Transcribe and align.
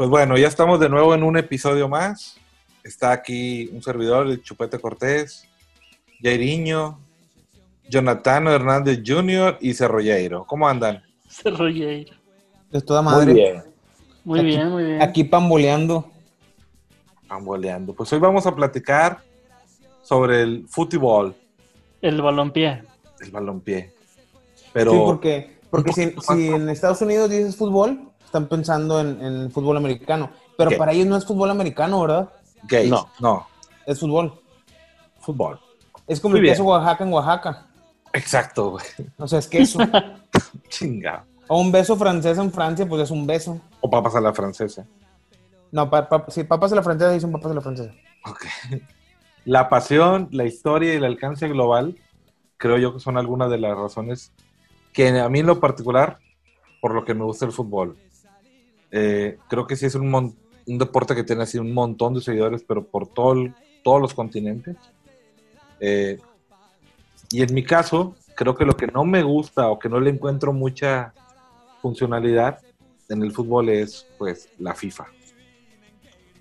Pues 0.00 0.08
bueno, 0.08 0.38
ya 0.38 0.48
estamos 0.48 0.80
de 0.80 0.88
nuevo 0.88 1.14
en 1.14 1.22
un 1.22 1.36
episodio 1.36 1.86
más. 1.86 2.38
Está 2.82 3.12
aquí 3.12 3.68
un 3.70 3.82
servidor, 3.82 4.28
el 4.28 4.42
Chupete 4.42 4.78
Cortés, 4.78 5.46
Jairiño, 6.22 6.98
Jonathan 7.86 8.46
Hernández 8.46 9.02
Jr. 9.04 9.58
y 9.60 9.74
Cerroyeiro. 9.74 10.46
¿Cómo 10.46 10.66
andan? 10.66 11.02
Cerroyeiro. 11.28 12.14
De 12.70 12.80
toda 12.80 13.02
madre. 13.02 13.26
Muy 13.26 13.34
bien. 13.34 13.62
Muy 14.24 14.38
Aquí- 14.40 14.46
bien, 14.48 14.70
muy 14.70 14.84
bien. 14.84 15.02
Aquí 15.02 15.24
pamboleando. 15.24 16.10
Amboleando. 17.28 17.92
Pues 17.92 18.10
hoy 18.14 18.20
vamos 18.20 18.46
a 18.46 18.54
platicar 18.56 19.20
sobre 20.00 20.40
el 20.40 20.64
fútbol, 20.66 21.34
El 22.00 22.22
balompié. 22.22 22.84
el 23.20 23.30
balompié. 23.30 23.92
Pero 24.72 24.92
Sí, 24.92 24.98
porque, 25.04 25.58
porque 25.68 25.92
si, 25.92 26.10
si 26.22 26.48
en 26.48 26.70
Estados 26.70 27.02
Unidos 27.02 27.28
dices 27.28 27.54
fútbol, 27.54 28.00
están 28.30 28.46
pensando 28.46 29.00
en, 29.00 29.20
en 29.24 29.50
fútbol 29.50 29.76
americano. 29.76 30.30
Pero 30.56 30.70
¿Qué? 30.70 30.76
para 30.76 30.92
ellos 30.92 31.06
no 31.08 31.16
es 31.16 31.26
fútbol 31.26 31.50
americano, 31.50 32.00
¿verdad? 32.00 32.28
gays. 32.64 32.88
No. 32.90 33.08
no, 33.20 33.46
Es 33.86 33.98
fútbol. 33.98 34.40
fútbol. 35.20 35.58
Es 36.06 36.20
como 36.20 36.32
Muy 36.32 36.38
el 36.38 36.42
bien. 36.42 36.54
queso 36.54 36.64
Oaxaca 36.64 37.04
en 37.04 37.12
Oaxaca. 37.12 37.66
Exacto, 38.12 38.70
güey. 38.72 38.84
O 39.18 39.26
sea, 39.26 39.38
es 39.40 39.48
queso. 39.48 39.78
Chinga. 40.68 41.24
o 41.48 41.60
un 41.60 41.72
beso 41.72 41.96
francés 41.96 42.38
en 42.38 42.52
Francia, 42.52 42.86
pues 42.88 43.02
es 43.02 43.10
un 43.10 43.26
beso. 43.26 43.60
O 43.80 43.90
papas 43.90 44.14
a 44.14 44.20
la 44.20 44.32
francesa. 44.32 44.86
No, 45.72 45.88
pa, 45.90 46.08
pa- 46.08 46.24
si 46.28 46.44
papas 46.44 46.70
de 46.70 46.76
la 46.76 46.82
francesa, 46.82 47.10
dicen 47.12 47.32
papas 47.32 47.48
de 47.50 47.54
la 47.54 47.60
francesa. 47.60 47.92
Ok. 48.26 48.44
La 49.46 49.70
pasión, 49.70 50.28
la 50.32 50.44
historia 50.44 50.92
y 50.92 50.96
el 50.98 51.04
alcance 51.04 51.48
global, 51.48 51.96
creo 52.58 52.76
yo 52.76 52.92
que 52.92 53.00
son 53.00 53.16
algunas 53.16 53.50
de 53.50 53.56
las 53.56 53.74
razones 53.74 54.32
que 54.92 55.18
a 55.18 55.30
mí 55.30 55.38
en 55.38 55.46
lo 55.46 55.58
particular, 55.60 56.18
por 56.82 56.92
lo 56.94 57.06
que 57.06 57.14
me 57.14 57.24
gusta 57.24 57.46
el 57.46 57.52
fútbol. 57.52 57.96
Eh, 58.90 59.38
creo 59.48 59.66
que 59.66 59.76
sí 59.76 59.86
es 59.86 59.94
un, 59.94 60.10
mon- 60.10 60.34
un 60.66 60.78
deporte 60.78 61.14
que 61.14 61.24
tiene 61.24 61.42
así 61.42 61.58
un 61.58 61.72
montón 61.72 62.14
de 62.14 62.20
seguidores, 62.20 62.64
pero 62.66 62.84
por 62.84 63.06
todo 63.08 63.32
el- 63.34 63.54
todos 63.82 64.00
los 64.00 64.14
continentes. 64.14 64.76
Eh, 65.80 66.18
y 67.30 67.42
en 67.42 67.54
mi 67.54 67.62
caso, 67.64 68.14
creo 68.34 68.54
que 68.54 68.64
lo 68.64 68.76
que 68.76 68.86
no 68.88 69.04
me 69.04 69.22
gusta 69.22 69.68
o 69.68 69.78
que 69.78 69.88
no 69.88 70.00
le 70.00 70.10
encuentro 70.10 70.52
mucha 70.52 71.12
funcionalidad 71.80 72.60
en 73.08 73.22
el 73.22 73.32
fútbol 73.32 73.68
es 73.70 74.06
pues 74.18 74.48
la 74.58 74.74
FIFA. 74.74 75.06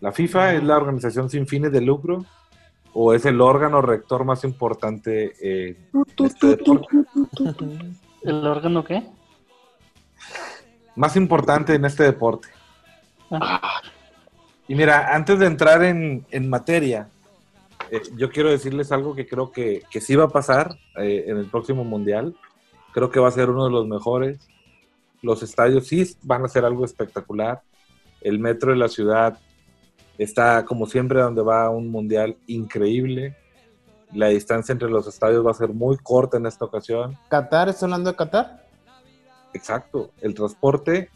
La 0.02 0.12
FIFA 0.12 0.54
es 0.56 0.64
la 0.64 0.78
organización 0.78 1.30
sin 1.30 1.46
fines 1.48 1.72
de 1.72 1.82
lucro 1.82 2.26
o 2.94 3.14
es 3.14 3.26
el 3.26 3.40
órgano 3.42 3.82
rector 3.82 4.26
más 4.26 4.44
importante 4.44 5.34
eh, 5.42 5.78
este. 6.26 6.58
¿El 8.24 8.48
órgano 8.48 8.84
qué? 8.84 9.04
Más 11.00 11.16
importante 11.16 11.76
en 11.76 11.86
este 11.86 12.04
deporte. 12.04 12.50
Ah, 13.32 13.80
Y 14.68 14.76
mira, 14.76 15.16
antes 15.16 15.40
de 15.40 15.46
entrar 15.46 15.82
en, 15.82 16.26
en 16.30 16.50
materia, 16.50 17.08
eh, 17.90 18.02
yo 18.18 18.30
quiero 18.30 18.50
decirles 18.50 18.92
algo 18.92 19.16
que 19.16 19.26
creo 19.26 19.50
que, 19.50 19.84
que 19.90 20.02
sí 20.02 20.18
va 20.18 20.26
a 20.26 20.28
pasar 20.28 20.76
eh, 20.98 21.24
en 21.28 21.38
el 21.38 21.46
próximo 21.46 21.86
Mundial. 21.86 22.36
Creo 22.92 23.10
que 23.10 23.22
va 23.22 23.30
a 23.30 23.32
ser 23.32 23.50
uno 23.50 23.64
de 23.64 23.72
los 23.72 23.88
mejores. 23.88 24.46
Los 25.22 25.42
estadios 25.42 25.88
sí 25.88 26.18
van 26.22 26.44
a 26.44 26.50
ser 26.50 26.66
algo 26.66 26.84
espectacular. 26.84 27.62
El 28.20 28.40
metro 28.40 28.72
de 28.72 28.78
la 28.78 28.90
ciudad 28.90 29.40
está, 30.18 30.66
como 30.66 30.86
siempre, 30.86 31.22
donde 31.22 31.44
va 31.44 31.70
un 31.70 31.88
Mundial 31.90 32.36
increíble. 32.48 33.38
La 34.12 34.28
distancia 34.28 34.74
entre 34.74 34.90
los 34.90 35.08
estadios 35.08 35.46
va 35.46 35.52
a 35.52 35.54
ser 35.54 35.70
muy 35.70 35.96
corta 35.96 36.36
en 36.36 36.46
esta 36.46 36.66
ocasión. 36.66 37.18
¿Qatar? 37.30 37.70
¿Estás 37.70 37.84
hablando 37.84 38.12
de 38.12 38.18
Qatar? 38.18 38.69
Exacto. 39.54 40.12
El 40.22 40.34
transporte 40.34 41.10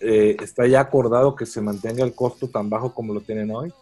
eh, 0.00 0.36
está 0.40 0.66
ya 0.66 0.80
acordado 0.80 1.34
que 1.34 1.46
se 1.46 1.60
mantenga 1.60 2.04
el 2.04 2.14
costo 2.14 2.48
tan 2.48 2.68
bajo 2.68 2.92
como 2.94 3.14
lo 3.14 3.20
tienen 3.20 3.50
hoy. 3.50 3.72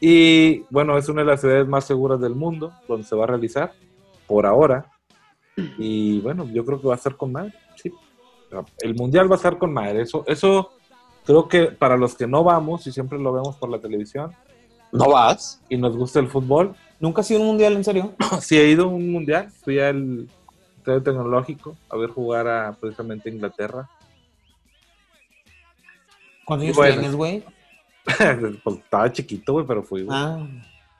Y 0.00 0.60
bueno, 0.70 0.98
es 0.98 1.08
una 1.08 1.22
de 1.22 1.28
las 1.28 1.40
ciudades 1.40 1.66
más 1.66 1.84
seguras 1.84 2.20
del 2.20 2.34
mundo 2.34 2.72
donde 2.86 3.06
se 3.06 3.16
va 3.16 3.24
a 3.24 3.28
realizar 3.28 3.72
por 4.26 4.46
ahora. 4.46 4.92
Y 5.78 6.20
bueno, 6.20 6.46
yo 6.52 6.64
creo 6.64 6.80
que 6.80 6.88
va 6.88 6.94
a 6.94 6.98
ser 6.98 7.16
con 7.16 7.32
madre. 7.32 7.54
Sí. 7.76 7.92
El 8.80 8.94
mundial 8.94 9.30
va 9.30 9.36
a 9.36 9.38
ser 9.38 9.56
con 9.56 9.72
madre. 9.72 10.02
Eso, 10.02 10.24
eso 10.26 10.72
creo 11.24 11.48
que 11.48 11.66
para 11.66 11.96
los 11.96 12.14
que 12.14 12.26
no 12.26 12.44
vamos 12.44 12.86
y 12.86 12.92
siempre 12.92 13.18
lo 13.18 13.32
vemos 13.32 13.56
por 13.56 13.70
la 13.70 13.80
televisión 13.80 14.32
¿No 14.92 15.10
vas? 15.10 15.60
y 15.68 15.76
nos 15.76 15.96
gusta 15.96 16.20
el 16.20 16.28
fútbol, 16.28 16.76
¿Nunca 16.98 17.20
ha 17.20 17.24
sido 17.24 17.40
un 17.40 17.46
mundial 17.48 17.74
en 17.74 17.84
serio? 17.84 18.14
sí 18.40 18.56
he 18.56 18.68
ido 18.70 18.84
a 18.84 18.88
un 18.88 19.10
mundial. 19.10 19.50
Fui 19.50 19.78
al 19.78 20.28
Estadio 20.86 21.02
Tecnológico 21.02 21.76
a 21.88 21.96
ver 21.96 22.10
jugar 22.10 22.46
a 22.46 22.72
precisamente 22.80 23.28
Inglaterra. 23.28 23.90
¿Cuántos 26.44 26.64
Y 26.64 26.68
años 26.68 26.76
bueno. 26.76 26.92
tienes, 26.92 27.16
güey? 27.16 27.44
pues 28.62 28.76
estaba 28.76 29.10
chiquito, 29.10 29.54
güey, 29.54 29.66
pero 29.66 29.82
fui. 29.82 30.04
güey. 30.04 30.16
Ah, 30.16 30.46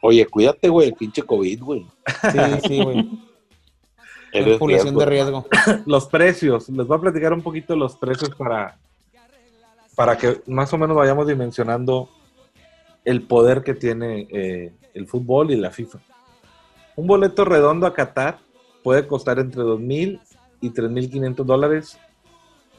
Oye, 0.03 0.27
cuídate, 0.27 0.69
güey, 0.69 0.89
el 0.89 0.95
pinche 0.95 1.23
COVID, 1.23 1.63
güey. 1.63 1.87
sí, 2.33 2.39
sí, 2.67 2.83
güey. 2.83 3.09
Población 4.59 4.97
de 4.97 5.07
riesgo. 5.07 5.47
Los 5.87 6.07
precios, 6.07 6.69
les 6.69 6.87
voy 6.87 6.99
a 6.99 7.01
platicar 7.01 7.33
un 7.33 7.43
poquito 7.43 7.75
los 7.77 7.97
precios 7.97 8.31
para, 8.35 8.77
para 9.95 10.19
que 10.19 10.43
más 10.47 10.71
o 10.75 10.79
menos 10.79 10.97
vayamos 10.97 11.27
dimensionando 11.27 12.09
el 13.05 13.23
poder 13.23 13.63
que 13.63 13.73
tiene 13.73 14.27
eh, 14.31 14.75
el 14.95 15.07
fútbol 15.07 15.53
y 15.53 15.57
la 15.57 15.71
FIFA. 15.71 16.01
Un 16.97 17.07
boleto 17.07 17.45
redondo 17.45 17.87
a 17.87 17.95
Qatar 17.95 18.39
puede 18.87 19.09
costar 19.09 19.41
entre 19.41 19.63
2.000 19.63 20.21
y 20.61 20.71
3.500 20.71 21.45
dólares. 21.45 21.99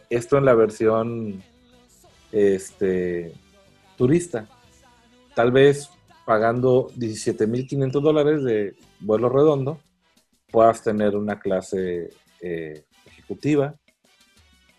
Esto 0.09 0.37
en 0.37 0.45
la 0.45 0.53
versión 0.53 1.43
este, 2.31 3.33
turista. 3.97 4.47
Tal 5.35 5.51
vez 5.51 5.89
pagando 6.25 6.87
17.500 6.95 7.91
dólares 7.99 8.41
de 8.45 8.77
vuelo 9.01 9.27
redondo, 9.27 9.79
puedas 10.49 10.81
tener 10.81 11.13
una 11.17 11.39
clase 11.39 12.11
eh, 12.39 12.85
ejecutiva. 13.05 13.75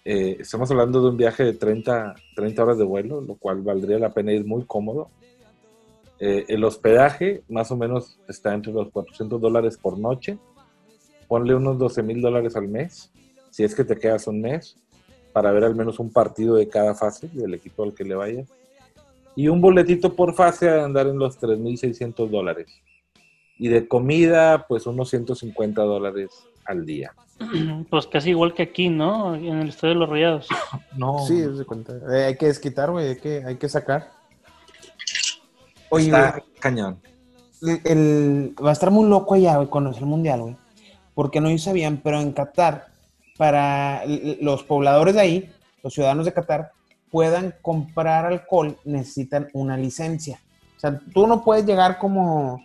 Eh, 0.06 0.38
estamos 0.40 0.70
hablando 0.70 1.02
de 1.02 1.10
un 1.10 1.18
viaje 1.18 1.44
de 1.44 1.52
30, 1.52 2.14
30 2.36 2.62
horas 2.62 2.78
de 2.78 2.84
vuelo, 2.84 3.20
lo 3.20 3.34
cual 3.34 3.60
valdría 3.60 3.98
la 3.98 4.14
pena 4.14 4.32
ir 4.32 4.46
muy 4.46 4.64
cómodo. 4.64 5.10
Eh, 6.20 6.46
el 6.48 6.64
hospedaje 6.64 7.42
más 7.50 7.70
o 7.70 7.76
menos 7.76 8.18
está 8.28 8.54
entre 8.54 8.72
los 8.72 8.90
400 8.90 9.38
dólares 9.38 9.76
por 9.76 9.98
noche. 9.98 10.38
Ponle 11.28 11.54
unos 11.54 11.78
12 11.78 12.02
mil 12.02 12.20
dólares 12.20 12.56
al 12.56 12.68
mes, 12.68 13.10
si 13.50 13.62
es 13.64 13.74
que 13.74 13.84
te 13.84 13.96
quedas 13.98 14.26
un 14.26 14.40
mes, 14.40 14.76
para 15.32 15.52
ver 15.52 15.64
al 15.64 15.74
menos 15.74 15.98
un 16.00 16.10
partido 16.10 16.56
de 16.56 16.68
cada 16.68 16.94
fase 16.94 17.28
del 17.32 17.54
equipo 17.54 17.82
al 17.84 17.94
que 17.94 18.04
le 18.04 18.14
vayas. 18.14 18.48
Y 19.36 19.46
un 19.48 19.60
boletito 19.60 20.16
por 20.16 20.34
fase 20.34 20.68
a 20.68 20.84
andar 20.84 21.06
en 21.06 21.18
los 21.18 21.38
3.600 21.40 22.28
dólares. 22.28 22.66
Y 23.58 23.68
de 23.68 23.86
comida, 23.86 24.66
pues 24.66 24.86
unos 24.86 25.10
150 25.10 25.82
dólares 25.82 26.30
al 26.64 26.84
día. 26.86 27.12
Pues 27.90 28.06
casi 28.08 28.30
igual 28.30 28.52
que 28.54 28.62
aquí, 28.64 28.88
¿no? 28.88 29.34
En 29.36 29.58
el 29.60 29.68
Estadio 29.68 29.94
de 29.94 30.00
los 30.00 30.08
Rayados. 30.08 30.48
No, 30.96 31.24
Sí, 31.26 31.44
se 31.56 31.64
cuenta. 31.64 31.92
Eh, 32.10 32.24
hay 32.24 32.36
que 32.36 32.46
desquitar, 32.46 32.90
güey. 32.90 33.08
Hay 33.10 33.16
que, 33.16 33.44
hay 33.44 33.56
que 33.56 33.68
sacar. 33.68 34.10
Oye, 35.90 36.06
está 36.06 36.30
güey, 36.32 36.42
cañón. 36.58 36.98
el, 37.62 37.80
el- 37.84 38.54
va 38.64 38.70
a 38.70 38.72
estar 38.72 38.90
muy 38.90 39.08
loco 39.08 39.34
allá, 39.34 39.56
güey, 39.56 39.68
cuando 39.68 39.92
sea 39.92 40.00
el 40.02 40.06
mundial, 40.08 40.40
güey. 40.42 40.56
Porque 41.18 41.40
no 41.40 41.58
sabían, 41.58 41.96
pero 41.96 42.20
en 42.20 42.30
Qatar, 42.30 42.86
para 43.36 44.04
los 44.40 44.62
pobladores 44.62 45.16
de 45.16 45.20
ahí, 45.20 45.52
los 45.82 45.92
ciudadanos 45.92 46.24
de 46.24 46.32
Qatar, 46.32 46.70
puedan 47.10 47.56
comprar 47.60 48.24
alcohol, 48.24 48.76
necesitan 48.84 49.48
una 49.52 49.76
licencia. 49.76 50.38
O 50.76 50.78
sea, 50.78 51.00
tú 51.12 51.26
no 51.26 51.42
puedes 51.42 51.66
llegar 51.66 51.98
como. 51.98 52.62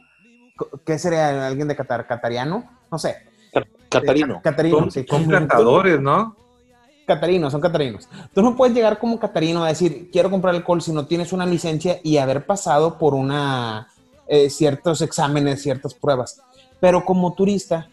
¿Qué 0.86 1.00
sería 1.00 1.48
alguien 1.48 1.68
de 1.68 1.76
Qatar? 1.76 2.06
¿Catariano? 2.06 2.64
No 2.92 3.00
sé. 3.00 3.24
Catarino. 3.90 4.40
Catarino, 4.44 4.78
Son, 4.82 4.92
sí. 4.92 5.04
son 5.10 5.28
cantadores, 5.28 6.00
¿no? 6.00 6.36
Catarinos, 7.08 7.52
son 7.52 7.60
catarinos. 7.60 8.08
Tú 8.36 8.44
no 8.44 8.56
puedes 8.56 8.76
llegar 8.76 9.00
como 9.00 9.18
catarino 9.18 9.64
a 9.64 9.70
decir, 9.70 10.12
quiero 10.12 10.30
comprar 10.30 10.54
alcohol 10.54 10.80
si 10.80 10.92
no 10.92 11.08
tienes 11.08 11.34
una 11.34 11.48
licencia 11.48 12.00
y 12.04 12.18
haber 12.18 12.46
pasado 12.46 13.00
por 13.00 13.16
una 13.16 13.88
eh, 14.28 14.52
ciertos 14.52 15.02
exámenes, 15.02 15.64
ciertas 15.64 15.96
pruebas. 15.96 16.40
Pero 16.80 17.04
como 17.04 17.34
turista, 17.34 17.90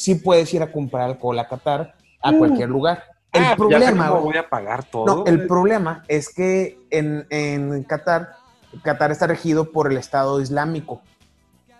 sí 0.00 0.14
puedes 0.14 0.52
ir 0.54 0.62
a 0.62 0.72
comprar 0.72 1.02
alcohol 1.10 1.38
a 1.38 1.46
Qatar, 1.48 1.94
a 2.22 2.32
cualquier 2.32 2.68
lugar. 2.70 3.04
El 3.32 3.44
Ah, 3.44 3.54
problema, 3.56 4.10
voy 4.10 4.36
a 4.36 4.48
pagar 4.48 4.84
todo. 4.84 5.04
no, 5.06 5.24
el 5.26 5.46
problema 5.46 6.02
es 6.08 6.34
que 6.34 6.78
en, 6.90 7.26
en 7.30 7.84
Qatar, 7.84 8.30
Qatar 8.82 9.10
está 9.12 9.26
regido 9.26 9.70
por 9.72 9.90
el 9.92 9.98
Estado 9.98 10.40
Islámico 10.40 11.02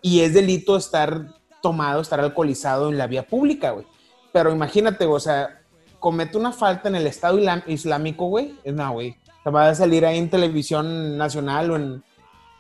y 0.03 0.21
es 0.21 0.35
delito 0.35 0.77
estar 0.77 1.27
tomado, 1.63 2.01
estar 2.03 2.21
alcoholizado 2.21 2.89
en 2.91 2.99
la 2.99 3.07
vía 3.07 3.27
pública, 3.27 3.71
güey. 3.71 3.87
Pero 4.33 4.53
imagínate, 4.53 5.07
o 5.07 5.19
sea, 5.19 5.61
comete 5.99 6.37
una 6.39 6.53
falta 6.53 6.89
en 6.89 6.95
el 6.97 7.07
Estado 7.07 7.39
Islámico, 7.67 8.27
güey. 8.27 8.57
No, 8.67 8.93
güey. 8.93 9.17
Te 9.43 9.51
va 9.51 9.69
a 9.71 9.75
salir 9.75 10.05
ahí 10.07 10.19
en 10.19 10.31
televisión 10.31 11.17
nacional 11.19 11.71
o 11.71 11.77
en, 11.77 12.05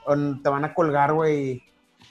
o 0.06 0.14
en- 0.14 0.42
te 0.42 0.48
van 0.48 0.64
a 0.64 0.74
colgar, 0.74 1.12
güey. 1.12 1.62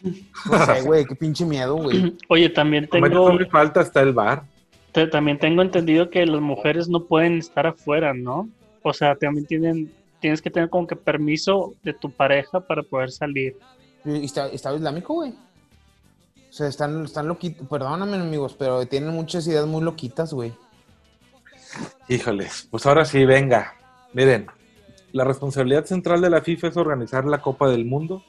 No 0.02 0.66
sé, 0.66 0.82
güey, 0.86 1.06
qué 1.06 1.16
pinche 1.16 1.46
miedo, 1.46 1.76
güey. 1.76 2.16
Oye, 2.30 2.50
también 2.50 2.88
tengo, 2.88 3.26
una 3.26 3.46
falta 3.48 3.82
está 3.82 4.02
el 4.02 4.14
bar. 4.14 4.44
te- 4.92 5.08
también 5.08 5.38
tengo 5.40 5.62
entendido 5.62 6.10
que 6.10 6.26
las 6.26 6.42
mujeres 6.42 6.88
no 6.90 7.04
pueden 7.06 7.38
estar 7.40 7.68
afuera, 7.68 8.14
¿no? 8.14 8.50
O 8.84 8.94
sea, 8.94 9.16
también 9.16 9.46
tienen 9.46 9.94
tienes 10.22 10.42
que 10.42 10.50
tener 10.50 10.70
como 10.70 10.86
que 10.86 10.98
permiso 10.98 11.74
de 11.82 11.94
tu 11.94 12.12
pareja 12.12 12.60
para 12.60 12.84
poder 12.84 13.10
salir. 13.12 13.56
Y 14.04 14.26
está- 14.26 14.48
Estado 14.50 14.76
Islámico, 14.76 15.14
güey. 15.14 15.32
O 15.32 16.52
sea, 16.54 16.68
están, 16.68 17.06
están 17.06 17.28
loquitos. 17.28 17.68
Perdóname, 17.68 18.18
amigos, 18.18 18.56
pero 18.58 18.86
tienen 18.86 19.12
muchas 19.14 19.48
ideas 19.48 19.66
muy 19.68 19.82
loquitas, 19.82 20.34
güey. 20.34 20.52
Híjoles, 22.08 22.68
pues 22.72 22.86
ahora 22.86 23.06
sí, 23.06 23.24
venga. 23.26 23.76
Miren, 24.14 24.48
la 25.12 25.24
responsabilidad 25.24 25.86
central 25.86 26.22
de 26.22 26.30
la 26.30 26.42
FIFA 26.42 26.68
es 26.68 26.78
organizar 26.78 27.26
la 27.26 27.42
Copa 27.42 27.70
del 27.70 27.86
Mundo, 27.86 28.24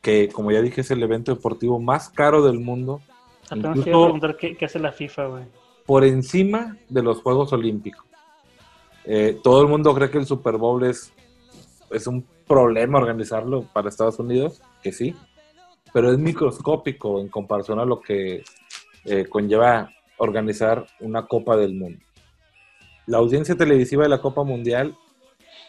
que 0.00 0.28
como 0.28 0.50
ya 0.50 0.60
dije 0.62 0.80
es 0.80 0.90
el 0.90 1.02
evento 1.02 1.34
deportivo 1.34 1.78
más 1.78 2.08
caro 2.08 2.42
del 2.42 2.60
mundo, 2.60 3.00
Apenas 3.46 3.78
Incluso- 3.78 3.84
te 3.84 3.90
iba 3.90 3.98
a 3.98 4.04
preguntar 4.04 4.36
qué, 4.36 4.56
qué 4.56 4.64
hace 4.66 4.78
la 4.78 4.92
FIFA, 4.92 5.26
güey. 5.26 5.44
por 5.84 6.04
encima 6.04 6.76
de 6.88 7.02
los 7.02 7.20
Juegos 7.20 7.52
Olímpicos. 7.52 8.06
Eh, 9.04 9.40
todo 9.42 9.62
el 9.62 9.66
mundo 9.68 9.92
cree 9.94 10.08
que 10.10 10.18
el 10.18 10.26
Super 10.26 10.56
Bowl 10.56 10.84
es, 10.84 11.12
es 11.90 12.06
un 12.06 12.24
problema 12.46 12.98
organizarlo 12.98 13.62
para 13.72 13.88
Estados 13.88 14.20
Unidos, 14.20 14.62
que 14.84 14.92
sí, 14.92 15.16
pero 15.92 16.12
es 16.12 16.18
microscópico 16.18 17.20
en 17.20 17.28
comparación 17.28 17.80
a 17.80 17.84
lo 17.84 18.00
que 18.00 18.44
eh, 19.04 19.24
conlleva 19.28 19.90
organizar 20.18 20.86
una 21.00 21.26
Copa 21.26 21.56
del 21.56 21.74
Mundo. 21.74 21.98
La 23.06 23.18
audiencia 23.18 23.56
televisiva 23.56 24.04
de 24.04 24.10
la 24.10 24.20
Copa 24.20 24.44
Mundial 24.44 24.94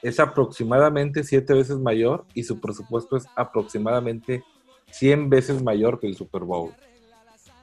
es 0.01 0.19
aproximadamente 0.19 1.23
siete 1.23 1.53
veces 1.53 1.77
mayor 1.77 2.25
y 2.33 2.43
su 2.43 2.59
presupuesto 2.59 3.17
es 3.17 3.25
aproximadamente 3.35 4.43
100 4.91 5.29
veces 5.29 5.63
mayor 5.63 5.99
que 5.99 6.07
el 6.07 6.15
Super 6.15 6.43
Bowl. 6.43 6.71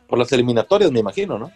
Por 0.06 0.18
las 0.18 0.32
eliminatorias, 0.32 0.90
me 0.90 1.00
imagino, 1.00 1.38
¿no? 1.38 1.50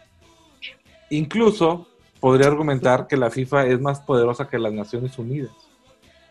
Incluso 1.11 1.87
podría 2.21 2.49
argumentar 2.49 3.07
que 3.07 3.17
la 3.17 3.31
FIFA 3.31 3.67
es 3.67 3.81
más 3.81 4.01
poderosa 4.01 4.49
que 4.49 4.59
las 4.59 4.73
Naciones 4.73 5.19
Unidas. 5.19 5.53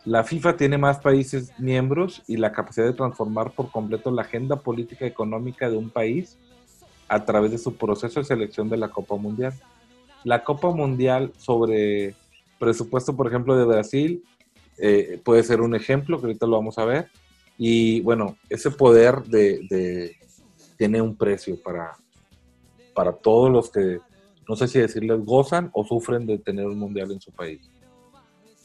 La 0.05 0.23
FIFA 0.23 0.57
tiene 0.57 0.77
más 0.77 0.99
países 0.99 1.51
miembros 1.59 2.23
y 2.27 2.37
la 2.37 2.51
capacidad 2.51 2.87
de 2.87 2.93
transformar 2.93 3.51
por 3.51 3.69
completo 3.71 4.09
la 4.09 4.23
agenda 4.23 4.55
política 4.55 5.05
económica 5.05 5.69
de 5.69 5.77
un 5.77 5.89
país 5.89 6.37
a 7.07 7.23
través 7.25 7.51
de 7.51 7.57
su 7.57 7.75
proceso 7.75 8.19
de 8.19 8.25
selección 8.25 8.69
de 8.69 8.77
la 8.77 8.89
Copa 8.89 9.15
Mundial. 9.15 9.53
La 10.23 10.43
Copa 10.43 10.71
Mundial 10.71 11.33
sobre 11.37 12.15
presupuesto, 12.57 13.15
por 13.15 13.27
ejemplo, 13.27 13.55
de 13.57 13.65
Brasil, 13.65 14.23
eh, 14.81 15.21
puede 15.23 15.43
ser 15.43 15.61
un 15.61 15.75
ejemplo, 15.75 16.19
que 16.19 16.25
ahorita 16.27 16.45
lo 16.47 16.57
vamos 16.57 16.77
a 16.77 16.85
ver. 16.85 17.07
Y 17.57 18.01
bueno, 18.01 18.35
ese 18.49 18.71
poder 18.71 19.21
de, 19.23 19.59
de- 19.69 20.15
tiene 20.77 20.99
un 21.01 21.15
precio 21.15 21.61
para, 21.61 21.91
para 22.95 23.13
todos 23.13 23.51
los 23.51 23.69
que 23.71 23.99
no 24.49 24.55
sé 24.55 24.67
si 24.67 24.79
decirles 24.79 25.23
gozan 25.23 25.69
o 25.73 25.85
sufren 25.85 26.25
de 26.25 26.39
tener 26.39 26.65
un 26.65 26.79
mundial 26.79 27.11
en 27.11 27.21
su 27.21 27.31
país. 27.31 27.61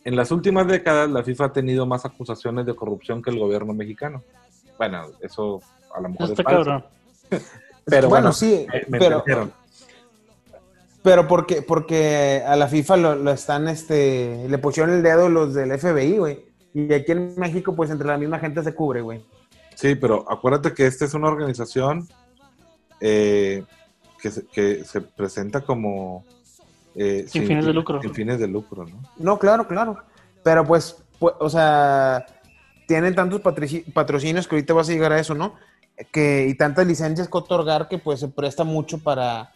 En 0.05 0.17
las 0.17 0.31
últimas 0.31 0.67
décadas, 0.67 1.11
la 1.11 1.23
FIFA 1.23 1.45
ha 1.47 1.53
tenido 1.53 1.85
más 1.85 2.05
acusaciones 2.07 2.65
de 2.65 2.75
corrupción 2.75 3.21
que 3.21 3.31
el 3.31 3.39
gobierno 3.39 3.75
mexicano. 3.75 4.23
Bueno, 4.79 5.05
eso 5.21 5.61
a 5.95 6.01
lo 6.01 6.09
mejor 6.09 6.31
Está 6.31 6.43
es 6.43 6.45
falso. 6.45 6.65
cabrón. 6.65 6.85
Pero 7.85 8.09
bueno, 8.09 8.33
sí, 8.33 8.67
me- 8.73 8.85
me 8.89 8.99
pero, 8.99 9.19
entendieron. 9.19 9.53
Pero 11.07 11.29
porque, 11.29 11.63
porque 11.63 12.43
a 12.45 12.57
la 12.57 12.67
FIFA 12.67 12.97
lo, 12.97 13.15
lo 13.15 13.31
están, 13.31 13.69
este, 13.69 14.49
le 14.49 14.59
pusieron 14.59 14.93
el 14.93 15.05
dedo 15.05 15.29
los 15.29 15.55
del 15.55 15.71
FBI, 15.79 16.19
güey. 16.19 16.45
Y 16.75 16.93
aquí 16.93 17.13
en 17.13 17.33
México, 17.37 17.77
pues 17.77 17.91
entre 17.91 18.09
la 18.09 18.19
misma 18.19 18.41
gente 18.41 18.61
se 18.65 18.75
cubre, 18.75 19.03
güey. 19.03 19.25
Sí, 19.77 19.95
pero 19.95 20.25
acuérdate 20.29 20.75
que 20.75 20.85
esta 20.85 21.05
es 21.05 21.15
una 21.15 21.29
organización 21.29 22.09
eh, 23.01 23.63
que, 24.21 24.33
se, 24.33 24.47
que 24.47 24.83
se 24.83 25.01
presenta 25.01 25.61
como... 25.61 26.25
eh, 26.97 27.25
Sin 27.29 27.47
fines 27.47 27.67
de 27.67 27.73
lucro. 27.73 28.03
Sin 28.03 28.13
fines 28.13 28.41
de 28.41 28.49
lucro, 28.49 28.85
¿no? 28.85 29.01
No, 29.17 29.39
claro, 29.39 29.69
claro. 29.69 29.99
Pero 30.43 30.67
pues, 30.67 31.05
pues, 31.21 31.35
o 31.39 31.49
sea, 31.49 32.27
tienen 32.89 33.15
tantos 33.15 33.41
patrocinios 33.43 34.49
que 34.49 34.57
ahorita 34.57 34.75
vas 34.75 34.89
a 34.89 34.93
llegar 34.93 35.13
a 35.13 35.21
eso, 35.21 35.37
¿no? 35.37 35.55
Que, 36.11 36.49
y 36.49 36.55
tantas 36.57 36.85
licencias 36.85 37.29
que 37.29 37.39
otorgar 37.39 37.87
que 37.87 37.99
pues 37.99 38.19
se 38.19 38.27
presta 38.27 38.65
mucho 38.65 38.99
para, 38.99 39.53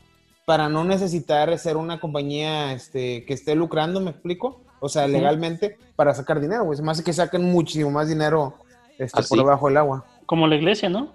para 0.50 0.68
no 0.68 0.82
necesitar 0.82 1.56
ser 1.60 1.76
una 1.76 2.00
compañía 2.00 2.72
este, 2.72 3.24
que 3.24 3.34
esté 3.34 3.54
lucrando, 3.54 4.00
¿me 4.00 4.10
explico? 4.10 4.64
O 4.80 4.88
sea, 4.88 5.06
legalmente 5.06 5.78
para 5.94 6.12
sacar 6.12 6.40
dinero, 6.40 6.64
güey. 6.64 6.76
Hace 6.88 7.04
que 7.04 7.12
saquen 7.12 7.44
muchísimo 7.44 7.92
más 7.92 8.08
dinero 8.08 8.56
este, 8.98 9.20
¿Ah, 9.20 9.24
por 9.28 9.38
debajo 9.38 9.68
del 9.68 9.76
agua. 9.76 10.04
Como 10.26 10.48
la 10.48 10.56
iglesia, 10.56 10.88
¿no? 10.88 11.14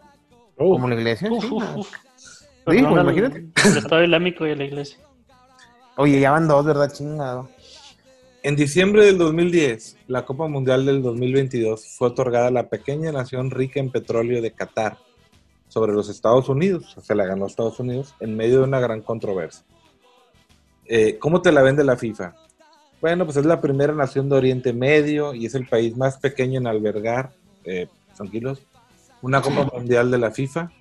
Como 0.56 0.88
la 0.88 0.96
iglesia. 0.96 1.30
Uf, 1.30 1.44
sí, 1.44 1.52
uf, 1.54 1.90
pues, 2.64 2.80
imagínate. 2.80 3.40
El 3.66 3.78
Estado 3.78 4.04
Islámico 4.06 4.48
y 4.48 4.56
la 4.56 4.64
iglesia. 4.64 5.00
Oye, 5.98 6.18
ya 6.22 6.32
van 6.32 6.48
dos, 6.48 6.66
¿verdad? 6.66 6.90
Chingado. 6.94 7.50
En 8.42 8.56
diciembre 8.56 9.04
del 9.04 9.18
2010, 9.18 9.98
la 10.08 10.24
Copa 10.24 10.48
Mundial 10.48 10.86
del 10.86 11.02
2022 11.02 11.94
fue 11.98 12.08
otorgada 12.08 12.48
a 12.48 12.52
la 12.52 12.70
pequeña 12.70 13.12
nación 13.12 13.52
rica 13.52 13.82
en 13.82 13.92
petróleo 13.92 14.42
de 14.42 14.52
Qatar 14.52 14.98
sobre 15.76 15.92
los 15.92 16.08
Estados 16.08 16.48
Unidos. 16.48 16.96
Se 17.02 17.14
la 17.14 17.26
ganó 17.26 17.48
Estados 17.48 17.82
Unidos 17.82 18.16
en 18.22 18.38
medio 18.38 18.60
de 18.60 18.64
una 18.64 18.80
gran 18.80 19.02
controversia. 19.02 19.66
Eh, 20.86 21.18
¿Cómo 21.20 21.42
te 21.42 21.52
la 21.52 21.62
vende 21.64 21.84
la 21.84 21.98
FIFA? 21.98 22.34
Bueno, 23.02 23.26
pues 23.26 23.36
es 23.36 23.46
la 23.46 23.60
primera 23.60 23.92
nación 23.92 24.30
de 24.30 24.38
Oriente 24.38 24.72
Medio 24.72 25.34
y 25.34 25.46
es 25.46 25.54
el 25.54 25.68
país 25.68 25.98
más 25.98 26.18
pequeño 26.18 26.62
en 26.62 26.68
albergar, 26.68 27.34
eh, 27.66 27.90
tranquilos, 28.16 28.62
una 29.22 29.42
Copa 29.42 29.70
Mundial 29.74 30.10
de 30.12 30.18
la 30.18 30.32
FIFA. 30.32 30.72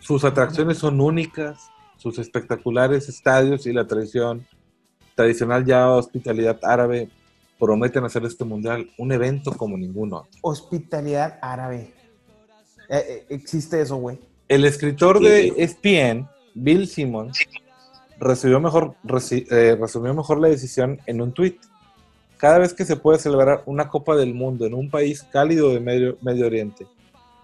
Sus 0.00 0.24
atracciones 0.24 0.78
son 0.78 1.00
únicas, 1.00 1.70
sus 1.98 2.18
espectaculares 2.18 3.08
estadios 3.08 3.64
y 3.68 3.72
la 3.72 3.86
tradición 3.86 4.44
tradicional 5.14 5.64
ya 5.64 5.88
hospitalidad 5.88 6.58
árabe 6.64 7.10
prometen 7.60 8.02
hacer 8.02 8.24
este 8.24 8.44
mundial 8.44 8.90
un 8.98 9.12
evento 9.12 9.52
como 9.52 9.76
ninguno. 9.76 10.26
Hospitalidad 10.40 11.38
árabe. 11.40 12.01
Eh, 12.92 13.04
eh, 13.08 13.26
existe 13.30 13.80
eso, 13.80 13.96
güey. 13.96 14.18
El 14.48 14.66
escritor 14.66 15.18
de 15.18 15.48
ESPN, 15.56 16.28
Bill 16.54 16.86
Simmons, 16.86 17.38
resumió 18.20 18.60
mejor, 18.60 18.94
reci- 19.02 19.46
eh, 19.50 19.76
resumió 19.80 20.12
mejor 20.12 20.38
la 20.40 20.48
decisión 20.48 21.00
en 21.06 21.22
un 21.22 21.32
tuit. 21.32 21.56
Cada 22.36 22.58
vez 22.58 22.74
que 22.74 22.84
se 22.84 22.96
puede 22.96 23.18
celebrar 23.18 23.62
una 23.64 23.88
Copa 23.88 24.14
del 24.14 24.34
Mundo 24.34 24.66
en 24.66 24.74
un 24.74 24.90
país 24.90 25.22
cálido 25.22 25.70
de 25.70 25.80
Medio, 25.80 26.18
Medio 26.20 26.44
Oriente, 26.46 26.86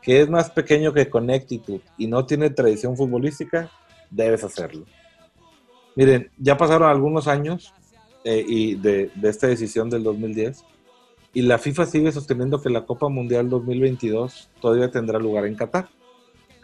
que 0.02 0.20
es 0.20 0.28
más 0.28 0.50
pequeño 0.50 0.92
que 0.92 1.08
Connecticut 1.08 1.82
y 1.96 2.06
no 2.08 2.26
tiene 2.26 2.50
tradición 2.50 2.94
futbolística, 2.94 3.70
debes 4.10 4.44
hacerlo. 4.44 4.84
Miren, 5.96 6.30
ya 6.36 6.58
pasaron 6.58 6.90
algunos 6.90 7.26
años 7.26 7.72
eh, 8.24 8.44
y 8.46 8.74
de, 8.74 9.10
de 9.14 9.28
esta 9.30 9.46
decisión 9.46 9.88
del 9.88 10.02
2010 10.02 10.62
y 11.38 11.42
la 11.42 11.58
FIFA 11.58 11.86
sigue 11.86 12.10
sosteniendo 12.10 12.60
que 12.60 12.68
la 12.70 12.84
Copa 12.84 13.08
Mundial 13.08 13.48
2022 13.48 14.50
todavía 14.60 14.90
tendrá 14.90 15.18
lugar 15.18 15.46
en 15.46 15.54
Qatar. 15.54 15.88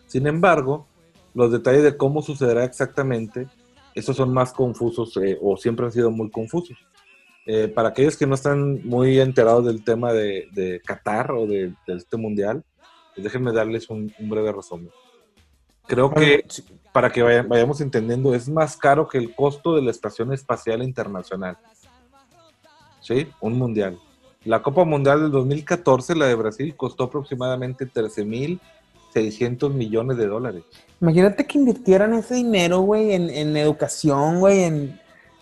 Sin 0.06 0.26
embargo, 0.26 0.86
los 1.34 1.52
detalles 1.52 1.82
de 1.84 1.96
cómo 1.96 2.22
sucederá 2.22 2.64
exactamente, 2.64 3.46
esos 3.94 4.16
son 4.16 4.32
más 4.32 4.52
confusos 4.52 5.16
eh, 5.18 5.38
o 5.40 5.56
siempre 5.56 5.86
han 5.86 5.92
sido 5.92 6.10
muy 6.10 6.28
confusos. 6.30 6.76
Eh, 7.46 7.68
para 7.68 7.90
aquellos 7.90 8.16
que 8.16 8.26
no 8.26 8.34
están 8.34 8.80
muy 8.84 9.20
enterados 9.20 9.64
del 9.66 9.84
tema 9.84 10.12
de, 10.12 10.48
de 10.52 10.80
Qatar 10.84 11.30
o 11.32 11.46
de, 11.46 11.74
de 11.86 11.94
este 11.94 12.16
mundial, 12.16 12.64
pues 13.14 13.22
déjenme 13.24 13.52
darles 13.52 13.88
un, 13.90 14.12
un 14.18 14.28
breve 14.28 14.50
resumen. 14.50 14.90
Creo 15.86 16.10
que 16.10 16.44
para 16.92 17.10
que 17.12 17.22
vaya- 17.22 17.42
vayamos 17.42 17.80
entendiendo, 17.80 18.34
es 18.34 18.48
más 18.48 18.76
caro 18.76 19.06
que 19.06 19.18
el 19.18 19.34
costo 19.34 19.76
de 19.76 19.82
la 19.82 19.90
Estación 19.90 20.32
Espacial 20.32 20.82
Internacional. 20.82 21.58
¿Sí? 23.00 23.28
Un 23.40 23.58
mundial. 23.58 23.98
La 24.44 24.62
Copa 24.62 24.84
Mundial 24.84 25.22
del 25.22 25.30
2014, 25.30 26.14
la 26.16 26.26
de 26.26 26.34
Brasil, 26.34 26.74
costó 26.76 27.04
aproximadamente 27.04 27.86
13.600 27.86 29.72
millones 29.72 30.16
de 30.18 30.26
dólares. 30.26 30.64
Imagínate 31.00 31.46
que 31.46 31.58
invirtieran 31.58 32.14
ese 32.14 32.34
dinero, 32.34 32.80
güey, 32.80 33.12
en, 33.12 33.30
en 33.30 33.56
educación, 33.56 34.40
güey, 34.40 34.64
en... 34.64 35.00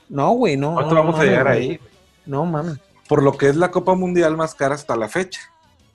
No, 0.08 0.32
güey, 0.32 0.56
no. 0.56 0.74
¿Cuánto 0.74 0.94
no 0.94 1.00
vamos 1.04 1.20
a 1.20 1.24
llegar 1.24 1.48
ahí? 1.48 1.80
No, 2.26 2.44
mames. 2.44 2.78
Por 3.08 3.22
lo 3.22 3.32
que 3.36 3.48
es 3.48 3.56
la 3.56 3.70
Copa 3.70 3.94
Mundial 3.94 4.36
más 4.36 4.54
cara 4.54 4.74
hasta 4.74 4.94
la 4.96 5.08
fecha. 5.08 5.40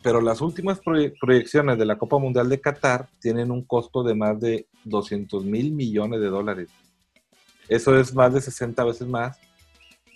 Pero 0.04 0.22
las 0.22 0.42
últimas 0.42 0.80
proye- 0.82 1.14
proyecciones 1.20 1.78
de 1.78 1.86
la 1.86 1.98
Copa 1.98 2.18
Mundial 2.18 2.50
de 2.50 2.60
Qatar 2.62 3.10
tienen 3.20 3.52
un 3.52 3.64
costo 3.64 4.04
de 4.04 4.16
más 4.16 4.40
de 4.40 4.68
200 4.86 5.44
mil 5.46 5.72
millones 5.72 6.20
de 6.20 6.28
dólares. 6.28 6.70
Eso 7.68 7.98
es 8.00 8.14
más 8.14 8.34
de 8.34 8.42
60 8.42 8.84
veces 8.84 9.08
más 9.08 9.38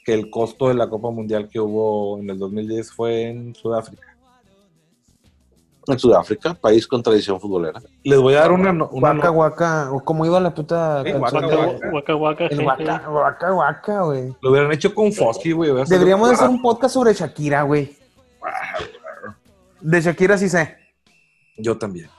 que 0.03 0.13
el 0.13 0.29
costo 0.29 0.67
de 0.67 0.73
la 0.73 0.89
Copa 0.89 1.09
Mundial 1.11 1.47
que 1.49 1.59
hubo 1.59 2.17
en 2.19 2.29
el 2.29 2.39
2010 2.39 2.91
fue 2.91 3.27
en 3.29 3.53
Sudáfrica. 3.55 4.07
En 5.87 5.97
Sudáfrica, 5.97 6.53
país 6.53 6.85
con 6.87 7.01
tradición 7.01 7.39
futbolera. 7.39 7.81
Les 8.03 8.19
voy 8.19 8.35
a 8.35 8.41
dar 8.41 8.51
una... 8.51 8.69
una 8.71 8.83
Guaca, 8.85 9.27
no- 9.27 9.33
guaca, 9.33 9.91
o 9.91 9.99
como 10.03 10.25
iba 10.25 10.39
la 10.39 10.53
puta 10.53 11.03
Sí, 11.03 11.11
canción 11.11 11.41
guaca, 11.41 11.55
guaca. 11.65 11.89
Waka 11.91 12.15
waka, 12.15 12.43
El 12.45 12.49
jeje. 12.51 12.63
guaca, 12.63 13.07
guaca, 13.07 13.49
guaca, 13.51 14.01
güey. 14.03 14.35
lo 14.41 14.51
hubieran 14.51 14.71
hecho 14.71 14.93
con 14.93 15.11
Fosky, 15.11 15.51
güey. 15.53 15.71
Deberíamos 15.87 16.29
de 16.29 16.35
hacer 16.35 16.49
un 16.49 16.61
podcast 16.61 16.93
sobre 16.93 17.13
Shakira, 17.13 17.63
güey. 17.63 17.95
De 19.81 20.01
Shakira 20.01 20.37
sí 20.37 20.49
sé. 20.49 20.77
Yo 21.57 21.77
también. 21.77 22.09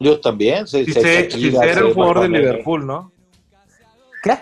Yo 0.00 0.20
también. 0.20 0.66
sé- 0.66 0.84
Sí, 0.84 0.92
sé 0.92 1.00
sé, 1.00 1.22
Shakira, 1.30 1.38
sí 1.38 1.50
sé, 1.66 1.70
era 1.70 1.86
un 1.86 1.94
jugador 1.94 2.20
de. 2.22 2.28
Liverpool, 2.28 2.86
¿no? 2.86 3.12
¿Qué? 4.22 4.36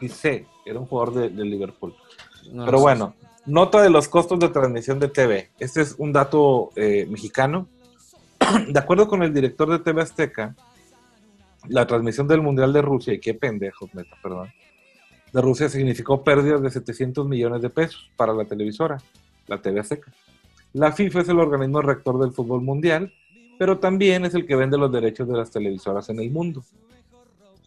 Sí 0.00 0.08
sé, 0.10 0.46
era 0.66 0.78
un 0.78 0.86
jugador 0.86 1.14
de, 1.14 1.28
de 1.30 1.44
Liverpool. 1.44 1.94
No 2.52 2.64
Pero 2.64 2.80
bueno, 2.80 3.14
Nota 3.46 3.80
de 3.80 3.90
los 3.90 4.08
costos 4.08 4.40
de 4.40 4.48
transmisión 4.48 4.98
de 4.98 5.06
TV. 5.06 5.50
Este 5.60 5.80
es 5.80 5.94
un 5.98 6.12
dato 6.12 6.70
eh, 6.74 7.06
mexicano. 7.08 7.68
De 8.68 8.78
acuerdo 8.78 9.06
con 9.06 9.22
el 9.22 9.32
director 9.32 9.70
de 9.70 9.78
TV 9.78 10.02
Azteca, 10.02 10.56
la 11.68 11.86
transmisión 11.86 12.26
del 12.26 12.42
Mundial 12.42 12.72
de 12.72 12.82
Rusia, 12.82 13.14
y 13.14 13.20
qué 13.20 13.34
pendejos, 13.34 13.94
neta, 13.94 14.16
perdón, 14.20 14.48
de 15.32 15.40
Rusia 15.40 15.68
significó 15.68 16.24
pérdidas 16.24 16.60
de 16.60 16.70
700 16.70 17.26
millones 17.28 17.62
de 17.62 17.70
pesos 17.70 18.10
para 18.16 18.34
la 18.34 18.44
televisora, 18.44 18.98
la 19.46 19.62
TV 19.62 19.78
Azteca. 19.78 20.12
La 20.72 20.90
FIFA 20.90 21.20
es 21.20 21.28
el 21.28 21.38
organismo 21.38 21.82
rector 21.82 22.18
del 22.18 22.32
fútbol 22.32 22.62
mundial, 22.62 23.12
pero 23.60 23.78
también 23.78 24.24
es 24.24 24.34
el 24.34 24.44
que 24.44 24.56
vende 24.56 24.76
los 24.76 24.90
derechos 24.90 25.28
de 25.28 25.36
las 25.36 25.52
televisoras 25.52 26.08
en 26.08 26.18
el 26.18 26.32
mundo. 26.32 26.64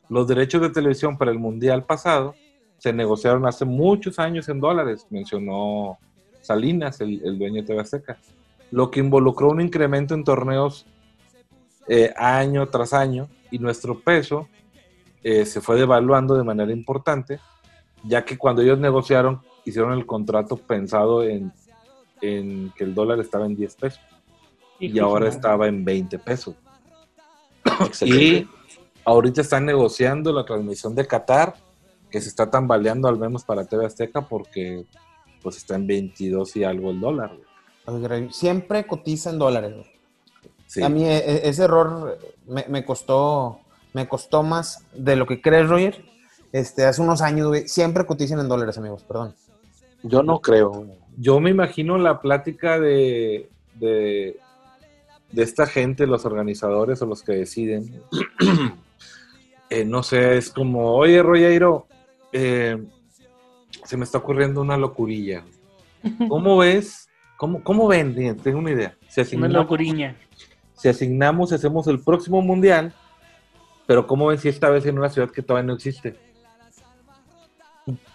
Los 0.09 0.27
derechos 0.27 0.61
de 0.61 0.69
televisión 0.71 1.17
para 1.17 1.31
el 1.31 1.39
mundial 1.39 1.85
pasado 1.85 2.35
se 2.79 2.91
negociaron 2.91 3.45
hace 3.45 3.65
muchos 3.65 4.17
años 4.17 4.49
en 4.49 4.59
dólares, 4.59 5.05
mencionó 5.09 5.99
Salinas, 6.41 6.99
el, 7.01 7.21
el 7.23 7.37
dueño 7.37 7.61
de 7.61 7.67
TV 7.67 7.81
Azteca, 7.81 8.17
lo 8.71 8.89
que 8.89 8.99
involucró 8.99 9.49
un 9.49 9.61
incremento 9.61 10.13
en 10.13 10.23
torneos 10.23 10.85
eh, 11.87 12.13
año 12.15 12.67
tras 12.67 12.93
año 12.93 13.29
y 13.49 13.57
nuestro 13.57 13.99
peso 13.99 14.47
eh, 15.23 15.45
se 15.45 15.59
fue 15.59 15.75
devaluando 15.77 16.35
de 16.35 16.43
manera 16.43 16.71
importante, 16.71 17.39
ya 18.03 18.23
que 18.23 18.37
cuando 18.37 18.61
ellos 18.61 18.79
negociaron, 18.79 19.41
hicieron 19.65 19.93
el 19.93 20.05
contrato 20.05 20.55
pensado 20.55 21.23
en, 21.23 21.51
en 22.21 22.71
que 22.77 22.83
el 22.83 22.93
dólar 22.93 23.19
estaba 23.19 23.45
en 23.45 23.55
10 23.55 23.75
pesos 23.75 24.01
y 24.79 24.97
ahora 24.99 25.27
estaba 25.27 25.67
en 25.67 25.83
20 25.83 26.19
pesos. 26.19 26.55
Y 28.05 28.47
ahorita 29.03 29.41
están 29.41 29.65
negociando 29.65 30.31
la 30.31 30.45
transmisión 30.45 30.93
de 30.95 31.07
Qatar, 31.07 31.55
que 32.09 32.21
se 32.21 32.29
está 32.29 32.49
tambaleando 32.49 33.07
al 33.07 33.17
menos 33.17 33.43
para 33.43 33.65
TV 33.65 33.85
Azteca 33.85 34.21
porque 34.27 34.85
pues 35.41 35.57
está 35.57 35.75
en 35.75 35.87
22 35.87 36.55
y 36.57 36.63
algo 36.63 36.91
el 36.91 36.99
dólar. 36.99 37.31
güey. 37.85 38.29
Siempre 38.31 38.85
cotiza 38.85 39.29
en 39.29 39.39
dólares. 39.39 39.73
güey. 39.73 39.87
Sí. 40.67 40.83
A 40.83 40.89
mí 40.89 41.03
e- 41.05 41.17
e- 41.17 41.49
ese 41.49 41.63
error 41.63 42.17
me, 42.47 42.65
me 42.67 42.85
costó 42.85 43.59
me 43.93 44.07
costó 44.07 44.43
más 44.43 44.85
de 44.93 45.15
lo 45.15 45.25
que 45.25 45.41
crees, 45.41 45.67
Roger. 45.67 46.03
Este, 46.51 46.85
hace 46.85 47.01
unos 47.01 47.21
años, 47.21 47.47
güey, 47.47 47.67
siempre 47.67 48.05
cotizan 48.05 48.39
en 48.39 48.47
dólares, 48.47 48.77
amigos, 48.77 49.03
perdón. 49.03 49.33
Yo 50.03 50.21
no 50.23 50.39
creo. 50.41 50.85
Yo 51.17 51.39
me 51.39 51.49
imagino 51.49 51.97
la 51.97 52.21
plática 52.21 52.79
de, 52.79 53.49
de, 53.75 54.39
de 55.31 55.43
esta 55.43 55.65
gente, 55.65 56.05
los 56.07 56.25
organizadores 56.25 57.01
o 57.01 57.05
los 57.05 57.23
que 57.23 57.33
deciden. 57.33 58.01
Eh, 59.71 59.85
no 59.85 60.01
sé, 60.01 60.35
es 60.37 60.49
como, 60.49 60.95
oye, 60.95 61.21
Royeiro, 61.21 61.85
eh, 62.31 62.77
se 63.85 63.97
me 63.97 64.03
está 64.05 64.17
ocurriendo 64.19 64.61
una 64.61 64.77
locurilla. 64.77 65.43
¿Cómo 66.29 66.57
ves? 66.57 67.07
¿Cómo, 67.37 67.63
cómo 67.63 67.87
ven? 67.87 68.37
Tengo 68.41 68.59
una 68.59 68.71
idea. 68.71 68.97
Si 69.07 69.19
Una 69.21 69.27
asignamos, 69.27 69.53
locuriña. 69.55 70.15
si 70.75 70.89
asignamos 70.89 71.51
y 71.51 71.55
hacemos 71.55 71.87
el 71.87 71.99
próximo 72.01 72.41
mundial, 72.41 72.93
pero 73.87 74.05
¿cómo 74.05 74.27
ven 74.27 74.37
si 74.37 74.49
esta 74.49 74.69
vez 74.69 74.85
en 74.85 74.97
una 74.99 75.09
ciudad 75.09 75.29
que 75.31 75.41
todavía 75.41 75.67
no 75.67 75.73
existe? 75.73 76.15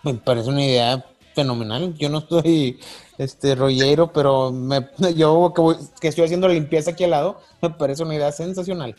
Me 0.02 0.14
parece 0.14 0.50
una 0.50 0.64
idea 0.64 1.04
fenomenal. 1.34 1.94
Yo 1.94 2.08
no 2.08 2.18
estoy 2.18 2.78
este 3.18 3.54
rollero, 3.54 4.12
pero 4.12 4.52
me, 4.52 4.88
yo 5.16 5.52
que, 5.54 5.60
voy- 5.62 5.76
que 6.00 6.08
estoy 6.08 6.24
haciendo 6.24 6.46
la 6.48 6.54
limpieza 6.54 6.92
aquí 6.92 7.04
al 7.04 7.10
lado, 7.10 7.40
me 7.60 7.70
parece 7.70 8.02
una 8.02 8.14
idea 8.14 8.30
sensacional. 8.30 8.94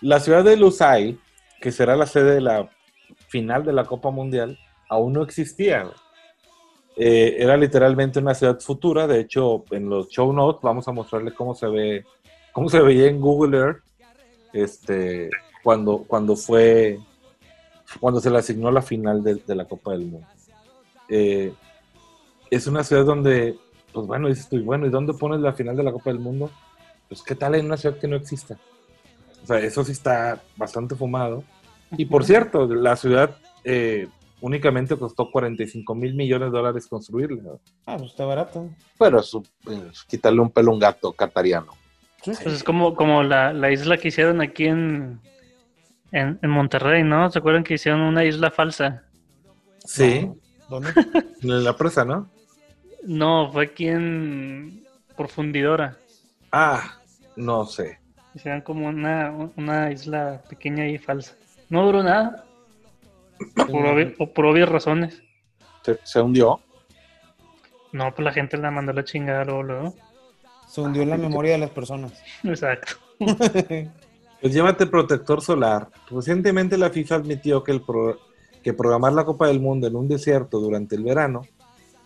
La 0.00 0.18
ciudad 0.18 0.42
de 0.42 0.56
Lusail, 0.56 1.20
que 1.60 1.70
será 1.70 1.94
la 1.94 2.06
sede 2.06 2.34
de 2.34 2.40
la 2.40 2.70
final 3.30 3.64
de 3.64 3.72
la 3.72 3.84
Copa 3.84 4.10
Mundial, 4.10 4.58
aún 4.88 5.12
no 5.14 5.22
existía. 5.22 5.88
Eh, 6.96 7.36
era 7.38 7.56
literalmente 7.56 8.18
una 8.18 8.34
ciudad 8.34 8.58
futura. 8.60 9.06
De 9.06 9.20
hecho, 9.20 9.64
en 9.70 9.88
los 9.88 10.08
show 10.08 10.32
notes 10.32 10.60
vamos 10.62 10.86
a 10.88 10.92
mostrarle 10.92 11.32
cómo 11.32 11.54
se 11.54 11.68
ve, 11.68 12.04
cómo 12.52 12.68
se 12.68 12.80
veía 12.80 13.06
en 13.06 13.20
Google 13.20 13.56
Earth, 13.56 13.82
este, 14.52 15.30
cuando, 15.62 16.04
cuando 16.06 16.36
fue, 16.36 16.98
cuando 18.00 18.20
se 18.20 18.30
le 18.30 18.38
asignó 18.38 18.70
la 18.70 18.82
final 18.82 19.22
de, 19.22 19.36
de 19.36 19.54
la 19.54 19.64
Copa 19.64 19.92
del 19.92 20.06
Mundo. 20.06 20.26
Eh, 21.08 21.52
es 22.50 22.66
una 22.66 22.82
ciudad 22.82 23.04
donde, 23.04 23.56
pues 23.92 24.06
bueno, 24.06 24.28
dices 24.28 24.48
tú, 24.48 24.62
bueno, 24.64 24.86
¿y 24.86 24.90
dónde 24.90 25.14
pones 25.14 25.40
la 25.40 25.52
final 25.52 25.76
de 25.76 25.84
la 25.84 25.92
Copa 25.92 26.10
del 26.10 26.18
Mundo? 26.18 26.50
Pues 27.08 27.22
qué 27.22 27.36
tal 27.36 27.54
en 27.54 27.66
una 27.66 27.76
ciudad 27.76 27.96
que 27.98 28.08
no 28.08 28.16
exista. 28.16 28.58
O 29.42 29.46
sea, 29.46 29.58
eso 29.58 29.84
sí 29.84 29.92
está 29.92 30.42
bastante 30.56 30.96
fumado. 30.96 31.44
Y 31.96 32.04
por 32.06 32.24
cierto, 32.24 32.66
la 32.66 32.96
ciudad 32.96 33.36
eh, 33.64 34.08
únicamente 34.40 34.96
costó 34.96 35.30
45 35.30 35.94
mil 35.94 36.14
millones 36.14 36.50
de 36.52 36.58
dólares 36.58 36.86
construirla. 36.86 37.52
Ah, 37.86 37.96
pues 37.98 38.10
está 38.12 38.24
barato. 38.24 38.68
Pero 38.98 39.20
es, 39.20 39.34
un- 39.34 39.46
es 39.90 40.02
quitarle 40.04 40.40
un 40.40 40.50
pelo 40.50 40.70
a 40.70 40.74
un 40.74 40.80
gato 40.80 41.12
catariano. 41.12 41.72
Sí, 42.22 42.32
Pues 42.42 42.54
es 42.56 42.64
como, 42.64 42.94
como 42.94 43.22
la, 43.22 43.52
la 43.52 43.70
isla 43.72 43.96
que 43.96 44.08
hicieron 44.08 44.40
aquí 44.40 44.66
en, 44.66 45.20
en, 46.12 46.38
en 46.42 46.50
Monterrey, 46.50 47.02
¿no? 47.02 47.30
¿Se 47.30 47.38
acuerdan 47.38 47.64
que 47.64 47.74
hicieron 47.74 48.00
una 48.02 48.24
isla 48.24 48.50
falsa? 48.50 49.04
Sí, 49.84 50.28
¿Dónde? 50.68 50.90
en 51.42 51.64
la 51.64 51.76
presa, 51.76 52.04
¿no? 52.04 52.28
No, 53.02 53.50
fue 53.50 53.64
aquí 53.64 53.88
en 53.88 54.84
Profundidora. 55.16 55.96
Ah, 56.52 56.98
no 57.36 57.64
sé. 57.64 57.98
Hicieron 58.34 58.60
como 58.60 58.86
una, 58.86 59.32
una 59.56 59.90
isla 59.90 60.42
pequeña 60.48 60.86
y 60.86 60.98
falsa. 60.98 61.34
No 61.70 61.86
duró 61.86 62.02
nada, 62.02 62.44
por, 63.56 63.70
obvi- 63.70 64.14
o 64.18 64.26
por 64.32 64.44
obvias 64.46 64.68
razones. 64.68 65.22
Se, 65.82 65.98
se 66.02 66.20
hundió. 66.20 66.60
No, 67.92 68.14
pues 68.14 68.24
la 68.24 68.32
gente 68.32 68.56
la 68.58 68.70
mandó 68.70 68.92
a 68.92 68.94
la 68.96 69.04
chingada 69.04 69.44
luego, 69.44 69.62
luego. 69.62 69.94
Se 70.68 70.80
hundió 70.80 71.02
en 71.02 71.10
la 71.10 71.16
memoria 71.16 71.52
de 71.52 71.58
las 71.58 71.70
personas. 71.70 72.12
Exacto. 72.44 72.92
Pues 74.40 74.54
llévate 74.54 74.86
protector 74.86 75.42
solar. 75.42 75.88
Recientemente 76.10 76.78
la 76.78 76.88
FIFA 76.88 77.16
admitió 77.16 77.62
que, 77.62 77.72
el 77.72 77.82
pro- 77.82 78.18
que 78.62 78.72
programar 78.72 79.12
la 79.12 79.26
Copa 79.26 79.46
del 79.48 79.60
Mundo 79.60 79.86
en 79.86 79.94
un 79.96 80.08
desierto 80.08 80.60
durante 80.60 80.96
el 80.96 81.04
verano 81.04 81.42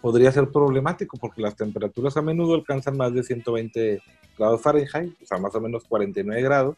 podría 0.01 0.33
ser 0.33 0.49
problemático 0.51 1.17
porque 1.17 1.41
las 1.41 1.55
temperaturas 1.55 2.17
a 2.17 2.23
menudo 2.23 2.55
alcanzan 2.55 2.97
más 2.97 3.15
de 3.15 3.23
120 3.23 4.03
grados 4.37 4.61
Fahrenheit, 4.61 5.15
o 5.23 5.27
sea, 5.27 5.39
más 5.39 5.55
o 5.55 5.61
menos 5.61 5.85
49 5.85 6.43
grados. 6.43 6.77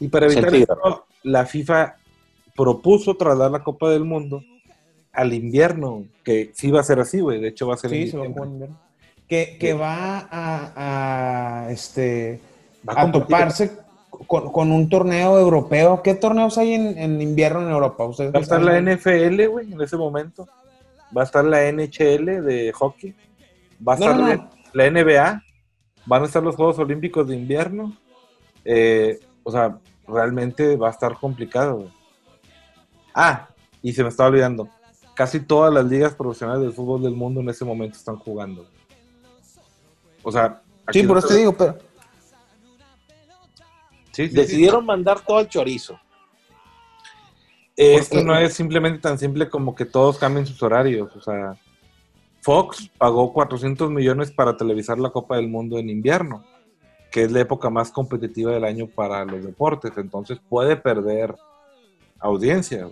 Y 0.00 0.08
para 0.08 0.26
evitar 0.26 0.54
esto, 0.54 1.06
la 1.22 1.46
FIFA 1.46 1.96
propuso 2.54 3.16
trasladar 3.16 3.50
la 3.50 3.62
Copa 3.64 3.90
del 3.90 4.04
Mundo 4.04 4.42
al 5.12 5.32
invierno, 5.32 6.04
que 6.22 6.50
sí 6.54 6.70
va 6.70 6.80
a 6.80 6.84
ser 6.84 7.00
así, 7.00 7.20
güey. 7.20 7.40
De 7.40 7.48
hecho, 7.48 7.66
va 7.66 7.74
a 7.74 7.78
ser 7.78 7.90
Sí, 7.90 8.08
se 8.08 8.16
va 8.18 8.24
a 8.24 8.26
diciembre. 8.26 8.32
jugar 8.32 8.46
en 8.48 8.52
invierno. 8.52 8.80
Que, 9.28 9.56
que 9.58 9.72
va 9.74 10.28
a, 10.30 11.64
a, 11.66 11.70
este, 11.70 12.40
Va 12.88 13.00
a 13.02 13.10
toparse 13.10 13.72
con, 14.28 14.52
con 14.52 14.70
un 14.70 14.88
torneo 14.88 15.38
europeo. 15.38 16.02
¿Qué 16.02 16.14
torneos 16.14 16.56
hay 16.58 16.74
en, 16.74 16.96
en 16.98 17.20
invierno 17.20 17.62
en 17.62 17.70
Europa? 17.70 18.04
¿Ustedes 18.04 18.32
Va 18.32 18.38
a 18.38 18.42
estar 18.42 18.62
la? 18.62 18.78
NFL, 18.80 19.46
güey, 19.48 19.72
en 19.72 19.80
ese 19.80 19.96
momento. 19.96 20.46
Va 21.16 21.22
a 21.22 21.24
estar 21.24 21.44
la 21.44 21.62
NHL 21.72 22.42
de 22.44 22.72
hockey. 22.72 23.14
Va 23.86 23.94
a 23.94 23.96
No, 23.96 24.04
estar 24.04 24.16
no, 24.16 24.28
la- 24.28 24.36
no. 24.36 24.50
la 24.74 24.90
NBA. 24.90 25.42
Van 26.06 26.22
a 26.22 26.26
estar 26.26 26.42
los 26.42 26.54
Juegos 26.54 26.78
Olímpicos 26.78 27.26
de 27.26 27.34
invierno. 27.36 27.96
Eh, 28.64 29.18
o 29.46 29.50
sea, 29.52 29.78
realmente 30.08 30.76
va 30.76 30.88
a 30.88 30.90
estar 30.90 31.14
complicado. 31.14 31.76
güey. 31.76 31.92
Ah, 33.14 33.48
y 33.80 33.92
se 33.92 34.02
me 34.02 34.08
estaba 34.08 34.28
olvidando. 34.28 34.68
Casi 35.14 35.38
todas 35.38 35.72
las 35.72 35.84
ligas 35.84 36.16
profesionales 36.16 36.62
del 36.62 36.72
fútbol 36.72 37.00
del 37.00 37.14
mundo 37.14 37.40
en 37.40 37.48
ese 37.48 37.64
momento 37.64 37.96
están 37.96 38.16
jugando. 38.16 38.66
O 40.24 40.32
sea, 40.32 40.60
Sí, 40.92 41.04
por 41.04 41.18
eso 41.18 41.28
te 41.28 41.36
digo, 41.36 41.52
pero 41.52 41.78
Sí, 44.12 44.24
sí, 44.24 44.28
sí. 44.30 44.34
Decidieron 44.34 44.84
mandar 44.84 45.20
todo 45.20 45.38
al 45.38 45.48
chorizo. 45.48 46.00
Esto 47.76 48.22
no 48.24 48.36
es 48.36 48.54
simplemente 48.54 48.98
tan 48.98 49.16
simple 49.18 49.48
como 49.48 49.76
que 49.76 49.84
todos 49.84 50.18
cambien 50.18 50.46
sus 50.46 50.60
horarios. 50.62 51.14
O 51.14 51.20
sea, 51.20 51.54
Fox 52.40 52.90
pagó 52.98 53.32
400 53.32 53.90
millones 53.90 54.32
para 54.32 54.56
televisar 54.56 54.98
la 54.98 55.10
Copa 55.10 55.36
del 55.36 55.48
Mundo 55.48 55.78
en 55.78 55.90
invierno, 55.90 56.44
que 57.16 57.22
es 57.22 57.32
la 57.32 57.40
época 57.40 57.70
más 57.70 57.90
competitiva 57.90 58.52
del 58.52 58.62
año 58.62 58.88
para 58.88 59.24
los 59.24 59.42
deportes. 59.42 59.90
Entonces 59.96 60.38
puede 60.50 60.76
perder 60.76 61.34
audiencia. 62.18 62.90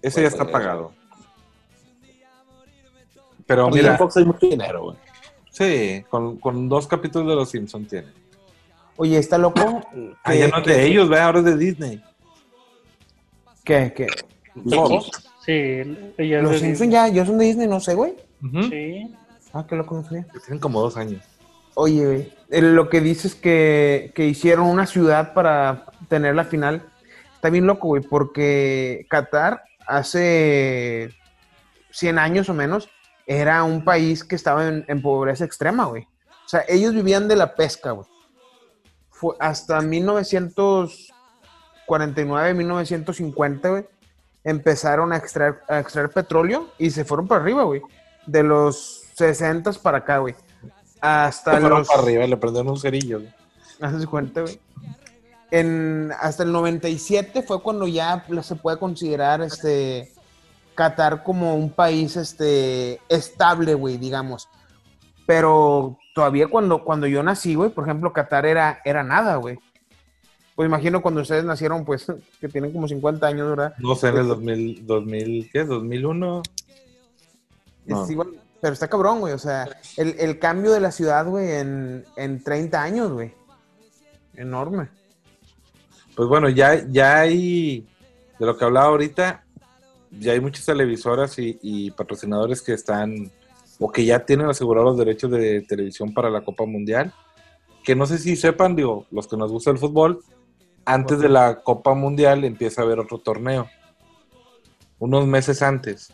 Ese 0.00 0.22
ya 0.22 0.28
está 0.28 0.50
pagado. 0.50 0.94
Pero 3.46 3.64
Porque 3.64 3.80
mira, 3.80 3.92
en 3.92 3.98
Fox 3.98 4.16
hay 4.16 4.24
mucho 4.24 4.46
dinero, 4.48 4.82
güey. 4.84 4.96
sí, 5.50 6.02
con, 6.08 6.38
con 6.38 6.70
dos 6.70 6.86
capítulos 6.86 7.28
de 7.28 7.34
Los 7.34 7.50
Simpsons 7.50 7.86
tiene. 7.86 8.08
oye, 8.96 9.18
está 9.18 9.36
loco. 9.36 9.82
Ah, 10.24 10.34
ya 10.34 10.48
no 10.48 10.56
es 10.56 10.64
de 10.64 10.86
ellos, 10.86 11.06
ve, 11.10 11.20
ahora 11.20 11.40
es 11.40 11.44
de 11.44 11.56
Disney. 11.58 12.02
que, 13.62 13.92
que 13.92 14.06
Fox. 14.74 15.10
Sí, 15.44 15.52
ella 16.16 16.40
los 16.40 16.60
Simpsons 16.60 16.90
ya, 16.90 17.08
ya 17.08 17.26
son 17.26 17.36
de 17.36 17.44
Disney, 17.44 17.68
no 17.68 17.78
sé, 17.78 17.92
güey. 17.94 18.14
Sí. 18.70 19.14
Ah, 19.52 19.66
que 19.66 19.76
loco 19.76 19.96
no 19.96 20.04
sabía. 20.04 20.26
Tienen 20.44 20.60
como 20.60 20.80
dos 20.80 20.96
años. 20.96 21.24
Oye, 21.74 22.04
güey, 22.04 22.32
lo 22.62 22.88
que 22.88 23.00
dices 23.00 23.34
que, 23.34 24.12
que 24.14 24.26
hicieron 24.26 24.66
una 24.66 24.86
ciudad 24.86 25.34
para 25.34 25.86
tener 26.08 26.34
la 26.34 26.44
final, 26.44 26.82
está 27.34 27.50
bien 27.50 27.66
loco, 27.66 27.88
güey, 27.88 28.02
porque 28.02 29.06
Qatar 29.08 29.62
hace 29.86 31.14
100 31.90 32.18
años 32.18 32.48
o 32.48 32.54
menos, 32.54 32.88
era 33.26 33.62
un 33.64 33.84
país 33.84 34.24
que 34.24 34.36
estaba 34.36 34.66
en, 34.66 34.86
en 34.88 35.02
pobreza 35.02 35.44
extrema, 35.44 35.84
güey. 35.86 36.04
O 36.46 36.48
sea, 36.48 36.64
ellos 36.68 36.94
vivían 36.94 37.28
de 37.28 37.36
la 37.36 37.54
pesca, 37.54 37.90
güey. 37.92 38.08
Fue 39.10 39.36
hasta 39.38 39.80
1949, 39.80 42.54
1950, 42.54 43.68
güey, 43.68 43.86
empezaron 44.42 45.12
a 45.12 45.16
extraer, 45.16 45.60
a 45.68 45.78
extraer 45.78 46.10
petróleo 46.10 46.70
y 46.78 46.90
se 46.90 47.04
fueron 47.04 47.28
para 47.28 47.42
arriba, 47.42 47.62
güey. 47.64 47.82
De 48.26 48.42
los 48.42 49.09
60 49.20 49.72
para 49.82 49.98
acá, 49.98 50.18
güey. 50.18 50.34
Hasta 51.00 51.54
Se 51.54 51.60
fueron 51.60 51.78
los... 51.80 51.88
para 51.88 52.02
arriba 52.02 52.26
le 52.26 52.36
prendieron 52.36 52.72
un 52.72 52.78
cerillo. 52.78 53.22
Hazte 53.80 54.06
cuenta, 54.06 54.42
güey. 54.42 54.58
En, 55.50 56.12
hasta 56.20 56.44
el 56.44 56.52
97 56.52 57.42
fue 57.42 57.62
cuando 57.62 57.86
ya 57.86 58.24
se 58.42 58.54
puede 58.54 58.78
considerar 58.78 59.40
este 59.40 60.12
Qatar 60.74 61.24
como 61.24 61.56
un 61.56 61.70
país 61.70 62.16
este 62.16 63.00
estable, 63.08 63.74
güey, 63.74 63.98
digamos. 63.98 64.48
Pero 65.26 65.98
todavía 66.14 66.48
cuando, 66.48 66.84
cuando 66.84 67.06
yo 67.06 67.22
nací, 67.22 67.54
güey, 67.54 67.70
por 67.70 67.84
ejemplo, 67.84 68.12
Qatar 68.12 68.46
era, 68.46 68.80
era 68.84 69.02
nada, 69.02 69.36
güey. 69.36 69.58
Pues 70.54 70.68
imagino 70.68 71.02
cuando 71.02 71.22
ustedes 71.22 71.44
nacieron, 71.44 71.84
pues, 71.84 72.06
que 72.40 72.48
tienen 72.48 72.72
como 72.72 72.86
50 72.86 73.26
años, 73.26 73.48
¿verdad? 73.50 73.74
No 73.78 73.94
sé, 73.94 74.08
en 74.08 74.18
el 74.18 74.28
2000, 74.28 74.86
2000 74.86 75.50
¿qué? 75.52 75.66
¿2001? 75.66 76.42
No. 77.86 78.04
Es 78.04 78.10
igual, 78.10 78.28
pero 78.60 78.72
está 78.72 78.88
cabrón, 78.88 79.20
güey. 79.20 79.32
O 79.32 79.38
sea, 79.38 79.68
el, 79.96 80.16
el 80.18 80.38
cambio 80.38 80.72
de 80.72 80.80
la 80.80 80.92
ciudad, 80.92 81.26
güey, 81.26 81.50
en, 81.52 82.04
en 82.16 82.42
30 82.42 82.82
años, 82.82 83.12
güey. 83.12 83.32
Enorme. 84.34 84.88
Pues 86.14 86.28
bueno, 86.28 86.48
ya, 86.48 86.86
ya 86.88 87.20
hay, 87.20 87.86
de 88.38 88.46
lo 88.46 88.56
que 88.56 88.64
hablaba 88.64 88.86
ahorita, 88.86 89.44
ya 90.10 90.32
hay 90.32 90.40
muchas 90.40 90.66
televisoras 90.66 91.38
y, 91.38 91.58
y 91.62 91.90
patrocinadores 91.92 92.60
que 92.62 92.72
están, 92.72 93.30
o 93.78 93.90
que 93.90 94.04
ya 94.04 94.24
tienen 94.24 94.48
asegurados 94.48 94.90
los 94.90 94.98
derechos 94.98 95.30
de 95.30 95.62
televisión 95.62 96.12
para 96.12 96.30
la 96.30 96.42
Copa 96.42 96.66
Mundial. 96.66 97.12
Que 97.84 97.94
no 97.94 98.04
sé 98.04 98.18
si 98.18 98.36
sepan, 98.36 98.76
digo, 98.76 99.06
los 99.10 99.26
que 99.26 99.36
nos 99.36 99.50
gusta 99.50 99.70
el 99.70 99.78
fútbol, 99.78 100.22
antes 100.84 101.18
de 101.20 101.28
la 101.28 101.62
Copa 101.62 101.94
Mundial 101.94 102.44
empieza 102.44 102.82
a 102.82 102.84
haber 102.84 102.98
otro 102.98 103.18
torneo. 103.18 103.68
Unos 104.98 105.26
meses 105.26 105.62
antes. 105.62 106.12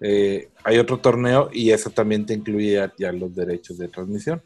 Eh, 0.00 0.48
hay 0.64 0.78
otro 0.78 0.98
torneo 0.98 1.50
y 1.52 1.70
eso 1.70 1.90
también 1.90 2.24
te 2.26 2.34
incluye 2.34 2.72
ya, 2.74 2.92
ya 2.98 3.12
los 3.12 3.34
derechos 3.34 3.78
de 3.78 3.88
transmisión. 3.88 4.42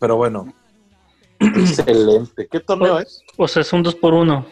Pero 0.00 0.16
bueno, 0.16 0.52
Excelente. 1.40 2.48
¿Qué 2.50 2.60
torneo 2.60 2.98
es? 2.98 3.22
O 3.36 3.46
sea, 3.46 3.62
es 3.62 3.72
un 3.72 3.82
2 3.82 3.94
por 3.96 4.14
1 4.14 4.46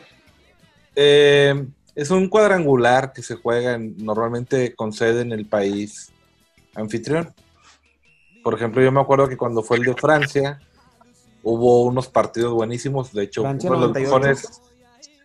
Eh, 0.97 1.67
es 1.95 2.11
un 2.11 2.29
cuadrangular 2.29 3.13
que 3.13 3.23
se 3.23 3.37
juega 3.37 3.75
en- 3.75 3.97
normalmente 3.99 4.75
con 4.75 4.93
sede 4.93 5.23
en 5.23 5.33
el 5.33 5.47
país 5.47 6.13
anfitrión. 6.75 7.33
Por 8.43 8.55
ejemplo, 8.55 8.83
yo 8.83 8.93
me 8.93 9.01
acuerdo 9.01 9.29
que 9.29 9.37
cuando 9.37 9.63
fue 9.63 9.79
el 9.79 9.85
de 9.85 9.95
Francia, 9.95 10.61
hubo 11.43 11.85
unos 11.85 12.09
partidos 12.09 12.53
buenísimos. 12.53 13.13
De 13.13 13.23
hecho, 13.25 13.43
Francia 13.43 13.71
uno 13.71 13.81
de 13.81 13.87
los 13.87 13.95
98. 13.97 14.17
mejores, 14.19 14.61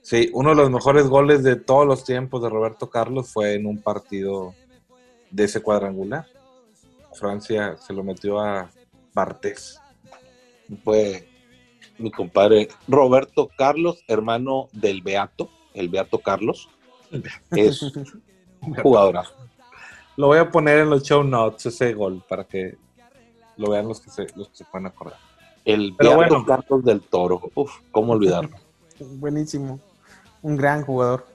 sí, 0.02 0.30
uno 0.34 0.52
de 0.52 0.56
los 0.56 0.72
mejores 0.72 1.08
goles 1.08 1.44
de 1.44 1.56
todos 1.56 1.86
los 1.86 2.04
tiempos 2.04 2.42
de 2.42 2.50
Roberto 2.50 2.90
Carlos 2.90 3.30
fue 3.32 3.56
en 3.56 3.66
un 3.66 3.82
partido 3.82 4.54
de 5.32 5.46
ese 5.46 5.62
cuadrangular. 5.62 6.26
Francia 7.14 7.78
se 7.78 7.94
lo 7.94 8.04
metió 8.04 8.40
a 8.40 8.70
Bartés. 9.14 9.80
Fue 10.84 11.28
mi 11.98 12.12
compadre 12.12 12.70
Roberto 12.88 13.50
Carlos, 13.58 14.04
hermano 14.08 14.70
del 14.72 15.02
Beato, 15.02 15.50
el 15.74 15.90
Beato 15.90 16.20
Carlos. 16.20 16.70
Es 17.52 17.82
un 18.62 18.76
jugadorazo. 18.76 19.34
Lo 20.16 20.28
voy 20.28 20.38
a 20.38 20.52
poner 20.52 20.80
en 20.80 20.90
los 20.90 21.04
show 21.04 21.24
notes 21.24 21.66
ese 21.68 21.94
gol 21.94 22.24
para 22.28 22.44
que 22.44 22.78
lo 23.58 23.72
vean 23.72 23.88
los 23.88 24.00
que 24.00 24.10
se, 24.10 24.28
los 24.36 24.50
que 24.50 24.58
se 24.58 24.66
puedan 24.66 24.88
acordar. 24.88 25.20
El 25.66 25.94
Pero 25.98 26.18
Beato 26.18 26.36
bueno. 26.36 26.46
Carlos 26.46 26.84
del 26.84 27.02
Toro. 27.02 27.42
Uf, 27.56 27.80
¿cómo 27.92 28.14
olvidarlo? 28.14 28.56
Buenísimo. 29.00 29.80
Un 30.42 30.56
gran 30.56 30.84
jugador. 30.84 31.28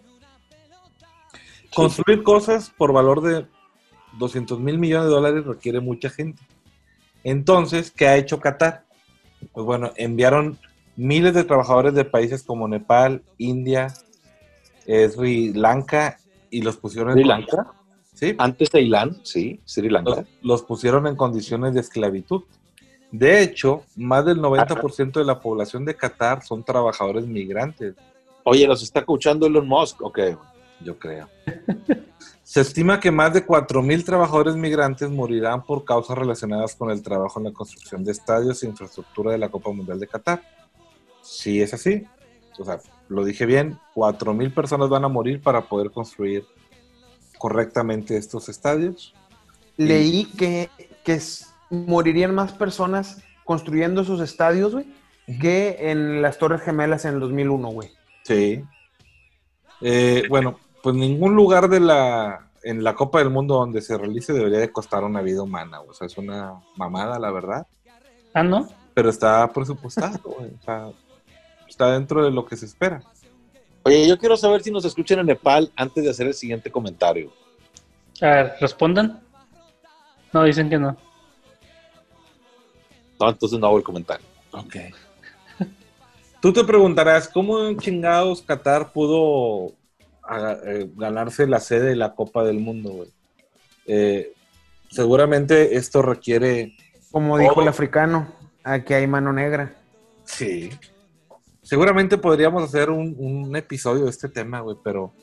Construir 1.75 2.23
cosas 2.23 2.71
por 2.71 2.93
valor 2.93 3.21
de 3.21 3.47
200 4.19 4.61
mil 4.61 4.79
millones 4.79 5.09
de 5.09 5.15
dólares 5.15 5.45
requiere 5.45 5.81
mucha 5.81 6.09
gente. 6.09 6.43
Entonces, 7.25 7.91
¿qué 7.91 8.07
ha 8.07 8.17
hecho 8.17 8.39
Qatar? 8.39 8.85
Pues 9.53 9.67
bueno, 9.67 9.93
enviaron 9.97 10.59
miles 10.97 11.35
de 11.35 11.45
trabajadores 11.45 11.95
de 11.95 12.05
países 12.05 12.43
como 12.43 12.69
Nepal, 12.69 13.23
India, 13.39 13.93
eh, 14.87 15.09
Sri 15.09 15.53
Lanka 15.53 16.19
y 16.51 16.63
los 16.63 16.77
pusieron 16.77 17.11
en 17.11 17.19
Sri 17.19 17.25
Lanka. 17.25 17.73
Sí, 18.15 18.35
Antes 18.39 18.71
de 18.71 18.81
Ilán, 18.81 19.19
sí, 19.25 19.61
Sri 19.65 19.89
los, 19.89 20.05
Lanka. 20.05 20.25
los 20.43 20.63
pusieron 20.63 21.07
en 21.09 21.17
condiciones 21.17 21.75
de 21.75 21.81
esclavitud. 21.81 22.45
De 23.11 23.43
hecho, 23.43 23.83
más 23.97 24.25
del 24.25 24.39
90% 24.39 25.13
de 25.13 25.25
la 25.25 25.41
población 25.41 25.85
de 25.85 25.97
Qatar 25.97 26.43
son 26.43 26.65
trabajadores 26.65 27.27
migrantes. 27.27 27.95
Oye, 28.45 28.69
¿nos 28.69 28.83
está 28.83 29.01
escuchando 29.01 29.47
Elon 29.47 29.67
Musk? 29.67 30.03
Ok. 30.03 30.19
yo 30.81 30.99
creo. 30.99 31.29
Se 32.43 32.61
estima 32.61 33.01
que 33.01 33.11
más 33.11 33.33
de 33.33 33.47
4.000 33.47 34.05
trabajadores 34.05 34.55
migrantes 34.55 35.09
morirán 35.11 35.65
por 35.65 35.85
causas 35.87 36.19
relacionadas 36.19 36.75
con 36.77 36.91
el 36.91 37.03
trabajo 37.03 37.41
en 37.41 37.47
la 37.47 37.53
construcción 37.53 38.05
de 38.05 38.13
estadios 38.13 38.63
e 38.63 38.67
infraestructura 38.67 39.33
de 39.33 39.39
la 39.39 39.49
Copa 39.49 39.73
Mundial 39.73 39.99
de 39.99 40.07
Qatar. 40.07 40.43
Si 41.23 41.63
es 41.63 41.73
así, 41.73 42.07
o 42.59 42.65
sea, 42.67 42.81
lo 43.09 43.25
dije 43.25 43.47
bien, 43.47 43.79
4.000 43.95 44.53
personas 44.53 44.91
van 44.91 45.05
a 45.05 45.09
morir 45.09 45.41
para 45.41 45.63
poder 45.63 45.91
construir 45.91 46.45
correctamente 47.39 48.19
estos 48.19 48.51
estadios. 48.51 49.15
Leí 49.79 50.27
que, 50.37 50.69
que 51.03 51.19
morirían 51.71 52.35
más 52.35 52.53
personas 52.53 53.23
construyendo 53.45 54.03
esos 54.03 54.21
estadios, 54.21 54.75
güey, 54.75 54.87
que 55.41 55.91
en 55.91 56.21
las 56.21 56.37
Torres 56.37 56.61
Gemelas 56.61 57.07
en 57.07 57.15
el 57.15 57.21
2001, 57.21 57.69
güey. 57.69 57.91
Sí. 58.25 58.65
Eh, 59.81 60.25
bueno, 60.29 60.59
pues 60.83 60.97
ningún 60.97 61.35
lugar 61.35 61.69
de 61.69 61.81
la 61.81 62.51
en 62.63 62.83
la 62.83 62.95
Copa 62.95 63.19
del 63.19 63.31
Mundo 63.31 63.57
donde 63.57 63.83
se 63.83 63.97
realice 63.97 64.33
debería 64.33 64.59
de 64.59 64.73
costar 64.73 65.05
una 65.05 65.21
vida 65.21 65.43
humana. 65.43 65.81
O 65.83 65.93
sea, 65.93 66.07
es 66.07 66.17
una 66.17 66.61
mamada, 66.77 67.19
la 67.19 67.31
verdad. 67.31 67.67
Ah, 68.33 68.43
¿no? 68.43 68.69
pero 68.95 69.11
está 69.11 69.53
presupuestado, 69.53 70.21
güey. 70.23 70.53
O 70.55 70.63
sea, 70.65 70.91
está 71.69 71.93
dentro 71.93 72.25
de 72.25 72.31
lo 72.31 72.47
que 72.47 72.57
se 72.57 72.67
espera. 72.67 73.03
Oye, 73.83 74.07
yo 74.09 74.17
quiero 74.17 74.37
saber 74.37 74.63
si 74.63 74.71
nos 74.71 74.85
escuchan 74.85 75.19
en 75.19 75.27
Nepal 75.27 75.71
antes 75.77 76.05
de 76.05 76.11
hacer 76.11 76.29
el 76.29 76.35
siguiente 76.35 76.71
comentario. 76.71 77.33
A 78.23 78.27
ver, 78.27 78.55
respondan. 78.61 79.21
No, 80.33 80.45
dicen 80.45 80.71
que 80.71 80.79
no. 80.79 80.97
No, 83.21 83.29
entonces 83.29 83.59
no 83.59 83.67
hago 83.67 83.79
el 83.79 83.85
comentario. 83.85 84.25
Ok. 84.53 84.77
Tú 86.45 86.53
te 86.53 86.63
preguntarás, 86.63 87.27
¿cómo 87.27 87.67
en 87.67 87.79
chingados 87.79 88.43
Qatar 88.43 88.93
pudo 88.93 89.73
ah, 90.23 90.59
eh, 90.67 90.91
ganarse 90.95 91.47
la 91.47 91.59
sede 91.59 91.87
de 91.87 91.97
la 91.97 92.15
Copa 92.15 92.45
del 92.45 92.61
Mundo, 92.61 92.91
güey? 92.91 93.09
Eh, 93.87 94.35
seguramente 94.91 95.77
esto 95.77 96.03
requiere... 96.03 96.77
Como 97.11 97.39
dijo 97.39 97.63
el 97.63 97.69
africano, 97.69 98.31
aquí 98.63 98.93
hay 98.93 99.07
mano 99.07 99.33
negra. 99.33 99.75
Sí. 100.25 100.69
Seguramente 101.63 102.19
podríamos 102.19 102.63
hacer 102.63 102.91
un, 102.91 103.17
un 103.19 103.57
episodio 103.57 104.05
de 104.05 104.11
este 104.11 104.29
tema, 104.29 104.61
güey, 104.61 104.77
pero 104.85 105.15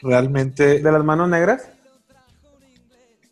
realmente 0.00 0.80
¿De 0.80 0.92
las 0.92 1.02
manos 1.02 1.28
negras? 1.28 1.66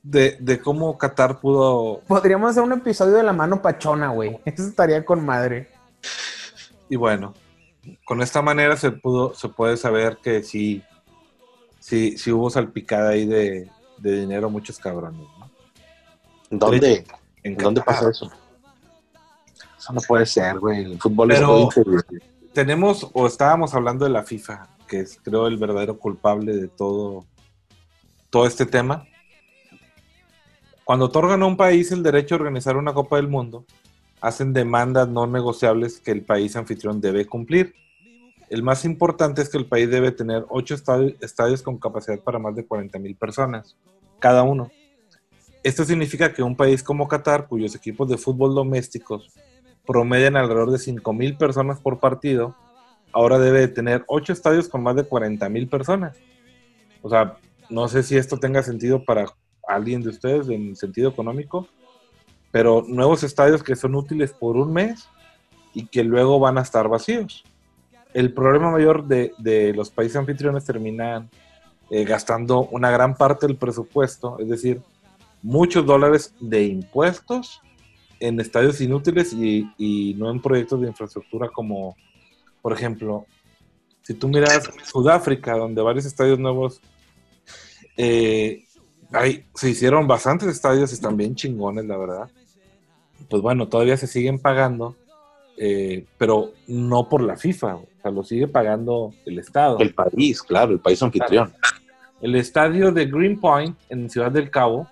de, 0.03 0.37
de 0.40 0.61
cómo 0.61 0.99
Qatar 0.99 1.38
pudo 1.38 2.01
Podríamos 2.09 2.51
hacer 2.51 2.64
un 2.64 2.73
episodio 2.73 3.14
de 3.14 3.23
la 3.23 3.33
mano 3.33 3.62
pachona, 3.62 4.09
güey. 4.09 4.40
Eso 4.45 4.66
estaría 4.66 5.05
con 5.05 5.25
madre. 5.25 5.69
Y 6.90 6.96
bueno, 6.96 7.33
con 8.05 8.20
esta 8.20 8.42
manera 8.42 8.76
se 8.76 8.90
pudo, 8.90 9.33
se 9.33 9.48
puede 9.48 9.76
saber 9.79 10.18
que 10.22 10.42
sí, 10.42 10.83
sí, 11.79 12.18
sí 12.18 12.33
hubo 12.33 12.50
salpicada 12.50 13.11
ahí 13.11 13.24
de, 13.26 13.70
de 13.98 14.20
dinero 14.20 14.48
a 14.48 14.50
muchos 14.50 14.79
cabrones, 14.79 15.26
¿no? 15.38 15.50
¿Dónde, 16.50 17.07
En 17.44 17.57
¿dónde 17.57 17.81
pasa 17.81 18.11
eso? 18.11 18.31
Eso 19.79 19.92
no 19.92 20.00
puede 20.03 20.26
ser, 20.26 20.59
güey. 20.59 20.85
El 20.85 20.98
fútbol 21.00 21.31
es 21.31 21.38
Pero- 21.38 21.61
increíble. 21.62 22.03
Tenemos, 22.53 23.09
o 23.12 23.29
estábamos 23.29 23.72
hablando 23.74 24.05
de 24.05 24.11
la 24.11 24.24
FIFA, 24.24 24.68
que 24.88 25.00
es 25.00 25.20
creo 25.22 25.46
el 25.46 25.57
verdadero 25.57 25.96
culpable 25.96 26.57
de 26.57 26.66
todo, 26.66 27.24
todo 28.29 28.44
este 28.44 28.66
tema. 28.66 29.07
Cuando 30.83 31.05
otorgan 31.05 31.40
a 31.44 31.46
un 31.46 31.57
país 31.57 31.92
el 31.92 32.03
derecho 32.03 32.35
a 32.35 32.38
organizar 32.38 32.76
una 32.76 32.92
Copa 32.92 33.14
del 33.16 33.29
Mundo, 33.29 33.64
hacen 34.20 34.52
demandas 34.52 35.09
no 35.09 35.26
negociables 35.26 36.00
que 36.00 36.11
el 36.11 36.22
país 36.22 36.56
anfitrión 36.56 37.00
debe 37.00 37.26
cumplir. 37.26 37.74
El 38.48 38.62
más 38.62 38.85
importante 38.85 39.42
es 39.42 39.48
que 39.48 39.59
el 39.59 39.66
país 39.66 39.88
debe 39.90 40.11
tener 40.12 40.44
ocho 40.48 40.74
estadi- 40.74 41.16
estadios 41.20 41.62
con 41.62 41.78
capacidad 41.78 42.18
para 42.20 42.38
más 42.38 42.54
de 42.56 42.66
40 42.66 42.98
mil 42.98 43.16
personas, 43.16 43.76
cada 44.18 44.42
uno. 44.42 44.70
Esto 45.62 45.85
significa 45.85 46.33
que 46.33 46.42
un 46.42 46.56
país 46.56 46.83
como 46.83 47.06
Qatar, 47.06 47.46
cuyos 47.46 47.74
equipos 47.74 48.09
de 48.09 48.16
fútbol 48.16 48.54
domésticos 48.54 49.30
promedian 49.87 50.37
alrededor 50.37 50.70
de 50.70 50.78
5 50.78 51.12
mil 51.12 51.37
personas 51.37 51.80
por 51.80 52.00
partido, 52.00 52.54
ahora 53.12 53.38
debe 53.38 53.61
de 53.61 53.68
tener 53.68 54.04
ocho 54.06 54.33
estadios 54.33 54.68
con 54.68 54.83
más 54.83 54.96
de 54.96 55.04
40 55.04 55.48
mil 55.48 55.68
personas. 55.68 56.16
O 57.02 57.09
sea, 57.11 57.37
no 57.68 57.88
sé 57.88 58.02
si 58.02 58.16
esto 58.16 58.38
tenga 58.38 58.62
sentido 58.62 59.04
para 59.04 59.26
alguien 59.66 60.02
de 60.02 60.11
ustedes 60.11 60.48
en 60.48 60.76
sentido 60.76 61.11
económico, 61.11 61.68
pero 62.51 62.85
nuevos 62.87 63.23
estadios 63.23 63.63
que 63.63 63.77
son 63.77 63.95
útiles 63.95 64.33
por 64.33 64.57
un 64.57 64.73
mes 64.73 65.09
y 65.73 65.87
que 65.87 66.05
luego 66.05 66.39
van 66.39 66.59
a 66.59 66.63
estar 66.63 66.89
vacíos. 66.89 67.45
El 68.13 68.33
problema 68.33 68.71
mayor 68.71 69.07
de, 69.07 69.73
los 69.75 69.91
países 69.91 70.17
anfitriones 70.17 70.65
terminan 70.65 71.31
eh, 71.91 72.05
gastando 72.05 72.69
una 72.73 72.91
gran 72.91 73.15
parte 73.15 73.47
del 73.47 73.57
presupuesto, 73.57 74.39
es 74.39 74.49
decir, 74.49 74.83
muchos 75.43 75.87
dólares 75.87 76.35
de 76.41 76.65
impuestos 76.65 77.61
en 78.19 78.39
estadios 78.41 78.81
inútiles 78.81 79.33
y, 79.33 80.15
no 80.19 80.31
en 80.31 80.43
proyectos 80.43 80.81
de 80.81 80.89
infraestructura 80.89 81.49
como, 81.49 81.97
por 82.61 82.73
ejemplo, 82.73 83.27
si 84.03 84.15
tú 84.15 84.29
miras 84.29 84.71
Sudáfrica, 84.85 85.57
donde 85.57 85.81
varios 85.81 86.05
estadios 86.05 86.39
nuevos, 86.39 86.81
eh, 87.97 88.65
se 89.55 89.71
hicieron 89.71 90.07
bastantes 90.07 90.49
estadios, 90.49 90.93
están 90.93 91.17
bien 91.17 91.35
chingones, 91.35 91.85
la 91.87 91.97
verdad. 91.97 92.31
Pues 93.31 93.40
bueno, 93.43 93.69
todavía 93.69 93.97
se 93.97 94.07
siguen 94.07 94.38
pagando, 94.38 94.97
eh, 95.57 96.05
pero 96.19 96.53
no 96.66 97.09
por 97.09 97.23
la 97.23 97.37
FIFA, 97.37 97.77
o 97.77 97.87
sea, 98.03 98.11
lo 98.11 98.23
sigue 98.25 98.49
pagando 98.49 99.14
el 99.25 99.38
Estado. 99.38 99.79
El 99.79 99.95
país, 99.95 100.43
claro, 100.43 100.73
el 100.73 100.81
país 100.81 101.03
anfitrión. 101.03 101.53
El 102.21 102.35
estadio 102.35 102.93
de 102.93 103.07
Greenpoint 103.07 103.79
en 103.88 104.11
Ciudad 104.11 104.31
del 104.31 104.51
Cabo 104.51 104.88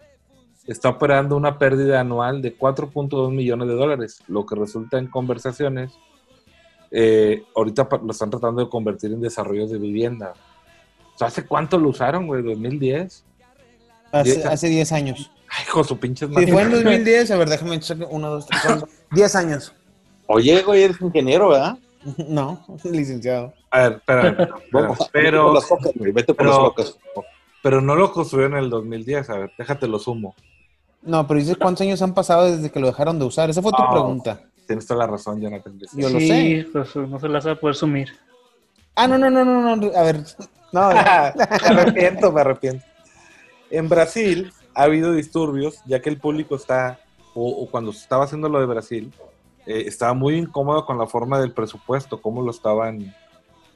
está 0.67 0.89
operando 0.91 1.37
una 1.37 1.59
pérdida 1.59 2.01
anual 2.01 2.41
de 2.41 2.57
4.2 2.57 3.31
millones 3.33 3.69
de 3.69 3.75
dólares, 3.75 4.23
lo 4.29 4.47
que 4.47 4.55
resulta 4.55 4.99
en 4.99 5.09
conversaciones. 5.09 5.93
eh, 6.91 7.43
ahorita 7.55 7.87
lo 8.03 8.13
están 8.13 8.31
tratando 8.31 8.65
de 8.65 8.71
convertir 8.71 9.13
en 9.13 9.21
desarrollos 9.21 9.71
de 9.71 9.77
vivienda. 9.79 10.33
O 11.15 11.19
sea, 11.19 11.27
¿Hace 11.29 11.45
cuánto 11.47 11.77
lo 11.77 11.91
usaron, 11.91 12.27
güey? 12.27 12.43
¿2010? 12.43 13.25
Hace, 14.11 14.37
Diez- 14.41 14.47
hace 14.47 14.69
10 14.71 14.93
años. 14.93 15.31
Ay, 15.51 15.65
hijo, 15.67 15.83
su 15.85 15.99
pinche 15.99 16.27
Si 16.27 16.47
fue 16.47 16.63
en 16.63 16.71
2010, 16.71 17.31
a 17.31 17.37
ver, 17.37 17.49
déjame 17.49 17.81
checar. 17.81 18.09
1, 18.11 18.31
2, 18.31 18.47
3, 18.47 18.63
4. 18.67 18.89
10 19.13 19.37
años. 19.37 19.73
Oye, 20.27 20.63
güey, 20.63 20.83
eres 20.83 21.01
ingeniero, 21.01 21.49
¿verdad? 21.49 21.79
No, 22.29 22.65
licenciado. 22.85 23.53
A 23.71 23.81
ver, 23.81 23.93
espera, 23.95 24.29
espera, 24.29 24.55
Vamos, 24.73 24.99
vete 24.99 25.11
pero, 25.13 25.45
por 25.47 25.55
las 25.55 25.67
cocas, 25.67 25.93
güey, 25.95 26.13
vete 26.13 26.35
por 26.35 26.37
pero- 26.37 26.75
las 26.77 26.99
pero 27.61 27.81
no 27.81 27.97
lo 27.97 28.13
construyeron 28.13 28.57
en 28.57 28.65
el 28.65 28.71
2010, 28.71 29.31
a 29.31 29.39
ver, 29.39 29.53
déjate 29.59 29.89
lo 29.89 29.99
sumo. 29.99 30.35
No, 31.03 31.27
pero 31.27 31.41
dices 31.41 31.57
cuántos 31.57 31.83
años 31.83 32.01
han 32.03 32.15
pasado 32.15 32.45
desde 32.45 32.71
que 32.71 32.79
lo 32.81 32.87
dejaron 32.87 33.19
de 33.19 33.25
usar. 33.25 33.51
Esa 33.51 33.63
fue 33.63 33.73
tu 33.73 33.83
pregunta. 33.91 34.41
Tienes 34.67 34.87
toda 34.87 35.01
la 35.01 35.07
razón, 35.07 35.41
Jonathan. 35.41 35.79
Yo 35.95 36.09
lo 36.09 36.19
sí, 36.21 36.29
sé. 36.29 36.67
pues 36.73 36.95
no 36.97 37.19
se 37.19 37.29
las 37.29 37.47
va 37.47 37.53
a 37.53 37.55
poder 37.57 37.75
sumir. 37.75 38.09
Ah, 38.95 39.07
no, 39.09 39.17
no, 39.19 39.29
no, 39.31 39.45
no, 39.45 39.77
no. 39.77 39.97
A 39.97 40.03
ver. 40.03 40.21
No, 40.73 40.91
me 40.91 40.99
arrepiento, 40.99 42.33
me 42.33 42.41
arrepiento. 42.41 42.85
En 43.71 43.89
Brasil 43.89 44.53
ha 44.75 44.83
habido 44.83 45.13
disturbios, 45.13 45.81
ya 45.87 46.01
que 46.01 46.11
el 46.11 46.19
público 46.19 46.57
está, 46.57 47.01
o, 47.35 47.69
cuando 47.71 47.93
se 47.93 48.01
estaba 48.01 48.25
haciendo 48.25 48.49
lo 48.49 48.61
de 48.61 48.67
Brasil, 48.67 49.13
eh, 49.67 49.85
estaba 49.87 50.15
muy 50.15 50.37
incómodo 50.37 50.85
con 50.87 50.99
la 50.99 51.07
forma 51.07 51.41
del 51.41 51.53
presupuesto, 51.53 52.21
cómo 52.21 52.43
lo 52.43 52.51
estaban 52.51 53.15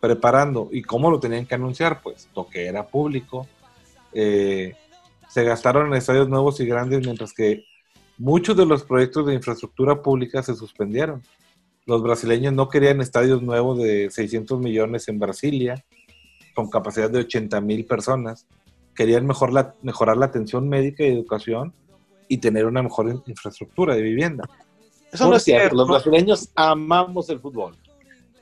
preparando 0.01 0.69
y 0.73 0.83
cómo 0.83 1.11
lo 1.11 1.21
tenían 1.21 1.47
que 1.47 1.55
anunciar, 1.55 2.03
pues, 2.03 2.29
que 2.51 2.67
era 2.67 2.87
público. 2.87 3.47
Eh, 4.13 4.75
se 5.29 5.45
gastaron 5.45 5.87
en 5.87 5.95
estadios 5.95 6.29
nuevos 6.29 6.61
y 6.61 6.67
grandes, 6.67 7.05
mientras 7.05 7.33
que 7.33 7.65
muchos 8.19 8.57
de 8.57 8.67
los 8.67 8.83
proyectos 8.83 9.27
de 9.27 9.35
infraestructura 9.35 10.03
pública 10.03 10.43
se 10.43 10.55
suspendieron. 10.55 11.23
Los 11.87 12.03
brasileños 12.03 12.53
no 12.53 12.69
querían 12.69 13.01
estadios 13.01 13.43
nuevos 13.43 13.79
de 13.79 14.11
600 14.11 14.61
millones 14.61 15.09
en 15.09 15.19
Brasilia, 15.19 15.85
con 16.55 16.71
capacidad 16.71 17.11
de 17.11 17.21
80 17.21 17.61
mil 17.61 17.85
personas. 17.85 18.47
Querían 18.95 19.27
mejor 19.27 19.53
la- 19.53 19.75
mejorar 19.83 20.17
la 20.17 20.27
atención 20.27 20.69
médica 20.69 21.03
y 21.05 21.09
educación 21.09 21.73
y 22.29 22.39
tener 22.39 22.67
una 22.67 22.83
mejor 22.83 23.09
in- 23.09 23.23
infraestructura 23.27 23.95
de 23.95 24.03
vivienda. 24.03 24.45
Eso 25.13 25.25
no 25.25 25.31
Por 25.31 25.37
es 25.39 25.45
cierto. 25.45 25.61
cierto. 25.63 25.77
Los 25.77 25.89
brasileños 25.89 26.51
amamos 26.55 27.29
el 27.31 27.41
fútbol. 27.41 27.77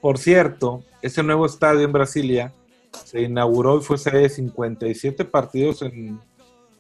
Por 0.01 0.19
cierto, 0.19 0.83
ese 1.03 1.23
nuevo 1.23 1.47
estadio 1.47 1.81
en 1.83 1.93
Brasilia 1.93 2.53
se 3.05 3.23
inauguró 3.23 3.79
y 3.79 3.83
fue 3.83 3.99
sede 3.99 4.21
de 4.23 4.29
57 4.29 5.25
partidos 5.25 5.83
en, 5.83 6.21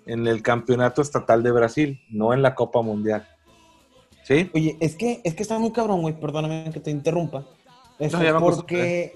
en 0.06 0.26
el 0.26 0.42
Campeonato 0.42 1.02
Estatal 1.02 1.42
de 1.42 1.50
Brasil, 1.52 2.00
no 2.10 2.32
en 2.32 2.42
la 2.42 2.54
Copa 2.54 2.82
Mundial. 2.82 3.26
¿Sí? 4.24 4.50
Oye, 4.54 4.76
es 4.80 4.94
que, 4.96 5.20
es 5.24 5.34
que 5.34 5.42
está 5.42 5.58
muy 5.58 5.72
cabrón, 5.72 6.02
güey. 6.02 6.18
Perdóname 6.18 6.70
que 6.72 6.80
te 6.80 6.90
interrumpa. 6.90 7.44
Eso 7.98 8.18
No, 8.22 8.40
porque. 8.40 9.12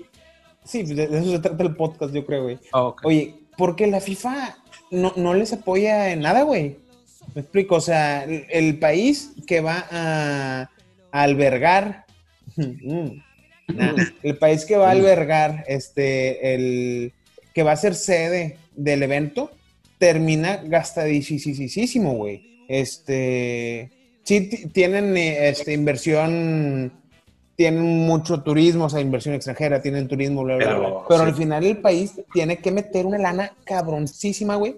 Sí, 0.64 0.83
de 0.83 1.05
eso 1.05 1.31
se 1.31 1.38
trata 1.40 1.62
el 1.62 1.77
podcast, 1.77 2.12
yo 2.14 2.25
creo, 2.25 2.45
güey. 2.45 2.59
Ah, 2.73 2.85
ok. 2.85 3.03
Oye, 3.05 3.44
porque 3.57 3.87
la 3.87 4.01
FIFA 4.01 4.57
no, 4.90 5.12
no 5.17 5.35
les 5.35 5.53
apoya 5.53 6.11
en 6.11 6.21
nada, 6.21 6.43
güey. 6.43 6.77
Me 7.35 7.40
explico, 7.40 7.77
o 7.77 7.81
sea, 7.81 8.25
el, 8.25 8.79
país 8.79 9.33
que 9.47 9.61
va 9.61 9.87
a, 9.90 10.71
albergar, 11.11 12.05
Mm, 13.67 13.99
el 14.23 14.37
país 14.37 14.67
que 14.67 14.77
va 14.77 14.88
a 14.88 14.90
albergar, 14.90 15.64
este, 15.69 16.55
el 16.55 17.12
que 17.55 17.62
va 17.62 17.73
a 17.73 17.77
ser 17.77 17.95
sede 17.95 18.59
del 18.77 19.03
evento, 19.03 19.53
termina 19.99 20.57
gastadísimo, 20.62 22.12
güey. 22.12 22.61
Este, 22.69 23.90
sí 24.23 24.43
ti- 24.43 24.67
tienen 24.69 25.17
este, 25.17 25.73
inversión, 25.73 26.93
tienen 27.57 28.07
mucho 28.07 28.43
turismo, 28.43 28.87
o 28.87 28.90
sea, 28.90 29.01
inversión 29.01 29.35
extranjera, 29.35 29.81
tienen 29.81 30.09
turismo, 30.09 30.43
bla, 30.45 30.57
bla, 30.57 30.67
Pero, 30.67 30.79
bla. 30.81 30.90
Pero 31.09 31.21
sí. 31.23 31.27
al 31.29 31.35
final 31.35 31.64
el 31.64 31.77
país 31.79 32.21
tiene 32.33 32.57
que 32.59 32.71
meter 32.73 33.07
una 33.07 33.19
lana 33.19 33.53
cabroncísima, 33.64 34.57
güey. 34.57 34.77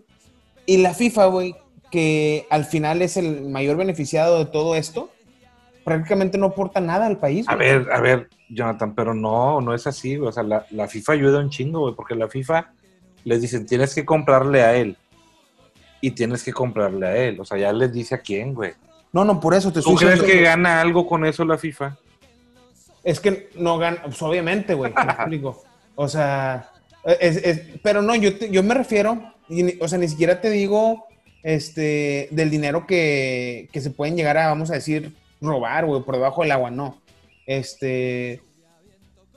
Y 0.66 0.78
la 0.78 0.92
FIFA, 0.94 1.26
güey, 1.26 1.54
que 1.90 2.46
al 2.50 2.64
final 2.64 3.00
es 3.02 3.16
el 3.16 3.42
mayor 3.48 3.76
beneficiado 3.76 4.38
de 4.38 4.46
todo 4.46 4.74
esto, 4.74 5.10
prácticamente 5.84 6.36
no 6.36 6.46
aporta 6.46 6.80
nada 6.80 7.06
al 7.06 7.18
país. 7.18 7.48
A 7.48 7.54
güey. 7.54 7.68
ver, 7.78 7.92
a 7.92 8.00
ver, 8.00 8.28
Jonathan, 8.50 8.94
pero 8.94 9.14
no, 9.14 9.60
no 9.60 9.72
es 9.74 9.86
así, 9.86 10.16
güey. 10.16 10.28
O 10.28 10.32
sea, 10.32 10.42
la, 10.42 10.66
la 10.70 10.88
FIFA 10.88 11.12
ayuda 11.12 11.38
un 11.40 11.50
chingo, 11.50 11.80
güey, 11.80 11.94
porque 11.94 12.14
la 12.14 12.28
FIFA 12.28 12.72
les 13.24 13.40
dicen, 13.40 13.64
tienes 13.66 13.94
que 13.94 14.04
comprarle 14.04 14.62
a 14.62 14.74
él. 14.76 14.96
Y 16.00 16.10
tienes 16.10 16.44
que 16.44 16.52
comprarle 16.52 17.06
a 17.06 17.16
él. 17.16 17.40
O 17.40 17.44
sea, 17.44 17.56
ya 17.56 17.72
les 17.72 17.92
dice 17.92 18.14
a 18.16 18.18
quién, 18.18 18.52
güey. 18.54 18.72
No, 19.12 19.24
no, 19.24 19.40
por 19.40 19.54
eso 19.54 19.68
te 19.72 19.80
¿Tú 19.80 19.92
estoy 19.94 19.96
crees 20.08 20.20
diciendo- 20.20 20.34
que 20.40 20.42
gana 20.44 20.80
algo 20.80 21.06
con 21.06 21.24
eso 21.24 21.44
la 21.44 21.56
FIFA? 21.56 21.96
Es 23.06 23.20
que 23.20 23.48
no 23.54 23.78
gana, 23.78 24.02
pues 24.02 24.20
obviamente, 24.20 24.74
güey, 24.74 24.92
te 24.92 25.00
explico. 25.16 25.62
O 25.94 26.08
sea, 26.08 26.70
es- 27.20 27.36
es- 27.36 27.60
pero 27.82 28.02
no, 28.02 28.14
yo, 28.16 28.36
te- 28.36 28.50
yo 28.50 28.62
me 28.62 28.74
refiero, 28.74 29.32
y 29.48 29.80
o 29.80 29.86
sea, 29.88 29.96
ni 29.98 30.08
siquiera 30.08 30.40
te 30.40 30.50
digo 30.50 31.06
este, 31.42 32.26
del 32.32 32.50
dinero 32.50 32.86
que, 32.86 33.68
que 33.72 33.80
se 33.80 33.90
pueden 33.90 34.16
llegar 34.16 34.36
a, 34.36 34.48
vamos 34.48 34.70
a 34.70 34.74
decir, 34.74 35.14
robar, 35.40 35.86
güey, 35.86 36.02
por 36.02 36.16
debajo 36.16 36.42
del 36.42 36.50
agua, 36.50 36.70
no. 36.70 37.00
Este, 37.46 38.40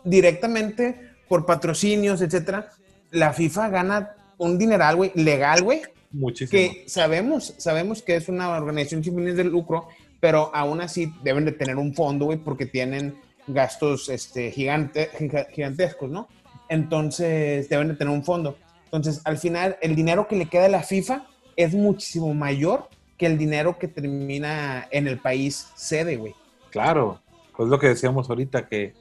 directamente 0.03 0.95
por 1.27 1.45
patrocinios, 1.45 2.21
etcétera, 2.21 2.71
la 3.11 3.33
FIFA 3.33 3.69
gana 3.69 4.11
un 4.37 4.57
dineral, 4.57 4.95
güey, 4.95 5.11
legal, 5.15 5.61
güey, 5.63 5.81
Muchísimo. 6.11 6.49
que 6.51 6.83
sabemos, 6.87 7.53
sabemos 7.57 8.01
que 8.01 8.15
es 8.15 8.29
una 8.29 8.49
organización 8.49 9.03
sin 9.03 9.15
fines 9.15 9.35
de 9.35 9.43
lucro, 9.43 9.87
pero 10.19 10.49
aún 10.55 10.81
así 10.81 11.13
deben 11.23 11.45
de 11.45 11.51
tener 11.51 11.75
un 11.77 11.93
fondo, 11.93 12.25
güey, 12.25 12.37
porque 12.39 12.65
tienen 12.65 13.15
gastos 13.49 14.09
este, 14.09 14.51
gigante, 14.51 15.09
giga- 15.17 15.47
gigantescos, 15.51 16.09
¿no? 16.09 16.27
Entonces 16.69 17.67
deben 17.69 17.89
de 17.89 17.95
tener 17.95 18.13
un 18.13 18.23
fondo. 18.23 18.55
Entonces, 18.85 19.21
al 19.25 19.37
final, 19.37 19.77
el 19.81 19.95
dinero 19.95 20.27
que 20.27 20.35
le 20.35 20.45
queda 20.47 20.65
a 20.65 20.69
la 20.69 20.83
FIFA 20.83 21.25
es 21.55 21.73
muchísimo 21.73 22.33
mayor 22.33 22.87
que 23.17 23.25
el 23.25 23.37
dinero 23.37 23.77
que 23.77 23.87
termina 23.87 24.87
en 24.91 25.07
el 25.07 25.19
país 25.19 25.67
sede, 25.75 26.15
güey. 26.15 26.33
Claro, 26.69 27.19
pues 27.57 27.69
lo 27.69 27.77
que 27.79 27.87
decíamos 27.89 28.29
ahorita, 28.29 28.67
que 28.67 28.93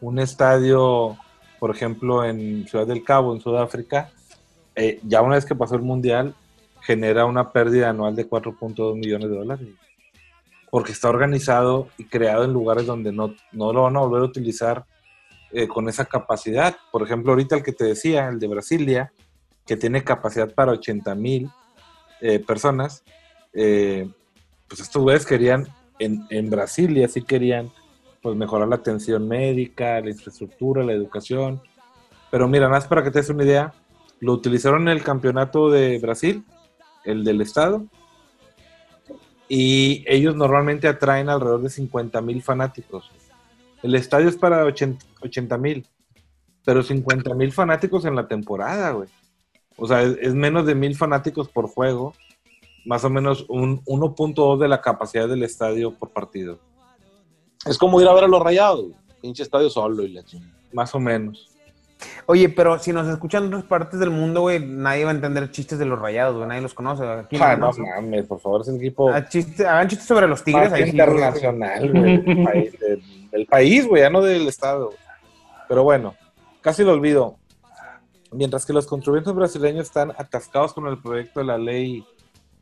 un 0.00 0.18
estadio, 0.18 1.16
por 1.60 1.70
ejemplo, 1.70 2.24
en 2.24 2.66
Ciudad 2.66 2.86
del 2.86 3.04
Cabo, 3.04 3.32
en 3.34 3.40
Sudáfrica, 3.40 4.10
eh, 4.74 4.98
ya 5.04 5.22
una 5.22 5.36
vez 5.36 5.44
que 5.44 5.54
pasó 5.54 5.76
el 5.76 5.82
Mundial, 5.82 6.34
genera 6.80 7.24
una 7.26 7.52
pérdida 7.52 7.90
anual 7.90 8.16
de 8.16 8.28
4.2 8.28 8.96
millones 8.96 9.30
de 9.30 9.36
dólares. 9.36 9.68
Porque 10.72 10.92
está 10.92 11.10
organizado 11.10 11.88
y 11.98 12.06
creado 12.06 12.44
en 12.44 12.52
lugares 12.52 12.86
donde 12.86 13.12
no, 13.12 13.34
no 13.52 13.72
lo 13.72 13.82
van 13.82 13.96
a 13.96 14.00
volver 14.00 14.22
a 14.22 14.24
utilizar 14.24 14.86
eh, 15.52 15.68
con 15.68 15.88
esa 15.88 16.06
capacidad. 16.06 16.74
Por 16.90 17.02
ejemplo, 17.02 17.32
ahorita 17.32 17.56
el 17.56 17.62
que 17.62 17.72
te 17.72 17.84
decía, 17.84 18.28
el 18.28 18.40
de 18.40 18.48
Brasilia, 18.48 19.12
que 19.66 19.76
tiene 19.76 20.02
capacidad 20.02 20.52
para 20.52 20.72
80 20.72 21.14
mil 21.14 21.50
eh, 22.22 22.38
personas, 22.38 23.04
eh, 23.52 24.08
pues 24.66 24.80
estos 24.80 25.02
güeyes 25.02 25.26
querían 25.26 25.68
en, 25.98 26.26
en 26.30 26.50
Brasilia 26.50 27.06
sí 27.06 27.22
querían 27.22 27.70
pues 28.22 28.36
mejorar 28.36 28.68
la 28.68 28.76
atención 28.76 29.26
médica, 29.26 30.00
la 30.00 30.10
infraestructura, 30.10 30.84
la 30.84 30.92
educación. 30.92 31.60
Pero 32.30 32.48
mira, 32.48 32.68
más 32.68 32.86
para 32.86 33.02
que 33.02 33.10
te 33.10 33.18
des 33.18 33.30
una 33.30 33.44
idea, 33.44 33.74
lo 34.20 34.32
utilizaron 34.32 34.82
en 34.82 34.96
el 34.96 35.02
campeonato 35.02 35.70
de 35.70 35.98
Brasil, 35.98 36.44
el 37.04 37.24
del 37.24 37.40
estado, 37.40 37.84
y 39.54 40.02
ellos 40.06 40.34
normalmente 40.34 40.88
atraen 40.88 41.28
alrededor 41.28 41.60
de 41.60 41.68
50 41.68 42.22
mil 42.22 42.42
fanáticos. 42.42 43.10
El 43.82 43.94
estadio 43.94 44.30
es 44.30 44.36
para 44.38 44.64
80 44.64 45.58
mil, 45.58 45.86
pero 46.64 46.82
50 46.82 47.34
mil 47.34 47.52
fanáticos 47.52 48.06
en 48.06 48.16
la 48.16 48.26
temporada, 48.26 48.92
güey. 48.92 49.10
O 49.76 49.86
sea, 49.86 50.00
es, 50.00 50.16
es 50.22 50.34
menos 50.34 50.64
de 50.64 50.74
mil 50.74 50.96
fanáticos 50.96 51.50
por 51.50 51.68
juego, 51.68 52.14
más 52.86 53.04
o 53.04 53.10
menos 53.10 53.44
un 53.50 53.84
1.2 53.84 54.58
de 54.58 54.68
la 54.68 54.80
capacidad 54.80 55.28
del 55.28 55.42
estadio 55.42 55.92
por 55.98 56.08
partido, 56.08 56.58
Es 57.66 57.76
como 57.76 58.00
ir 58.00 58.08
a 58.08 58.14
ver 58.14 58.24
a 58.24 58.28
los 58.28 58.42
rayados, 58.42 58.86
pinche 59.20 59.42
estadio 59.42 59.68
solo 59.68 60.02
y 60.04 60.14
la 60.14 60.24
chingada. 60.24 60.50
más 60.72 60.94
o 60.94 60.98
menos. 60.98 61.51
Oye, 62.26 62.48
pero 62.48 62.78
si 62.78 62.92
nos 62.92 63.08
escuchan 63.08 63.44
en 63.44 63.48
otras 63.54 63.64
partes 63.64 63.98
del 64.00 64.10
mundo, 64.10 64.42
güey, 64.42 64.64
nadie 64.64 65.04
va 65.04 65.10
a 65.10 65.14
entender 65.14 65.50
chistes 65.50 65.78
de 65.78 65.84
los 65.86 65.98
rayados, 65.98 66.36
güey, 66.36 66.48
nadie 66.48 66.60
los 66.62 66.74
conoce. 66.74 67.04
Aquí 67.06 67.36
Ah, 67.40 67.56
no 67.56 67.70
no, 67.72 67.84
mames, 67.84 68.26
por 68.26 68.40
favor, 68.40 68.60
es 68.62 68.68
el 68.68 68.76
equipo 68.76 69.10
Ah, 69.10 69.26
chiste- 69.28 69.66
hagan 69.66 69.88
chistes 69.88 70.06
sobre 70.06 70.26
los 70.28 70.42
tigres. 70.44 70.72
ahí 70.72 70.88
internacional, 70.90 71.90
güey, 71.92 72.18
del 72.18 72.44
país, 72.44 72.78
del, 72.80 73.02
del 73.30 73.46
país, 73.46 73.86
güey, 73.86 74.02
ya 74.02 74.10
no 74.10 74.20
del 74.22 74.46
estado. 74.48 74.90
Pero 75.68 75.84
bueno, 75.84 76.14
casi 76.60 76.84
lo 76.84 76.92
olvido. 76.92 77.36
Mientras 78.30 78.64
que 78.64 78.72
los 78.72 78.86
contribuyentes 78.86 79.34
brasileños 79.34 79.86
están 79.86 80.10
atascados 80.12 80.72
con 80.72 80.86
el 80.86 80.98
proyecto 80.98 81.40
de 81.40 81.46
la 81.46 81.58
ley 81.58 82.04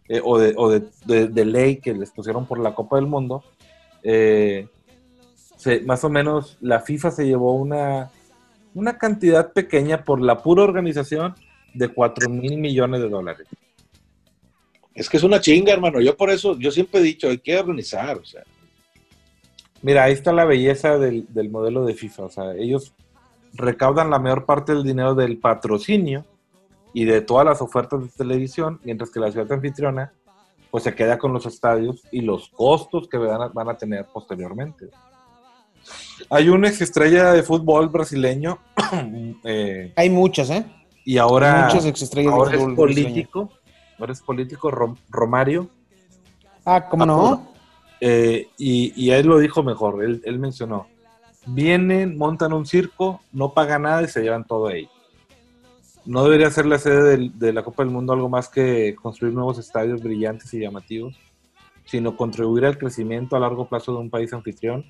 eh, 0.09 0.21
o, 0.25 0.37
de, 0.39 0.55
o 0.57 0.69
de, 0.69 0.83
de- 1.05 1.29
de 1.29 1.45
ley 1.45 1.77
que 1.77 1.95
les 1.95 2.11
pusieron 2.11 2.45
por 2.47 2.59
la 2.59 2.75
Copa 2.75 2.97
del 2.97 3.07
Mundo, 3.07 3.45
eh, 4.03 4.67
se- 5.57 5.81
más 5.83 6.03
o 6.05 6.09
menos 6.11 6.57
la 6.61 6.81
FIFA 6.81 7.11
se 7.13 7.27
llevó 7.27 7.55
una, 7.55 8.11
una 8.75 8.99
cantidad 8.99 9.53
pequeña 9.53 10.05
por 10.05 10.21
la 10.21 10.43
pura 10.43 10.63
organización 10.63 11.35
de 11.75 11.89
4 11.89 12.29
mil 12.29 12.59
millones 12.59 13.01
de 13.01 13.09
dólares. 13.09 13.47
Es 14.95 15.09
que 15.09 15.17
es 15.17 15.23
una 15.23 15.41
chinga, 15.41 15.73
hermano. 15.73 16.01
Yo 16.01 16.17
por 16.17 16.31
eso, 16.31 16.59
yo 16.59 16.71
siempre 16.71 17.01
he 17.01 17.05
dicho, 17.05 17.29
hay 17.29 17.39
que 17.39 17.59
organizar, 17.59 18.19
o 18.19 18.25
sea. 18.25 18.43
Mira, 19.83 20.05
ahí 20.05 20.13
está 20.13 20.33
la 20.33 20.45
belleza 20.45 20.99
del, 20.99 21.27
del 21.33 21.49
modelo 21.49 21.85
de 21.85 21.95
FIFA. 21.95 22.25
O 22.25 22.31
sea, 22.31 22.55
ellos 22.55 22.93
recaudan 23.55 24.11
la 24.11 24.19
mayor 24.19 24.45
parte 24.45 24.75
del 24.75 24.85
dinero 24.85 25.15
del 25.15 25.39
patrocinio 25.39 26.25
y 26.93 27.05
de 27.05 27.21
todas 27.21 27.47
las 27.47 27.63
ofertas 27.63 28.03
de 28.03 28.09
televisión, 28.09 28.81
mientras 28.85 29.11
que 29.11 29.21
la 29.21 29.31
ciudad 29.31 29.51
anfitriona 29.53 30.13
pues 30.71 30.85
se 30.85 30.95
queda 30.95 31.19
con 31.19 31.33
los 31.33 31.47
estadios 31.47 32.03
y 32.13 32.21
los 32.21 32.49
costos 32.51 33.09
que 33.09 33.19
van 33.19 33.43
a, 33.43 33.49
van 33.49 33.69
a 33.69 33.77
tener 33.77 34.07
posteriormente. 34.13 34.89
Hay 36.29 36.49
una 36.49 36.69
ex 36.69 36.81
estrella 36.81 37.33
de 37.33 37.43
fútbol 37.43 37.89
brasileño 37.89 38.59
eh, 39.45 39.93
Hay 39.97 40.11
muchas, 40.11 40.51
¿eh? 40.51 40.65
y 41.05 41.19
ahora, 41.19 41.65
Muchas 41.67 41.87
exestrellas 41.87 42.33
ahora 42.33 42.51
de 42.51 42.57
es 42.57 42.63
fútbol 42.63 42.77
brasileño. 42.77 43.09
político, 43.15 43.51
ahora 43.99 44.13
es 44.13 44.21
político 44.23 44.71
Rom- 44.71 44.99
Romario 45.09 45.69
Ah, 46.65 46.87
¿cómo 46.89 47.07
no? 47.07 47.49
Eh, 48.01 48.49
y, 48.59 48.93
y 48.97 49.11
él 49.11 49.27
lo 49.27 49.39
dijo 49.39 49.63
mejor, 49.63 50.05
él, 50.05 50.23
él 50.25 50.39
mencionó, 50.39 50.87
vienen, 51.47 52.17
montan 52.17 52.53
un 52.53 52.67
circo, 52.67 53.21
no 53.33 53.53
pagan 53.55 53.83
nada 53.83 54.03
y 54.03 54.09
se 54.09 54.23
llevan 54.23 54.45
todo 54.47 54.69
ahí. 54.69 54.89
No 56.07 56.23
debería 56.25 56.51
ser 56.51 56.67
la 56.67 56.79
sede 56.79 57.03
del- 57.03 57.39
de 57.39 57.53
la 57.53 57.63
Copa 57.63 57.83
del 57.83 57.93
Mundo 57.93 58.13
algo 58.13 58.29
más 58.29 58.49
que 58.49 58.95
construir 58.95 59.35
nuevos 59.35 59.59
estadios 59.59 60.03
brillantes 60.03 60.53
y 60.55 60.61
llamativos, 60.61 61.15
sino 61.85 62.17
contribuir 62.17 62.65
al 62.67 62.79
crecimiento 62.79 63.37
a 63.37 63.41
largo 63.41 63.69
plazo 63.69 63.93
de 63.93 63.99
un 63.99 64.11
país 64.11 64.33
anfitrión, 64.33 64.85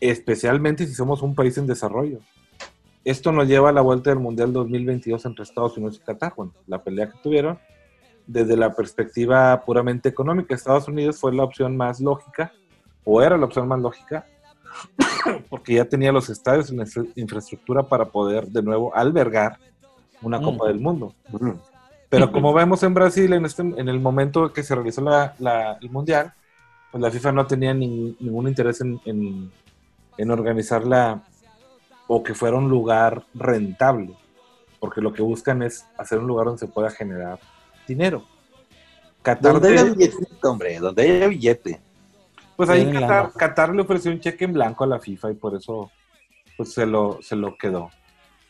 especialmente 0.00 0.86
si 0.86 0.94
somos 0.94 1.22
un 1.22 1.34
país 1.34 1.56
en 1.58 1.66
desarrollo. 1.66 2.18
Esto 3.04 3.32
nos 3.32 3.46
lleva 3.48 3.70
a 3.70 3.72
la 3.72 3.80
vuelta 3.80 4.10
del 4.10 4.18
Mundial 4.18 4.52
2022 4.52 5.24
entre 5.24 5.42
Estados 5.44 5.76
Unidos 5.76 6.00
y 6.02 6.04
Qatar, 6.06 6.34
bueno, 6.36 6.52
la 6.66 6.82
pelea 6.82 7.10
que 7.10 7.18
tuvieron, 7.22 7.58
desde 8.26 8.56
la 8.56 8.74
perspectiva 8.74 9.62
puramente 9.64 10.08
económica, 10.08 10.54
Estados 10.54 10.86
Unidos 10.88 11.18
fue 11.18 11.34
la 11.34 11.44
opción 11.44 11.76
más 11.76 12.00
lógica, 12.00 12.52
o 13.04 13.22
era 13.22 13.36
la 13.38 13.46
opción 13.46 13.66
más 13.66 13.80
lógica, 13.80 14.26
porque 15.48 15.74
ya 15.74 15.84
tenía 15.86 16.12
los 16.12 16.28
estadios 16.28 16.70
y 16.70 16.76
la 16.76 16.84
infra- 16.84 17.06
infraestructura 17.16 17.82
para 17.82 18.04
poder 18.04 18.46
de 18.46 18.62
nuevo 18.62 18.94
albergar 18.94 19.58
una 20.22 20.38
Mm. 20.38 20.44
Copa 20.44 20.68
del 20.68 20.78
Mundo. 20.80 21.14
Pero 22.10 22.30
como 22.32 22.52
vemos 22.52 22.82
en 22.82 22.92
Brasil, 22.92 23.32
en, 23.32 23.46
este, 23.46 23.62
en 23.62 23.88
el 23.88 23.98
momento 24.00 24.52
que 24.52 24.62
se 24.62 24.74
realizó 24.74 25.00
la- 25.00 25.34
la- 25.38 25.78
el 25.80 25.90
Mundial, 25.90 26.32
pues 26.92 27.00
la 27.02 27.10
FIFA 27.10 27.32
no 27.32 27.46
tenía 27.46 27.72
ni- 27.72 28.16
ningún 28.20 28.46
interés 28.48 28.80
en, 28.82 29.00
en- 29.06 29.50
en 30.20 30.30
organizarla 30.30 31.22
o 32.06 32.22
que 32.22 32.34
fuera 32.34 32.56
un 32.56 32.68
lugar 32.68 33.24
rentable, 33.34 34.14
porque 34.78 35.00
lo 35.00 35.12
que 35.12 35.22
buscan 35.22 35.62
es 35.62 35.86
hacer 35.96 36.18
un 36.18 36.26
lugar 36.26 36.46
donde 36.46 36.60
se 36.60 36.68
pueda 36.68 36.90
generar 36.90 37.38
dinero. 37.86 38.24
Qatar, 39.22 39.54
Donde 39.54 39.68
haya 39.68 39.84
billetito, 39.84 40.50
hombre, 40.50 40.78
donde 40.78 41.02
haya 41.02 41.26
billete. 41.28 41.80
pues 42.56 42.68
ahí 42.68 42.90
Qatar. 42.92 43.32
Qatar 43.32 43.74
le 43.74 43.82
ofreció 43.82 44.10
un 44.10 44.20
cheque 44.20 44.44
en 44.44 44.52
blanco 44.52 44.84
a 44.84 44.86
la 44.86 44.98
FIFA 44.98 45.30
y 45.30 45.34
por 45.34 45.54
eso 45.54 45.90
pues 46.56 46.72
se 46.74 46.84
lo, 46.84 47.18
se 47.22 47.36
lo 47.36 47.56
quedó. 47.56 47.90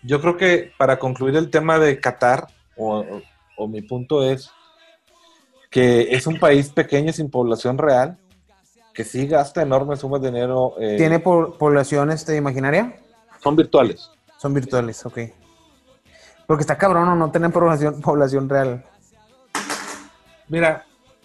Yo 0.02 0.20
creo 0.20 0.36
que 0.36 0.72
para 0.78 0.98
concluir 0.98 1.36
el 1.36 1.50
tema 1.50 1.78
de 1.78 2.00
Qatar, 2.00 2.46
o, 2.76 2.98
o- 3.00 3.22
o 3.56 3.68
mi 3.68 3.82
punto 3.82 4.24
es 4.24 4.50
que 5.70 6.14
es 6.14 6.26
un 6.26 6.38
país 6.40 6.70
pequeño 6.70 7.12
sin 7.12 7.30
población 7.30 7.78
real, 7.78 8.18
que 8.94 9.04
sí 9.04 9.26
gasta 9.26 9.62
enormes 9.62 10.00
sumas 10.00 10.20
de 10.20 10.30
dinero. 10.30 10.74
eh, 10.78 10.96
¿Tiene 10.96 11.18
po- 11.20 11.54
población 11.58 12.10
este, 12.10 12.36
imaginaria? 12.36 12.96
Son 13.42 13.56
virtuales. 13.56 14.10
Son 14.38 14.52
virtuales, 14.54 15.04
ok. 15.06 15.18
Porque 16.46 16.62
está 16.62 16.76
cabrón, 16.76 17.04
¿no? 17.06 17.16
No 17.16 17.30
tener 17.30 17.50
población, 17.52 18.00
población 18.00 18.48
real. 18.48 18.84
Mira, 20.48 20.84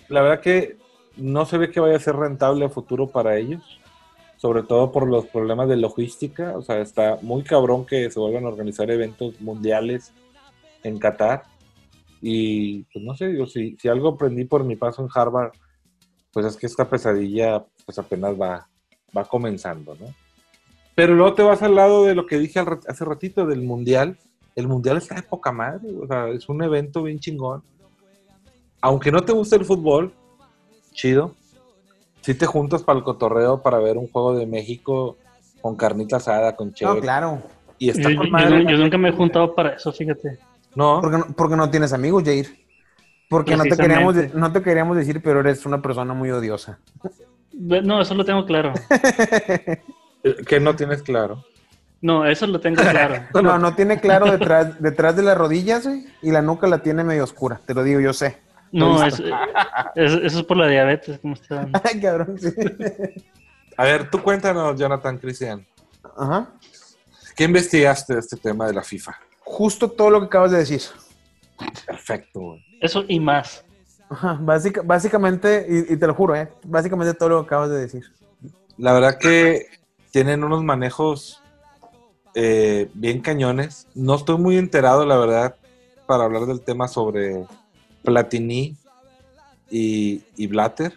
la 0.09 0.21
verdad 0.21 0.39
que 0.41 0.77
no 1.17 1.45
se 1.45 1.57
ve 1.57 1.71
que 1.71 1.79
vaya 1.79 1.97
a 1.97 1.99
ser 1.99 2.15
rentable 2.15 2.65
a 2.65 2.69
futuro 2.69 3.07
para 3.07 3.37
ellos, 3.37 3.79
sobre 4.37 4.63
todo 4.63 4.91
por 4.91 5.07
los 5.07 5.25
problemas 5.25 5.67
de 5.67 5.77
logística. 5.77 6.55
O 6.55 6.61
sea, 6.61 6.79
está 6.79 7.17
muy 7.21 7.43
cabrón 7.43 7.85
que 7.85 8.11
se 8.11 8.19
vuelvan 8.19 8.45
a 8.45 8.49
organizar 8.49 8.91
eventos 8.91 9.39
mundiales 9.41 10.11
en 10.83 10.99
Qatar. 10.99 11.43
Y 12.21 12.83
pues 12.83 13.03
no 13.03 13.15
sé, 13.15 13.35
yo 13.35 13.45
si, 13.45 13.75
si 13.77 13.87
algo 13.87 14.09
aprendí 14.09 14.45
por 14.45 14.63
mi 14.63 14.75
paso 14.75 15.01
en 15.01 15.09
Harvard, 15.13 15.51
pues 16.35 16.45
es 16.45 16.57
que 16.57 16.65
esta 16.67 16.83
pesadilla 16.87 17.63
pues 17.85 17.97
apenas 17.97 18.35
va, 18.39 18.67
va 19.17 19.23
comenzando, 19.23 19.95
¿no? 19.95 20.07
Pero 20.93 21.15
luego 21.15 21.33
te 21.33 21.43
vas 21.43 21.61
al 21.63 21.75
lado 21.75 22.03
de 22.03 22.13
lo 22.13 22.25
que 22.25 22.37
dije 22.37 22.59
hace 22.59 23.05
ratito 23.05 23.45
del 23.45 23.61
mundial. 23.63 24.17
El 24.53 24.67
mundial 24.67 24.97
está 24.97 25.15
de 25.15 25.23
poca 25.23 25.51
madre, 25.53 25.89
o 26.01 26.05
sea, 26.07 26.27
es 26.27 26.47
un 26.49 26.61
evento 26.61 27.01
bien 27.03 27.19
chingón 27.19 27.63
aunque 28.81 29.11
no 29.11 29.21
te 29.21 29.31
guste 29.33 29.55
el 29.55 29.65
fútbol, 29.65 30.13
chido. 30.91 31.33
Si 32.21 32.35
te 32.35 32.45
juntas 32.45 32.83
para 32.83 32.99
el 32.99 33.03
cotorreo 33.03 33.61
para 33.63 33.79
ver 33.79 33.97
un 33.97 34.07
juego 34.11 34.35
de 34.35 34.45
México 34.45 35.17
con 35.59 35.75
carnita 35.75 36.17
asada, 36.17 36.55
con 36.55 36.67
No, 36.67 36.73
chévere. 36.75 37.01
claro. 37.01 37.41
Y 37.79 37.89
está 37.89 38.11
Yo, 38.11 38.17
con 38.17 38.25
yo- 38.27 38.31
madre. 38.31 38.63
yo 38.69 38.77
nunca 38.77 38.97
me 38.99 39.09
he 39.09 39.11
juntado 39.11 39.55
para 39.55 39.73
eso, 39.73 39.91
fíjate. 39.91 40.37
No, 40.75 40.99
Porque 41.01 41.17
no, 41.17 41.25
porque 41.35 41.55
no 41.55 41.69
tienes 41.71 41.93
amigos, 41.93 42.23
Jair. 42.25 42.47
Porque 43.29 43.55
no 43.57 43.63
te, 43.63 43.75
queríamos, 43.75 44.15
no 44.33 44.51
te 44.51 44.61
queríamos 44.61 44.97
decir, 44.97 45.21
pero 45.23 45.39
eres 45.39 45.65
una 45.65 45.81
persona 45.81 46.13
muy 46.13 46.29
odiosa. 46.31 46.79
No, 47.53 48.01
eso 48.01 48.13
lo 48.15 48.23
tengo 48.25 48.45
claro. 48.45 48.73
que 50.47 50.59
no 50.59 50.75
tienes 50.75 51.01
claro. 51.01 51.43
No, 52.01 52.25
eso 52.25 52.45
lo 52.45 52.59
tengo 52.59 52.81
claro. 52.83 53.23
No, 53.41 53.57
no 53.57 53.73
tiene 53.75 53.99
claro 53.99 54.31
detrás, 54.31 54.79
detrás 54.81 55.15
de 55.15 55.23
las 55.23 55.37
rodillas, 55.37 55.85
güey, 55.87 56.05
y 56.21 56.31
la 56.31 56.41
nuca 56.41 56.67
la 56.67 56.79
tiene 56.79 57.03
medio 57.03 57.23
oscura, 57.23 57.59
te 57.65 57.73
lo 57.73 57.83
digo, 57.83 57.99
yo 57.99 58.13
sé. 58.13 58.37
No, 58.71 59.03
es, 59.05 59.19
es- 59.95 60.13
eso 60.13 60.39
es 60.39 60.43
por 60.43 60.57
la 60.57 60.67
diabetes, 60.67 61.19
como 61.19 61.33
está. 61.33 61.67
Ay, 61.83 61.99
cabrón, 62.01 62.37
sí. 62.39 62.49
A 63.77 63.83
ver, 63.85 64.09
tú 64.09 64.21
cuéntanos, 64.21 64.79
Jonathan 64.79 65.17
Cristian. 65.17 65.65
Ajá. 66.17 66.49
¿Qué 67.35 67.45
investigaste 67.45 68.13
de 68.13 68.19
este 68.19 68.37
tema 68.37 68.67
de 68.67 68.73
la 68.73 68.83
FIFA? 68.83 69.17
Justo 69.39 69.89
todo 69.91 70.09
lo 70.09 70.19
que 70.21 70.25
acabas 70.27 70.51
de 70.51 70.57
decir. 70.59 70.81
Perfecto, 71.85 72.39
güey. 72.39 72.65
Eso 72.79 73.03
y 73.07 73.19
más. 73.19 73.63
Ajá, 74.09 74.37
básica- 74.41 74.81
básicamente, 74.83 75.65
y, 75.67 75.93
y 75.93 75.97
te 75.97 76.07
lo 76.07 76.13
juro, 76.13 76.35
¿eh? 76.35 76.49
Básicamente 76.63 77.13
todo 77.13 77.29
lo 77.29 77.41
que 77.41 77.45
acabas 77.47 77.69
de 77.69 77.79
decir. 77.79 78.05
La 78.77 78.93
verdad 78.93 79.17
que 79.17 79.67
tienen 80.11 80.43
unos 80.43 80.63
manejos 80.63 81.41
eh, 82.33 82.89
bien 82.93 83.21
cañones. 83.21 83.87
No 83.95 84.15
estoy 84.15 84.37
muy 84.37 84.57
enterado, 84.57 85.05
la 85.05 85.17
verdad, 85.17 85.55
para 86.05 86.25
hablar 86.25 86.45
del 86.45 86.61
tema 86.61 86.87
sobre 86.87 87.45
Platini 88.03 88.75
y, 89.71 90.23
y 90.35 90.47
Blatter, 90.47 90.93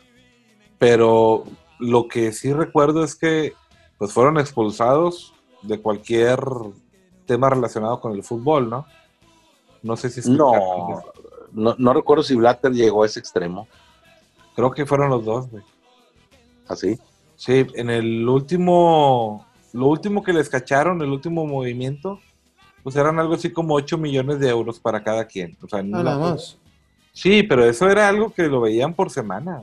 pero 0.78 1.44
lo 1.78 2.08
que 2.08 2.32
sí 2.32 2.52
recuerdo 2.52 3.04
es 3.04 3.14
que 3.14 3.54
pues 3.96 4.12
fueron 4.12 4.38
expulsados 4.38 5.32
de 5.62 5.80
cualquier 5.80 6.38
tema 7.26 7.50
relacionado 7.50 8.00
con 8.00 8.12
el 8.12 8.22
fútbol, 8.22 8.68
¿no? 8.68 8.86
No 9.82 9.96
sé 9.96 10.10
si 10.10 10.20
es 10.20 10.26
No, 10.26 10.52
no, 11.52 11.74
no 11.78 11.92
recuerdo 11.92 12.22
si 12.22 12.34
Blatter 12.34 12.72
llegó 12.72 13.02
a 13.02 13.06
ese 13.06 13.20
extremo. 13.20 13.66
Creo 14.56 14.70
que 14.70 14.86
fueron 14.86 15.10
los 15.10 15.24
dos, 15.24 15.50
güey. 15.50 15.62
Así. 16.66 16.98
Sí, 17.36 17.66
en 17.74 17.88
el 17.90 18.28
último, 18.28 19.46
lo 19.72 19.86
último 19.86 20.22
que 20.22 20.32
les 20.32 20.48
cacharon, 20.48 21.00
el 21.02 21.10
último 21.10 21.46
movimiento, 21.46 22.18
pues 22.82 22.96
eran 22.96 23.18
algo 23.18 23.34
así 23.34 23.50
como 23.52 23.74
8 23.74 23.96
millones 23.98 24.40
de 24.40 24.48
euros 24.48 24.80
para 24.80 25.02
cada 25.02 25.24
quien. 25.26 25.56
O 25.62 25.68
sea, 25.68 25.82
no- 25.82 25.98
Ah, 25.98 26.02
nada 26.02 26.18
más. 26.18 26.58
Sí, 27.12 27.42
pero 27.42 27.64
eso 27.64 27.88
era 27.90 28.08
algo 28.08 28.30
que 28.32 28.44
lo 28.48 28.60
veían 28.60 28.94
por 28.94 29.10
semana. 29.10 29.62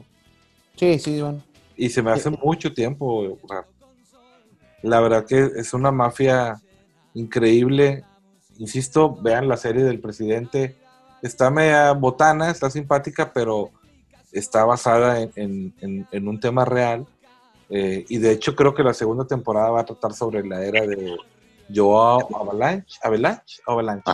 Sí, 0.76 1.00
sí, 1.00 1.22
bueno. 1.22 1.42
Y 1.78 1.90
se 1.90 2.02
me 2.02 2.12
hace 2.12 2.30
mucho 2.30 2.74
tiempo. 2.74 3.16
güey. 3.18 3.38
O 3.42 3.48
sea, 3.48 3.66
la 4.82 5.00
verdad 5.02 5.26
que 5.26 5.50
es 5.58 5.74
una 5.74 5.92
mafia 5.92 6.62
increíble. 7.14 8.04
Insisto, 8.58 9.16
vean 9.22 9.48
la 9.48 9.58
serie 9.58 9.84
del 9.84 10.00
presidente. 10.00 10.76
Está 11.26 11.50
media 11.50 11.92
botana, 11.94 12.50
está 12.52 12.70
simpática, 12.70 13.32
pero 13.34 13.72
está 14.32 14.66
basada 14.66 15.20
en, 15.22 15.32
en- 15.36 15.74
en- 15.82 16.08
en 16.12 16.28
un 16.28 16.40
tema 16.40 16.66
real. 16.66 17.06
Eh, 17.70 18.06
y 18.10 18.18
de 18.20 18.32
hecho 18.32 18.56
creo 18.56 18.74
que 18.76 18.84
la 18.84 18.94
segunda 18.94 19.26
temporada 19.26 19.72
va 19.72 19.82
a 19.82 19.86
tratar 19.86 20.14
sobre 20.14 20.46
la 20.46 20.64
era 20.64 20.86
de 20.86 21.16
Joao 21.74 22.28
Avalanche. 22.36 23.00
Avalanche, 23.04 23.62
Avalanche. 23.66 24.12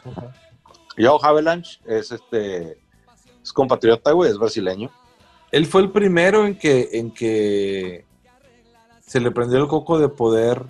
Joe 0.98 1.20
Havelange 1.22 1.80
es 1.86 2.12
este 2.12 2.78
es 3.44 3.52
compatriota, 3.54 4.12
güey, 4.12 4.30
es 4.30 4.38
brasileño. 4.38 4.90
Él 5.52 5.66
fue 5.66 5.82
el 5.82 5.92
primero 5.92 6.46
en 6.46 6.58
que, 6.58 6.90
en 6.94 7.12
que 7.12 8.06
se 9.06 9.20
le 9.20 9.32
prendió 9.32 9.58
el 9.58 9.68
coco 9.68 9.98
de 10.00 10.08
poder 10.10 10.64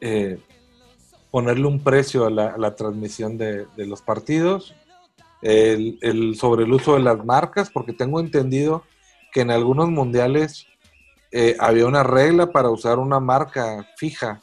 eh, 0.00 0.38
ponerle 1.30 1.66
un 1.66 1.80
precio 1.80 2.26
a 2.26 2.30
la, 2.30 2.48
a 2.48 2.58
la 2.58 2.74
transmisión 2.74 3.36
de, 3.36 3.66
de 3.76 3.86
los 3.86 4.02
partidos, 4.02 4.74
el, 5.42 5.98
el- 6.02 6.36
sobre 6.36 6.64
el 6.64 6.72
uso 6.72 6.94
de 6.94 7.00
las 7.00 7.24
marcas, 7.24 7.70
porque 7.70 7.92
tengo 7.92 8.20
entendido 8.20 8.82
que 9.32 9.42
en 9.42 9.50
algunos 9.50 9.88
mundiales 9.90 10.66
eh, 11.32 11.56
había 11.58 11.86
una 11.86 12.02
regla 12.02 12.50
para 12.52 12.70
usar 12.70 12.98
una 12.98 13.20
marca 13.20 13.86
fija. 13.96 14.40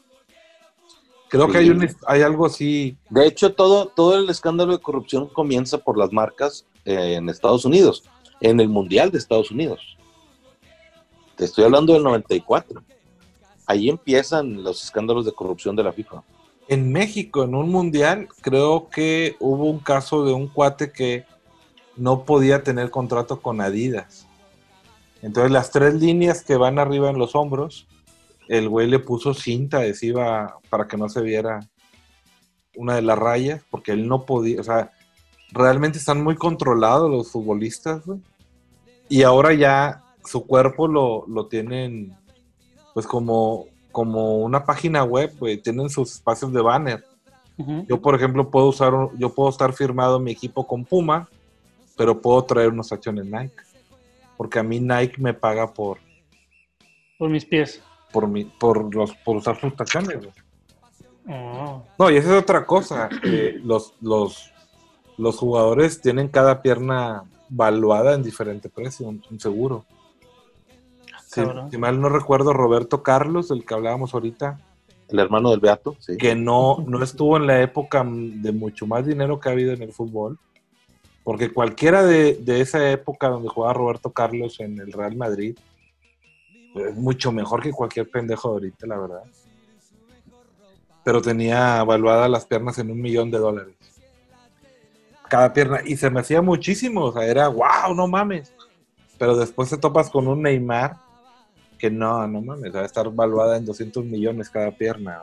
Creo 1.29 1.47
que 1.47 1.57
hay, 1.57 1.69
un, 1.71 1.89
hay 2.05 2.21
algo 2.21 2.45
así. 2.45 2.95
De 3.09 3.25
hecho, 3.25 3.53
todo, 3.55 3.87
todo 3.87 4.19
el 4.19 4.29
escándalo 4.29 4.73
de 4.73 4.83
corrupción 4.83 5.27
comienza 5.29 5.79
por 5.79 5.97
las 5.97 6.11
marcas 6.13 6.65
eh, 6.85 7.15
en 7.15 7.27
Estados 7.29 7.65
Unidos, 7.65 8.03
en 8.39 8.59
el 8.59 8.69
Mundial 8.69 9.09
de 9.09 9.17
Estados 9.17 9.49
Unidos. 9.49 9.97
Te 11.35 11.45
estoy 11.45 11.63
hablando 11.63 11.93
del 11.93 12.03
94. 12.03 12.83
Ahí 13.65 13.89
empiezan 13.89 14.61
los 14.61 14.83
escándalos 14.83 15.25
de 15.25 15.31
corrupción 15.31 15.75
de 15.75 15.83
la 15.83 15.91
FIFA. 15.91 16.21
En 16.67 16.91
México, 16.91 17.43
en 17.43 17.55
un 17.55 17.69
mundial, 17.69 18.29
creo 18.41 18.89
que 18.89 19.35
hubo 19.39 19.69
un 19.69 19.79
caso 19.79 20.25
de 20.25 20.33
un 20.33 20.47
cuate 20.47 20.91
que 20.91 21.25
no 21.95 22.23
podía 22.23 22.63
tener 22.63 22.89
contrato 22.89 23.41
con 23.41 23.61
Adidas. 23.61 24.27
Entonces 25.21 25.51
las 25.51 25.71
tres 25.71 25.95
líneas 25.95 26.43
que 26.43 26.57
van 26.57 26.79
arriba 26.79 27.09
en 27.09 27.17
los 27.17 27.35
hombros, 27.35 27.87
el 28.47 28.69
güey 28.69 28.87
le 28.87 28.99
puso 28.99 29.33
cinta 29.33 29.77
adhesiva 29.77 30.57
para 30.69 30.87
que 30.87 30.97
no 30.97 31.07
se 31.09 31.21
viera 31.21 31.59
una 32.75 32.95
de 32.95 33.03
las 33.03 33.17
rayas, 33.17 33.61
porque 33.69 33.91
él 33.91 34.07
no 34.07 34.25
podía, 34.25 34.59
o 34.59 34.63
sea, 34.63 34.91
realmente 35.51 35.99
están 35.99 36.23
muy 36.23 36.35
controlados 36.35 37.09
los 37.09 37.31
futbolistas, 37.31 38.05
güey. 38.05 38.19
Y 39.09 39.23
ahora 39.23 39.53
ya 39.53 40.03
su 40.25 40.45
cuerpo 40.45 40.87
lo, 40.87 41.25
lo 41.27 41.47
tienen, 41.47 42.17
pues 42.93 43.05
como, 43.05 43.67
como 43.93 44.37
una 44.39 44.65
página 44.65 45.03
web, 45.05 45.31
güey, 45.39 45.57
tienen 45.61 45.89
sus 45.89 46.11
espacios 46.15 46.51
de 46.51 46.61
banner. 46.61 47.05
Yo, 47.87 48.01
por 48.01 48.15
ejemplo, 48.15 48.49
puedo 48.49 48.65
usar, 48.65 48.93
un- 48.93 49.15
yo 49.17 49.29
puedo 49.33 49.49
estar 49.49 49.71
firmado 49.71 50.19
mi 50.19 50.31
equipo 50.31 50.65
con 50.67 50.83
Puma, 50.83 51.29
pero 51.95 52.19
puedo 52.19 52.43
traer 52.43 52.69
unos 52.69 52.91
acciones 52.91 53.25
Nike. 53.25 53.53
Porque 54.35 54.57
a 54.59 54.63
mí 54.63 54.79
Nike 54.79 55.21
me 55.21 55.33
paga 55.35 55.71
por, 55.71 55.99
Por 57.19 57.29
mis 57.29 57.45
pies. 57.45 57.81
por, 58.11 58.27
mi, 58.27 58.43
por, 58.45 58.93
los, 58.93 59.13
por 59.23 59.37
usar 59.37 59.59
sus 59.61 59.75
tachones. 59.75 60.17
Oh. 61.29 61.83
No, 61.99 62.09
y 62.09 62.17
esa 62.17 62.35
es 62.35 62.41
otra 62.41 62.65
cosa. 62.65 63.07
eh, 63.23 63.59
los, 63.63 63.93
los, 64.01 64.51
los 65.17 65.37
jugadores 65.37 66.01
tienen 66.01 66.27
cada 66.29 66.61
pierna 66.63 67.23
valuada 67.49 68.15
en 68.15 68.23
diferente 68.23 68.67
precio, 68.69 69.07
un, 69.07 69.23
un 69.29 69.39
seguro. 69.39 69.85
Si, 71.33 71.77
mal 71.77 71.99
no 71.99 72.09
recuerdo, 72.09 72.53
Roberto 72.53 73.01
Carlos, 73.01 73.49
el 73.51 73.65
que 73.65 73.73
hablábamos 73.73 74.13
ahorita, 74.13 74.59
El 75.09 75.19
hermano 75.19 75.51
del 75.51 75.59
Beato, 75.59 75.95
sí. 75.99 76.17
que 76.17 76.35
no, 76.35 76.83
no 76.87 77.03
estuvo 77.03 77.37
en 77.37 77.47
la 77.47 77.61
época 77.61 78.05
de 78.05 78.51
mucho 78.51 78.85
más 78.85 79.05
dinero 79.05 79.39
que 79.39 79.49
ha 79.49 79.53
habido 79.53 79.73
en 79.73 79.81
el 79.81 79.91
fútbol. 79.91 80.37
Porque 81.23 81.53
cualquiera 81.53 82.03
de, 82.03 82.35
de 82.35 82.61
esa 82.61 82.91
época 82.91 83.29
donde 83.29 83.47
jugaba 83.47 83.73
Roberto 83.73 84.11
Carlos 84.11 84.59
en 84.59 84.79
el 84.79 84.91
Real 84.91 85.15
Madrid 85.15 85.57
es 86.75 86.95
mucho 86.95 87.31
mejor 87.31 87.61
que 87.61 87.71
cualquier 87.71 88.09
pendejo 88.09 88.49
de 88.49 88.53
ahorita, 88.53 88.87
la 88.87 88.97
verdad. 88.97 89.23
Pero 91.03 91.21
tenía 91.21 91.79
evaluadas 91.81 92.29
las 92.29 92.45
piernas 92.45 92.77
en 92.79 92.91
un 92.91 93.01
millón 93.01 93.29
de 93.31 93.37
dólares. 93.37 93.75
Cada 95.29 95.53
pierna. 95.53 95.81
Y 95.85 95.97
se 95.97 96.09
me 96.09 96.21
hacía 96.21 96.41
muchísimo. 96.41 97.05
O 97.05 97.13
sea, 97.13 97.25
era 97.25 97.47
wow, 97.47 97.93
no 97.95 98.07
mames. 98.07 98.53
Pero 99.17 99.35
después 99.35 99.69
te 99.69 99.77
topas 99.77 100.09
con 100.09 100.27
un 100.27 100.41
Neymar 100.41 100.97
que 101.83 101.91
no, 101.91 102.25
no 102.29 102.39
mames. 102.41 102.73
Va 102.73 102.79
a 102.79 102.85
estar 102.85 103.09
valuada 103.11 103.57
en 103.57 103.65
200 103.65 104.05
millones 104.05 104.49
cada 104.49 104.71
pierna. 104.71 105.21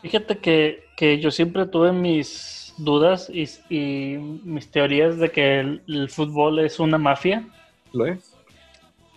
Fíjate 0.00 0.38
que, 0.38 0.84
que 0.96 1.20
yo 1.20 1.30
siempre 1.30 1.66
tuve 1.66 1.92
mis 1.92 2.72
dudas 2.78 3.28
y, 3.28 3.44
y 3.68 4.16
mis 4.16 4.70
teorías 4.70 5.18
de 5.18 5.30
que 5.30 5.60
el, 5.60 5.82
el 5.86 6.08
fútbol 6.08 6.60
es 6.60 6.80
una 6.80 6.96
mafia. 6.96 7.46
¿Lo 7.92 8.06
es? 8.06 8.34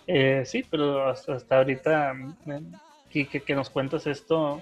Eh, 0.06 0.42
sí, 0.44 0.62
pero 0.70 1.08
hasta, 1.08 1.36
hasta 1.36 1.56
ahorita 1.56 2.12
eh, 2.48 2.60
que, 3.08 3.26
que- 3.28 3.40
que 3.42 3.54
nos 3.54 3.70
cuentas 3.70 4.06
esto, 4.06 4.60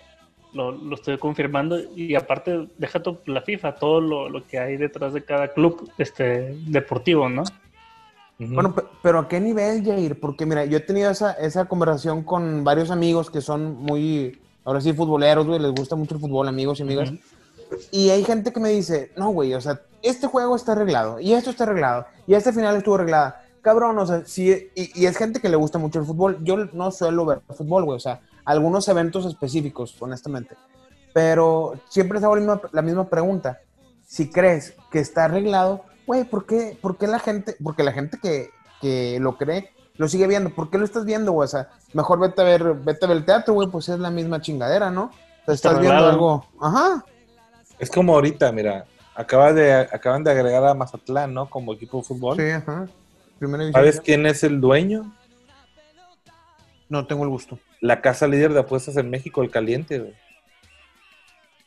lo, 0.55 0.71
lo 0.71 0.95
estoy 0.95 1.19
confirmando. 1.19 1.77
Y 1.97 2.15
aparte, 2.15 2.69
deja 2.79 3.03
tu, 3.03 3.19
la 3.27 3.43
FIFA, 3.43 3.75
todo 3.75 4.01
lo, 4.01 4.29
lo 4.29 4.47
que 4.47 4.61
hay 4.61 4.77
detrás 4.77 5.13
de 5.13 5.25
cada 5.25 5.49
club 5.49 5.91
este, 5.99 6.55
deportivo, 6.69 7.29
¿no? 7.29 7.43
Bueno, 8.49 8.75
pe- 8.75 8.85
pero 9.03 9.19
¿a 9.19 9.29
qué 9.29 9.39
nivel, 9.39 9.85
Jair? 9.85 10.19
Porque 10.19 10.47
mira, 10.47 10.65
yo 10.65 10.79
he 10.79 10.81
tenido 10.81 11.11
esa, 11.11 11.33
esa 11.33 11.67
conversación 11.67 12.23
con 12.23 12.65
varios 12.65 12.91
amigos 12.91 13.31
que 13.31 13.41
son 13.43 13.75
muy, 13.77 14.41
ahora 14.65 14.81
sí, 14.81 14.93
futboleros, 14.95 15.47
güey, 15.47 15.61
les 15.61 15.73
gusta 15.73 15.95
mucho 15.95 16.15
el 16.15 16.21
fútbol, 16.21 16.49
amigos 16.49 16.81
y 16.81 16.83
amigas. 16.83 17.13
Y 17.91 18.11
hay 18.11 18.25
gente 18.25 18.53
que 18.53 18.59
me 18.61 18.71
dice, 18.71 19.13
no, 19.17 19.29
güey, 19.31 19.53
o 19.55 19.61
sea, 19.61 19.81
este 20.03 20.27
juego 20.27 20.57
está 20.57 20.73
arreglado, 20.73 21.21
y 21.21 21.35
esto 21.35 21.51
está 21.51 21.65
arreglado, 21.65 22.07
y 22.27 22.35
este 22.35 22.53
final 22.53 22.77
estuvo 22.77 22.95
arreglada. 22.95 23.45
Cabrón, 23.63 23.99
o 23.99 24.07
sea, 24.07 24.23
sí, 24.25 24.71
y, 24.75 25.03
y 25.03 25.05
es 25.07 25.17
gente 25.19 25.39
que 25.41 25.51
le 25.51 25.57
gusta 25.57 25.79
mucho 25.79 25.99
el 25.99 26.07
fútbol. 26.07 26.39
Yo 26.43 26.57
no 26.73 26.91
suelo 26.91 27.27
ver 27.27 27.43
fútbol, 27.55 27.85
güey, 27.85 27.97
o 27.97 28.01
sea, 28.01 28.23
algunos 28.47 28.89
eventos 28.89 29.27
específicos, 29.27 29.95
honestamente. 30.01 30.57
Pero 31.13 31.75
siempre 31.89 32.19
se 32.19 32.25
hago 32.25 32.37
la 32.37 32.41
misma, 32.41 32.61
la 32.73 32.83
misma 32.83 33.09
pregunta. 33.09 33.61
Si 34.07 34.31
crees 34.31 34.75
que 34.91 34.99
está 35.01 35.27
arreglado, 35.27 35.85
güey, 36.11 36.25
¿por 36.25 36.45
qué, 36.45 36.77
por 36.83 36.99
qué 36.99 37.07
la 37.07 37.21
gente, 37.21 37.55
porque 37.63 37.85
la 37.85 37.93
gente 37.93 38.19
que, 38.21 38.51
que 38.81 39.21
lo 39.21 39.39
cree, 39.39 39.71
lo 39.97 40.09
sigue 40.09 40.27
viendo? 40.27 40.51
¿Por 40.51 40.69
qué 40.69 40.77
lo 40.77 40.85
estás 40.85 41.05
viendo, 41.05 41.31
güey? 41.31 41.45
O 41.45 41.49
sea, 41.49 41.69
mejor 41.93 42.19
vete 42.19 42.41
a 42.41 42.45
ver, 42.45 42.75
vete 42.75 43.05
a 43.05 43.09
ver 43.09 43.19
el 43.19 43.25
teatro, 43.25 43.55
güey, 43.55 43.69
pues 43.69 43.89
es 43.89 44.01
la 44.01 44.11
misma 44.11 44.41
chingadera, 44.41 44.91
¿no? 44.91 45.05
O 45.05 45.45
sea, 45.45 45.55
Está 45.55 45.69
estás 45.69 45.81
viendo 45.81 46.05
algo. 46.05 46.45
Ajá. 46.61 47.05
Es 47.79 47.93
como 47.93 48.15
ahorita, 48.15 48.51
mira, 48.51 48.87
acaba 49.15 49.53
de, 49.53 49.73
acaban 49.73 50.25
de 50.25 50.33
agregar 50.33 50.65
a 50.67 50.75
Mazatlán, 50.75 51.33
¿no? 51.33 51.49
Como 51.49 51.75
equipo 51.75 51.99
de 51.99 52.03
fútbol. 52.03 52.37
Sí, 52.37 52.51
ajá. 52.51 52.89
Primera. 53.39 53.71
¿Sabes 53.71 54.01
quién 54.01 54.27
es 54.27 54.43
el 54.43 54.61
dueño? 54.61 55.15
No 56.89 57.07
tengo 57.07 57.23
el 57.23 57.31
gusto. 57.31 57.61
La 57.81 58.01
casa 58.01 58.27
líder 58.27 58.53
de 58.53 58.59
apuestas 58.59 58.97
en 58.97 59.11
México, 59.11 59.45
el 59.45 59.51
Caliente, 59.53 60.01
güey. 60.01 60.15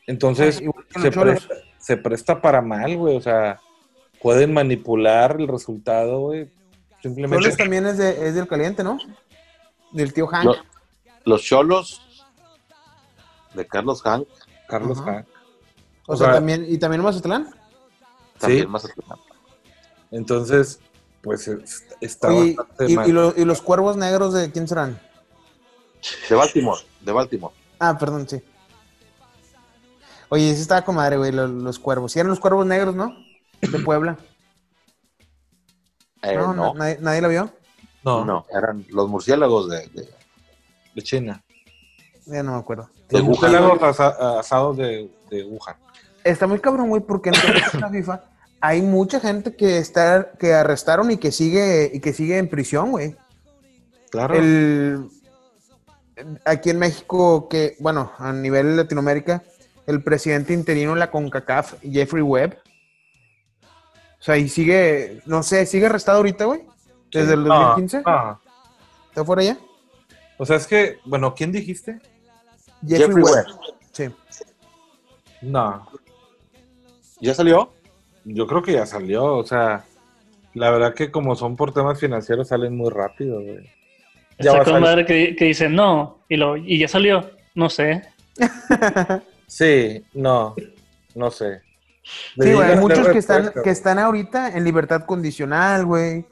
Entonces, 0.06 0.62
se, 1.00 1.10
presta, 1.10 1.54
se 1.78 1.96
presta 1.96 2.42
para 2.42 2.60
mal, 2.60 2.94
güey. 2.94 3.16
O 3.16 3.22
sea, 3.22 3.58
pueden 4.24 4.54
manipular 4.54 5.36
el 5.38 5.46
resultado, 5.48 6.18
güey. 6.20 6.50
Simplemente. 7.02 7.42
Cholos 7.44 7.58
también 7.58 7.86
es, 7.86 7.98
de, 7.98 8.26
es 8.26 8.34
del 8.34 8.48
caliente, 8.48 8.82
¿no? 8.82 8.96
Del 9.92 10.14
tío 10.14 10.26
Hank. 10.26 10.44
Lo- 10.46 10.56
Los 11.26 11.42
Cholos 11.42 12.00
de 13.52 13.66
Carlos 13.66 14.00
Hank, 14.02 14.26
Carlos. 14.66 14.98
Hank. 15.02 15.26
o, 16.06 16.14
o 16.14 16.16
sea, 16.16 16.28
sea- 16.28 16.34
también, 16.36 16.64
y 16.66 16.78
también 16.78 17.02
Mazatlán. 17.02 17.50
también 18.38 18.62
Sí. 18.62 18.66
más 18.66 18.88
Entonces, 20.10 20.80
pues 21.22 21.46
es- 21.46 21.84
está 22.00 22.28
Oye, 22.28 22.54
bastante 22.56 22.92
y, 22.92 22.96
mal. 22.96 23.08
y 23.08 23.12
lo- 23.12 23.34
y 23.36 23.44
los 23.44 23.60
cuervos 23.60 23.98
negros 23.98 24.32
de 24.32 24.50
quién 24.50 24.66
serán? 24.66 24.98
De 26.30 26.34
Baltimore, 26.34 26.80
de 27.02 27.12
Baltimore. 27.12 27.54
Ah, 27.78 27.96
perdón, 27.98 28.26
sí. 28.26 28.42
Oye, 30.30 30.50
ese 30.50 30.62
estaba 30.62 30.82
con 30.82 30.94
madre, 30.96 31.18
güey, 31.18 31.30
lo- 31.32 31.46
los, 31.46 31.78
cuervos. 31.78 32.12
Sí, 32.12 32.18
eran 32.18 32.30
los 32.30 32.40
cuervos 32.40 32.64
negros, 32.66 32.94
¿no? 32.94 33.14
De 33.70 33.78
Puebla. 33.80 34.16
Eh, 36.22 36.36
no, 36.36 36.54
no, 36.54 36.72
na- 36.74 36.78
nadie, 36.84 36.98
nadie 37.00 37.20
la 37.20 37.28
vio. 37.28 37.50
no, 38.04 38.24
no, 38.24 38.46
eran 38.56 38.84
los 38.90 39.08
murciélagos 39.08 39.68
de, 39.68 39.86
de- 39.88 40.08
de 40.94 41.02
China. 41.02 41.42
Ya 42.26 42.42
no 42.42 42.52
me 42.52 42.58
acuerdo. 42.58 42.88
de 43.08 43.18
Los 43.18 43.26
murciélagos 43.26 43.82
asa- 43.82 44.38
asados 44.38 44.76
de, 44.78 45.10
de 45.30 45.44
Wuhan. 45.44 45.76
Está 46.22 46.46
muy 46.46 46.58
cabrón, 46.60 46.88
güey, 46.88 47.02
porque 47.02 47.30
en 47.30 47.80
la 47.80 47.90
FIFA 47.90 48.24
hay 48.60 48.80
mucha 48.80 49.20
gente 49.20 49.54
que 49.54 49.76
está, 49.76 50.30
que 50.38 50.54
arrestaron 50.54 51.10
y 51.10 51.18
que 51.18 51.30
sigue, 51.30 51.90
y 51.92 52.00
que 52.00 52.14
sigue 52.14 52.38
en 52.38 52.48
prisión, 52.48 52.92
güey. 52.92 53.14
Claro. 54.10 54.34
El, 54.36 55.10
aquí 56.46 56.70
en 56.70 56.78
México, 56.78 57.48
que, 57.50 57.76
bueno, 57.80 58.12
a 58.16 58.32
nivel 58.32 58.76
Latinoamérica, 58.76 59.42
el 59.86 60.02
presidente 60.02 60.54
interino 60.54 60.94
de 60.94 61.00
la 61.00 61.10
CONCACAF, 61.10 61.74
Jeffrey 61.82 62.22
Webb. 62.22 62.56
O 64.24 64.26
sea, 64.26 64.38
y 64.38 64.48
sigue, 64.48 65.20
no 65.26 65.42
sé, 65.42 65.66
sigue 65.66 65.84
arrestado 65.84 66.16
ahorita, 66.16 66.46
güey. 66.46 66.62
Desde 67.12 67.34
el 67.34 67.44
No, 67.44 67.60
2015. 67.76 68.02
no. 68.06 68.40
¿Está 69.10 69.22
fuera 69.22 69.42
ya? 69.42 69.58
O 70.38 70.46
sea, 70.46 70.56
es 70.56 70.66
que, 70.66 70.96
bueno, 71.04 71.34
¿quién 71.34 71.52
dijiste? 71.52 72.00
Jeffrey, 72.80 73.00
Jeffrey 73.00 73.22
Webb. 73.22 73.46
Webb. 73.46 73.74
Sí. 73.92 74.04
No. 75.42 75.86
¿Ya 77.20 77.34
salió? 77.34 77.70
Yo 78.24 78.46
creo 78.46 78.62
que 78.62 78.72
ya 78.72 78.86
salió, 78.86 79.24
o 79.36 79.44
sea, 79.44 79.84
la 80.54 80.70
verdad 80.70 80.94
que 80.94 81.10
como 81.10 81.36
son 81.36 81.54
por 81.54 81.74
temas 81.74 82.00
financieros 82.00 82.48
salen 82.48 82.74
muy 82.74 82.88
rápido, 82.88 83.42
güey. 83.42 83.70
Ya 84.38 84.64
con 84.64 84.80
madre 84.80 85.04
que, 85.04 85.36
que 85.36 85.44
dice 85.44 85.68
no, 85.68 86.20
y, 86.30 86.36
lo, 86.38 86.56
y 86.56 86.78
ya 86.78 86.88
salió. 86.88 87.30
No 87.54 87.68
sé. 87.68 88.02
Sí, 89.46 90.02
no, 90.14 90.54
no 91.14 91.30
sé. 91.30 91.60
Sí, 92.04 92.52
güey, 92.52 92.70
hay 92.70 92.76
muchos 92.78 93.08
que 93.08 93.18
están, 93.18 93.52
que 93.62 93.70
están 93.70 93.98
ahorita 93.98 94.56
en 94.56 94.64
libertad 94.64 95.04
condicional, 95.04 95.86
güey. 95.86 96.26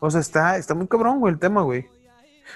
O 0.00 0.10
sea, 0.10 0.20
está, 0.20 0.56
está 0.58 0.74
muy 0.74 0.86
cabrón, 0.86 1.20
güey, 1.20 1.32
el 1.32 1.40
tema, 1.40 1.62
güey. 1.62 1.88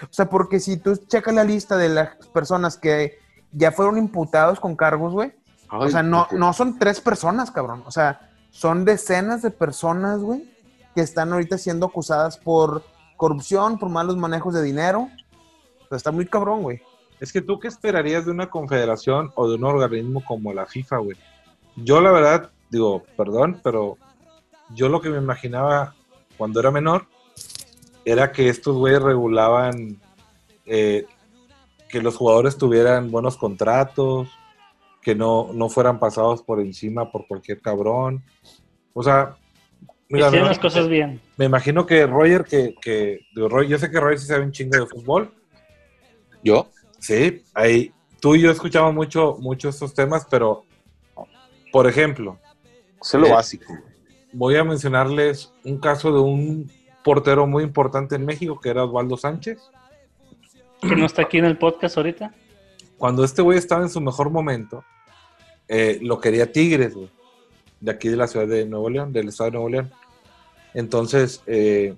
O 0.02 0.12
sea, 0.12 0.28
porque 0.28 0.60
si 0.60 0.76
tú 0.76 0.96
checas 0.96 1.34
la 1.34 1.44
lista 1.44 1.76
de 1.76 1.88
las 1.88 2.16
personas 2.32 2.76
que 2.76 3.18
ya 3.52 3.72
fueron 3.72 3.96
imputados 3.98 4.60
con 4.60 4.76
cargos, 4.76 5.12
güey. 5.12 5.32
O 5.70 5.88
sea, 5.88 6.02
no, 6.02 6.28
no 6.32 6.52
son 6.52 6.78
tres 6.78 7.00
personas, 7.00 7.50
cabrón. 7.50 7.82
O 7.86 7.90
sea, 7.90 8.30
son 8.50 8.84
decenas 8.84 9.42
de 9.42 9.50
personas, 9.50 10.20
güey, 10.20 10.50
que 10.94 11.00
están 11.00 11.32
ahorita 11.32 11.58
siendo 11.58 11.86
acusadas 11.86 12.38
por 12.38 12.82
corrupción, 13.16 13.78
por 13.78 13.88
malos 13.88 14.16
manejos 14.16 14.54
de 14.54 14.62
dinero. 14.62 15.08
O 15.84 15.88
sea, 15.88 15.96
está 15.96 16.10
muy 16.10 16.26
cabrón, 16.26 16.62
güey. 16.62 16.80
Es 17.20 17.32
que 17.32 17.42
tú 17.42 17.58
qué 17.58 17.68
esperarías 17.68 18.24
de 18.24 18.30
una 18.30 18.48
confederación 18.48 19.32
o 19.34 19.48
de 19.48 19.56
un 19.56 19.64
organismo 19.64 20.24
como 20.24 20.52
la 20.52 20.66
FIFA, 20.66 20.98
güey. 20.98 21.16
Yo 21.76 22.00
la 22.00 22.12
verdad, 22.12 22.50
digo, 22.70 23.02
perdón, 23.16 23.60
pero 23.62 23.96
yo 24.74 24.88
lo 24.88 25.00
que 25.00 25.08
me 25.08 25.18
imaginaba 25.18 25.94
cuando 26.36 26.60
era 26.60 26.70
menor 26.70 27.06
era 28.04 28.32
que 28.32 28.48
estos 28.48 28.76
güeyes 28.76 29.02
regulaban 29.02 30.00
eh, 30.66 31.06
que 31.88 32.02
los 32.02 32.16
jugadores 32.16 32.56
tuvieran 32.58 33.10
buenos 33.10 33.36
contratos, 33.36 34.28
que 35.02 35.14
no, 35.14 35.50
no 35.54 35.68
fueran 35.68 35.98
pasados 35.98 36.42
por 36.42 36.60
encima 36.60 37.10
por 37.10 37.26
cualquier 37.26 37.60
cabrón. 37.60 38.22
O 38.92 39.02
sea, 39.02 39.36
mira, 40.08 40.26
Hicieron 40.26 40.48
me- 40.48 40.50
las 40.50 40.58
cosas 40.58 40.88
bien. 40.88 41.20
me 41.36 41.46
imagino 41.46 41.86
que 41.86 42.06
Roger, 42.06 42.44
que, 42.44 42.74
que 42.80 43.20
digo, 43.34 43.62
yo 43.62 43.78
sé 43.78 43.90
que 43.90 44.00
Roger 44.00 44.18
sí 44.18 44.26
sabe 44.26 44.44
un 44.44 44.52
chingo 44.52 44.78
de 44.78 44.86
fútbol, 44.86 45.32
¿Yo? 46.42 46.68
Sí, 47.00 47.42
ahí 47.54 47.92
tú 48.20 48.34
y 48.34 48.42
yo 48.42 48.50
escuchamos 48.50 48.94
mucho, 48.94 49.36
mucho 49.40 49.68
estos 49.68 49.94
temas, 49.94 50.26
pero, 50.30 50.64
por 51.72 51.86
ejemplo, 51.86 52.38
Sé 53.00 53.18
lo 53.18 53.26
Eh, 53.26 53.32
básico. 53.32 53.76
voy 54.32 54.56
a 54.56 54.64
mencionarles 54.64 55.52
un 55.64 55.78
caso 55.78 56.12
de 56.12 56.20
un 56.20 56.70
portero 57.04 57.46
muy 57.46 57.62
importante 57.62 58.16
en 58.16 58.26
México, 58.26 58.60
que 58.60 58.68
era 58.68 58.84
Osvaldo 58.84 59.16
Sánchez. 59.16 59.58
Que 60.80 60.94
no 60.94 61.06
está 61.06 61.22
aquí 61.22 61.38
en 61.38 61.44
el 61.44 61.58
podcast 61.58 61.96
ahorita. 61.96 62.32
Cuando 62.98 63.24
este 63.24 63.42
güey 63.42 63.58
estaba 63.58 63.82
en 63.82 63.90
su 63.90 64.00
mejor 64.00 64.30
momento, 64.30 64.84
eh, 65.68 65.98
lo 66.02 66.20
quería 66.20 66.50
Tigres, 66.50 66.94
güey, 66.94 67.10
de 67.80 67.90
aquí 67.90 68.08
de 68.08 68.16
la 68.16 68.26
ciudad 68.26 68.46
de 68.46 68.66
Nuevo 68.66 68.90
León, 68.90 69.12
del 69.12 69.28
estado 69.28 69.50
de 69.50 69.52
Nuevo 69.52 69.68
León. 69.68 69.90
Entonces, 70.74 71.42
eh, 71.46 71.94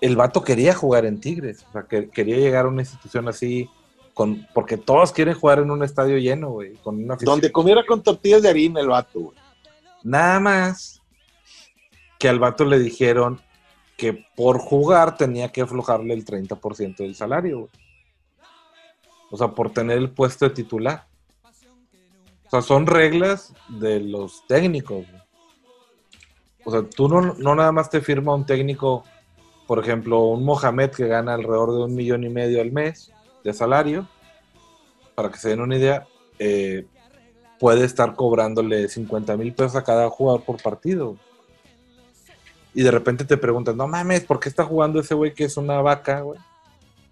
el 0.00 0.16
vato 0.16 0.42
quería 0.42 0.74
jugar 0.74 1.06
en 1.06 1.20
Tigres, 1.20 1.64
o 1.68 1.72
sea, 1.72 1.82
que 1.82 2.08
quería 2.10 2.36
llegar 2.36 2.66
a 2.66 2.68
una 2.68 2.82
institución 2.82 3.28
así, 3.28 3.68
con, 4.12 4.46
porque 4.54 4.76
todos 4.76 5.12
quieren 5.12 5.34
jugar 5.34 5.58
en 5.58 5.70
un 5.70 5.82
estadio 5.82 6.18
lleno, 6.18 6.50
güey, 6.50 6.74
con 6.74 7.02
una. 7.02 7.16
Donde 7.16 7.50
comiera 7.50 7.84
con 7.86 8.02
tortillas 8.02 8.42
de 8.42 8.50
harina 8.50 8.80
el 8.80 8.88
vato, 8.88 9.20
güey. 9.20 9.43
Nada 10.04 10.38
más 10.38 11.02
que 12.18 12.28
al 12.28 12.38
vato 12.38 12.64
le 12.64 12.78
dijeron 12.78 13.40
que 13.96 14.26
por 14.36 14.58
jugar 14.58 15.16
tenía 15.16 15.50
que 15.50 15.62
aflojarle 15.62 16.14
el 16.14 16.24
30% 16.24 16.96
del 16.96 17.14
salario. 17.14 17.68
O 19.30 19.36
sea, 19.36 19.48
por 19.48 19.72
tener 19.72 19.98
el 19.98 20.10
puesto 20.10 20.48
de 20.48 20.54
titular. 20.54 21.06
O 22.46 22.50
sea, 22.50 22.60
son 22.60 22.86
reglas 22.86 23.54
de 23.68 24.00
los 24.00 24.46
técnicos. 24.46 25.06
O 26.64 26.70
sea, 26.70 26.82
tú 26.82 27.08
no, 27.08 27.34
no 27.34 27.54
nada 27.54 27.72
más 27.72 27.88
te 27.88 28.00
firma 28.00 28.34
un 28.34 28.46
técnico, 28.46 29.04
por 29.66 29.78
ejemplo, 29.78 30.20
un 30.24 30.44
Mohamed 30.44 30.90
que 30.90 31.06
gana 31.06 31.34
alrededor 31.34 31.72
de 31.72 31.84
un 31.84 31.94
millón 31.94 32.24
y 32.24 32.28
medio 32.28 32.60
al 32.60 32.72
mes 32.72 33.10
de 33.42 33.52
salario, 33.52 34.06
para 35.14 35.30
que 35.30 35.38
se 35.38 35.50
den 35.50 35.60
una 35.60 35.76
idea, 35.76 36.06
eh, 36.38 36.86
puede 37.58 37.84
estar 37.84 38.14
cobrándole 38.14 38.88
50 38.88 39.36
mil 39.36 39.52
pesos 39.54 39.76
a 39.76 39.84
cada 39.84 40.10
jugador 40.10 40.42
por 40.42 40.60
partido. 40.62 41.16
Y 42.74 42.82
de 42.82 42.90
repente 42.90 43.24
te 43.24 43.36
preguntas, 43.36 43.76
no 43.76 43.86
mames, 43.86 44.24
¿por 44.24 44.40
qué 44.40 44.48
está 44.48 44.64
jugando 44.64 45.00
ese 45.00 45.14
güey 45.14 45.32
que 45.32 45.44
es 45.44 45.56
una 45.56 45.80
vaca, 45.80 46.20
güey? 46.22 46.40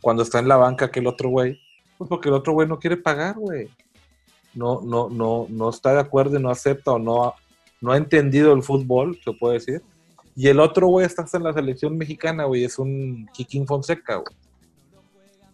Cuando 0.00 0.22
está 0.24 0.40
en 0.40 0.48
la 0.48 0.56
banca 0.56 0.90
que 0.90 1.00
el 1.00 1.06
otro 1.06 1.28
güey. 1.28 1.60
Pues 1.96 2.08
porque 2.08 2.28
el 2.28 2.34
otro 2.34 2.52
güey 2.52 2.66
no 2.66 2.78
quiere 2.80 2.96
pagar, 2.96 3.36
güey. 3.36 3.68
No, 4.54 4.80
no, 4.82 5.08
no, 5.08 5.46
no 5.48 5.70
está 5.70 5.94
de 5.94 6.00
acuerdo 6.00 6.38
y 6.38 6.42
no 6.42 6.50
acepta 6.50 6.92
o 6.92 6.98
no, 6.98 7.24
ha- 7.24 7.34
no 7.80 7.92
ha 7.92 7.96
entendido 7.96 8.52
el 8.52 8.62
fútbol, 8.62 9.18
se 9.24 9.32
puede 9.32 9.54
decir. 9.54 9.82
Y 10.34 10.48
el 10.48 10.58
otro 10.60 10.88
güey 10.88 11.06
está 11.06 11.24
en 11.32 11.44
la 11.44 11.52
selección 11.52 11.96
mexicana, 11.96 12.44
güey, 12.44 12.64
es 12.64 12.78
un 12.78 13.28
Kikín 13.32 13.66
Fonseca, 13.66 14.16
güey. 14.16 14.34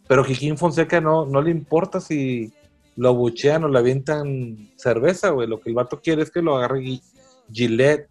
Pero 0.06 0.24
Kikín 0.24 0.56
Fonseca 0.56 1.00
no, 1.02 1.26
no 1.26 1.42
le 1.42 1.50
importa 1.50 2.00
si 2.00 2.50
lo 2.98 3.14
buchean 3.14 3.62
o 3.64 3.68
le 3.68 3.78
avientan 3.78 4.70
cerveza, 4.76 5.30
güey. 5.30 5.46
Lo 5.46 5.60
que 5.60 5.70
el 5.70 5.74
vato 5.76 6.00
quiere 6.02 6.22
es 6.22 6.30
que 6.32 6.42
lo 6.42 6.56
agarre 6.56 7.00
Gillette 7.52 8.08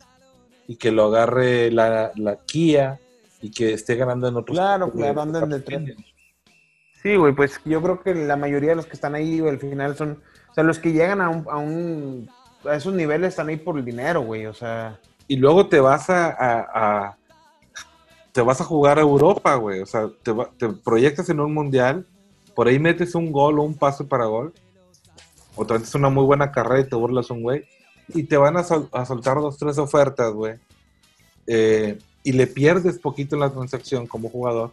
y 0.65 0.77
que 0.77 0.91
lo 0.91 1.05
agarre 1.05 1.69
la, 1.71 2.11
la 2.15 2.37
Kia 2.37 2.97
y 3.41 3.51
que 3.51 3.73
esté 3.73 3.95
ganando 3.95 4.27
en 4.29 4.37
otros 4.37 4.57
Claro, 4.57 4.89
claro, 4.91 5.21
anden 5.21 5.49
detrás. 5.49 5.81
Sí, 7.03 7.15
güey, 7.15 7.33
pues 7.35 7.59
yo 7.65 7.81
creo 7.81 8.01
que 8.01 8.15
la 8.15 8.35
mayoría 8.37 8.69
de 8.69 8.75
los 8.77 8.85
que 8.85 8.93
están 8.93 9.13
ahí, 9.13 9.39
güey, 9.39 9.51
al 9.53 9.59
final 9.59 9.95
son, 9.95 10.23
o 10.49 10.53
sea, 10.53 10.63
los 10.63 10.79
que 10.79 10.93
llegan 10.93 11.21
a 11.21 11.29
un, 11.29 11.45
a 11.49 11.57
un, 11.57 12.29
a 12.65 12.75
esos 12.75 12.93
niveles 12.93 13.29
están 13.29 13.49
ahí 13.49 13.57
por 13.57 13.77
el 13.77 13.85
dinero, 13.85 14.21
güey, 14.21 14.45
o 14.47 14.53
sea, 14.53 14.99
y 15.27 15.35
luego 15.35 15.67
te 15.67 15.79
vas 15.81 16.09
a, 16.09 16.27
a- 16.29 16.67
a- 16.73 17.17
te 18.31 18.41
vas 18.41 18.61
a 18.61 18.63
jugar 18.63 18.97
a 18.99 19.01
Europa, 19.01 19.55
güey. 19.55 19.81
O 19.81 19.85
sea, 19.85 20.07
te, 20.23 20.31
va- 20.31 20.49
te 20.57 20.69
proyectas 20.69 21.27
en 21.29 21.39
un 21.39 21.53
mundial, 21.53 22.05
por 22.55 22.67
ahí 22.67 22.79
metes 22.79 23.13
un 23.15 23.31
gol 23.31 23.59
o 23.59 23.63
un 23.63 23.75
pase 23.75 24.03
para 24.05 24.25
gol, 24.25 24.53
o 25.57 25.65
te 25.65 25.73
metes 25.73 25.93
una 25.95 26.09
muy 26.09 26.23
buena 26.23 26.51
carrera 26.51 26.79
y 26.81 26.89
te 26.89 26.95
burlas 26.95 27.29
un 27.29 27.43
güey, 27.43 27.65
y 28.09 28.23
te 28.23 28.37
van 28.37 28.55
a, 28.55 28.63
sol- 28.63 28.87
a 28.93 29.05
soltar 29.05 29.35
dos, 29.37 29.57
tres 29.57 29.77
ofertas, 29.77 30.31
güey. 30.33 30.55
Eh, 31.45 31.97
y 32.23 32.31
le 32.31 32.47
pierdes 32.47 32.99
poquito 32.99 33.35
en 33.35 33.41
la 33.41 33.49
transacción 33.49 34.07
como 34.07 34.29
jugador, 34.29 34.71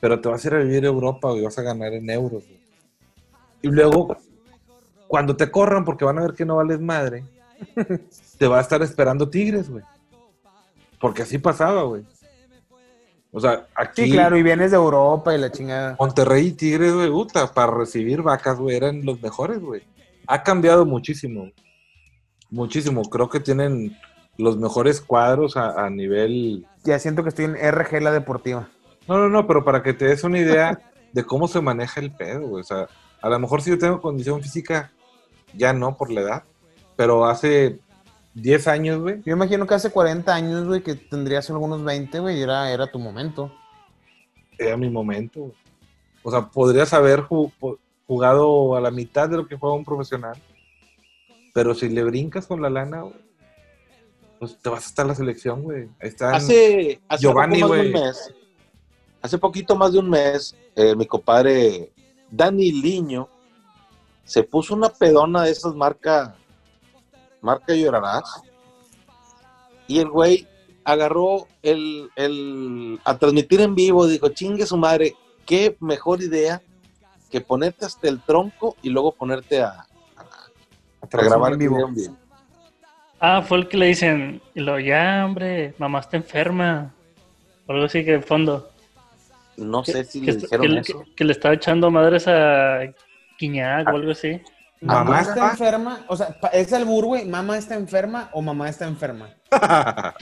pero 0.00 0.20
te 0.20 0.28
vas 0.28 0.44
a 0.44 0.48
ir 0.48 0.54
a 0.54 0.58
vivir 0.58 0.84
a 0.84 0.88
Europa 0.88 1.32
y 1.34 1.42
vas 1.42 1.58
a 1.58 1.62
ganar 1.62 1.92
en 1.92 2.08
euros, 2.10 2.44
güey. 2.44 2.60
Y 3.62 3.68
luego, 3.68 4.16
cuando 5.08 5.34
te 5.34 5.50
corran 5.50 5.84
porque 5.84 6.04
van 6.04 6.18
a 6.18 6.22
ver 6.22 6.34
que 6.34 6.44
no 6.44 6.56
vales 6.56 6.80
madre, 6.80 7.24
te 8.38 8.46
va 8.46 8.58
a 8.58 8.60
estar 8.60 8.82
esperando 8.82 9.28
Tigres, 9.28 9.68
güey. 9.68 9.82
Porque 11.00 11.22
así 11.22 11.38
pasaba, 11.38 11.82
güey. 11.84 12.04
O 13.30 13.40
sea, 13.40 13.66
aquí 13.74 14.04
sí, 14.04 14.10
claro, 14.12 14.36
y 14.36 14.42
vienes 14.42 14.70
de 14.70 14.76
Europa 14.76 15.34
y 15.34 15.38
la 15.38 15.52
chingada. 15.52 15.96
Monterrey 15.98 16.46
y 16.46 16.52
Tigres, 16.52 16.94
güey, 16.94 17.10
puta, 17.10 17.52
para 17.52 17.72
recibir 17.72 18.22
vacas, 18.22 18.58
güey, 18.58 18.76
eran 18.76 19.04
los 19.04 19.20
mejores, 19.20 19.60
güey. 19.60 19.82
Ha 20.28 20.42
cambiado 20.42 20.84
muchísimo. 20.86 21.50
Muchísimo. 22.50 23.02
Creo 23.02 23.28
que 23.28 23.40
tienen 23.40 23.96
los 24.36 24.56
mejores 24.56 25.00
cuadros 25.00 25.56
a, 25.56 25.84
a 25.86 25.90
nivel... 25.90 26.66
Ya 26.84 26.98
siento 26.98 27.22
que 27.22 27.30
estoy 27.30 27.46
en 27.46 27.56
RG 27.56 28.00
la 28.02 28.12
deportiva. 28.12 28.68
No, 29.08 29.18
no, 29.18 29.28
no, 29.28 29.46
pero 29.46 29.64
para 29.64 29.82
que 29.82 29.94
te 29.94 30.04
des 30.06 30.22
una 30.24 30.38
idea 30.38 30.78
de 31.12 31.24
cómo 31.24 31.48
se 31.48 31.60
maneja 31.60 32.00
el 32.00 32.12
pedo, 32.12 32.46
güey. 32.46 32.60
O 32.60 32.64
sea, 32.64 32.86
a 33.20 33.28
lo 33.28 33.38
mejor 33.38 33.62
si 33.62 33.70
yo 33.70 33.78
tengo 33.78 34.00
condición 34.00 34.40
física, 34.42 34.92
ya 35.54 35.72
no 35.72 35.96
por 35.96 36.10
la 36.10 36.20
edad, 36.20 36.42
pero 36.94 37.24
hace 37.26 37.80
10 38.34 38.68
años, 38.68 39.00
güey, 39.00 39.22
Yo 39.24 39.32
imagino 39.32 39.66
que 39.66 39.74
hace 39.74 39.90
40 39.90 40.32
años, 40.34 40.66
güey, 40.66 40.82
que 40.82 40.94
tendrías 40.94 41.48
algunos 41.50 41.82
20, 41.82 42.20
güey, 42.20 42.38
y 42.38 42.42
era, 42.42 42.70
era 42.70 42.86
tu 42.86 42.98
momento. 42.98 43.52
era 44.58 44.76
mi 44.76 44.90
momento. 44.90 45.40
güey. 45.40 45.52
O 46.22 46.30
sea, 46.30 46.42
podrías 46.42 46.92
haber 46.92 47.22
ju- 47.22 47.50
po- 47.58 47.78
jugado 48.08 48.74
a 48.74 48.80
la 48.80 48.90
mitad 48.90 49.28
de 49.28 49.36
lo 49.36 49.46
que 49.46 49.56
juega 49.56 49.76
un 49.76 49.84
profesional, 49.84 50.36
pero 51.54 51.74
si 51.74 51.88
le 51.90 52.02
brincas 52.02 52.46
con 52.48 52.60
la 52.60 52.70
lana, 52.70 53.02
güey, 53.02 53.14
pues 54.40 54.56
te 54.58 54.68
vas 54.70 54.84
a 54.84 54.88
estar 54.88 55.04
en 55.04 55.08
la 55.08 55.14
selección, 55.14 55.62
güey. 55.62 55.88
Están. 56.00 56.34
Hace, 56.34 57.00
hace 57.08 57.22
Giovanni, 57.22 57.60
poco 57.60 57.74
más 57.74 57.80
de 57.82 57.86
un 57.86 57.92
güey. 57.92 58.04
mes, 58.04 58.34
hace 59.22 59.38
poquito 59.38 59.76
más 59.76 59.92
de 59.92 59.98
un 59.98 60.08
mes, 60.10 60.56
eh, 60.74 60.96
mi 60.96 61.06
compadre 61.06 61.92
Dani 62.30 62.72
Liño 62.72 63.28
se 64.24 64.42
puso 64.42 64.74
una 64.74 64.88
pedona 64.88 65.44
de 65.44 65.50
esas 65.50 65.74
marca, 65.74 66.34
marca 67.42 67.74
llorarás, 67.74 68.42
y 69.86 69.98
el 69.98 70.08
güey 70.08 70.46
agarró 70.84 71.46
el, 71.62 72.08
el- 72.16 72.98
a 73.04 73.18
transmitir 73.18 73.60
en 73.60 73.74
vivo, 73.74 74.06
dijo, 74.06 74.28
chingue 74.30 74.64
su 74.64 74.76
madre, 74.78 75.14
qué 75.44 75.76
mejor 75.80 76.22
idea 76.22 76.62
que 77.30 77.40
ponerte 77.40 77.84
hasta 77.86 78.08
el 78.08 78.20
tronco 78.20 78.76
y 78.82 78.90
luego 78.90 79.12
ponerte 79.12 79.62
a, 79.62 79.86
a 81.00 81.06
grabar 81.10 81.52
en 81.52 81.58
vivo. 81.58 81.74
video 81.76 81.88
en 81.88 81.94
vivo. 81.94 82.16
Ah, 83.20 83.42
fue 83.42 83.58
el 83.58 83.68
que 83.68 83.76
le 83.76 83.86
dicen, 83.86 84.40
y 84.54 84.60
lo, 84.60 84.78
ya, 84.78 85.24
hombre, 85.24 85.74
mamá 85.78 86.00
está 86.00 86.16
enferma. 86.16 86.94
O 87.66 87.72
algo 87.72 87.84
así 87.86 88.04
que 88.04 88.12
de 88.12 88.20
fondo. 88.22 88.70
No 89.56 89.84
sé 89.84 90.04
si 90.04 90.20
le 90.20 90.36
dijeron 90.36 90.62
que 90.62 90.68
le- 90.68 90.80
eso. 90.80 91.04
que 91.16 91.24
le 91.24 91.32
estaba 91.32 91.54
echando 91.54 91.90
madres 91.90 92.26
a 92.28 92.78
Quiñac 93.38 93.88
o 93.88 93.96
algo 93.96 94.12
así. 94.12 94.40
Mamá 94.80 95.02
Mamá 95.04 95.20
está 95.22 95.50
enferma. 95.50 96.04
O 96.06 96.16
sea, 96.16 96.38
es 96.52 96.72
albur, 96.72 97.06
güey. 97.06 97.24
Mamá 97.24 97.58
está 97.58 97.74
enferma 97.74 98.30
o 98.32 98.40
mamá 98.40 98.68
está 98.68 98.86
enferma. 98.86 99.28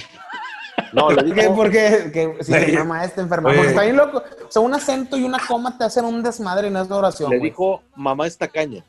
No, 0.93 1.11
le 1.11 1.17
¿Por 1.17 1.35
qué? 1.35 1.41
dijo, 1.43 1.55
Porque 1.57 2.41
Oye. 2.49 2.79
mamá 2.79 3.05
está 3.05 3.21
enferma. 3.23 3.49
Oye. 3.49 3.57
Porque 3.59 3.71
está 3.71 3.83
bien 3.83 3.97
loco. 3.97 4.19
O 4.49 4.51
sea, 4.51 4.63
un 4.63 4.75
acento 4.75 5.17
y 5.17 5.25
una 5.25 5.39
coma 5.47 5.77
te 5.77 5.85
hacen 5.85 6.05
un 6.05 6.23
desmadre 6.23 6.69
en 6.69 6.77
esta 6.77 6.95
oración. 6.97 7.31
le 7.31 7.39
güey. 7.39 7.51
dijo 7.51 7.83
mamá 7.95 8.27
esta 8.27 8.49
caña. 8.49 8.85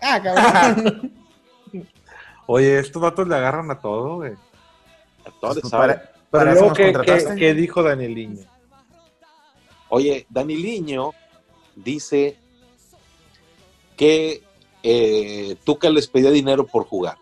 Ah, 0.00 0.20
cabrón. 0.22 1.12
Oye, 2.46 2.78
estos 2.80 3.00
vatos 3.00 3.28
le 3.28 3.34
agarran 3.36 3.70
a 3.70 3.78
todo, 3.78 4.16
güey. 4.16 4.32
A 5.24 5.30
todos 5.40 5.56
les 5.56 5.62
Pues 5.62 5.70
para- 5.70 5.94
Pero 6.02 6.12
para 6.30 6.52
eso 6.52 6.60
luego, 6.60 6.74
¿qué, 6.74 6.92
contrataste. 6.92 7.34
qué- 7.34 7.40
qué 7.40 7.54
dijo 7.54 7.82
Danieliño? 7.82 8.44
Oye, 9.88 10.26
Daniliño 10.30 11.10
dice 11.76 12.36
que 13.96 14.42
eh, 14.82 15.56
Tuca 15.64 15.90
les 15.90 16.06
pedía 16.08 16.30
dinero 16.30 16.66
por 16.66 16.86
jugar. 16.86 17.16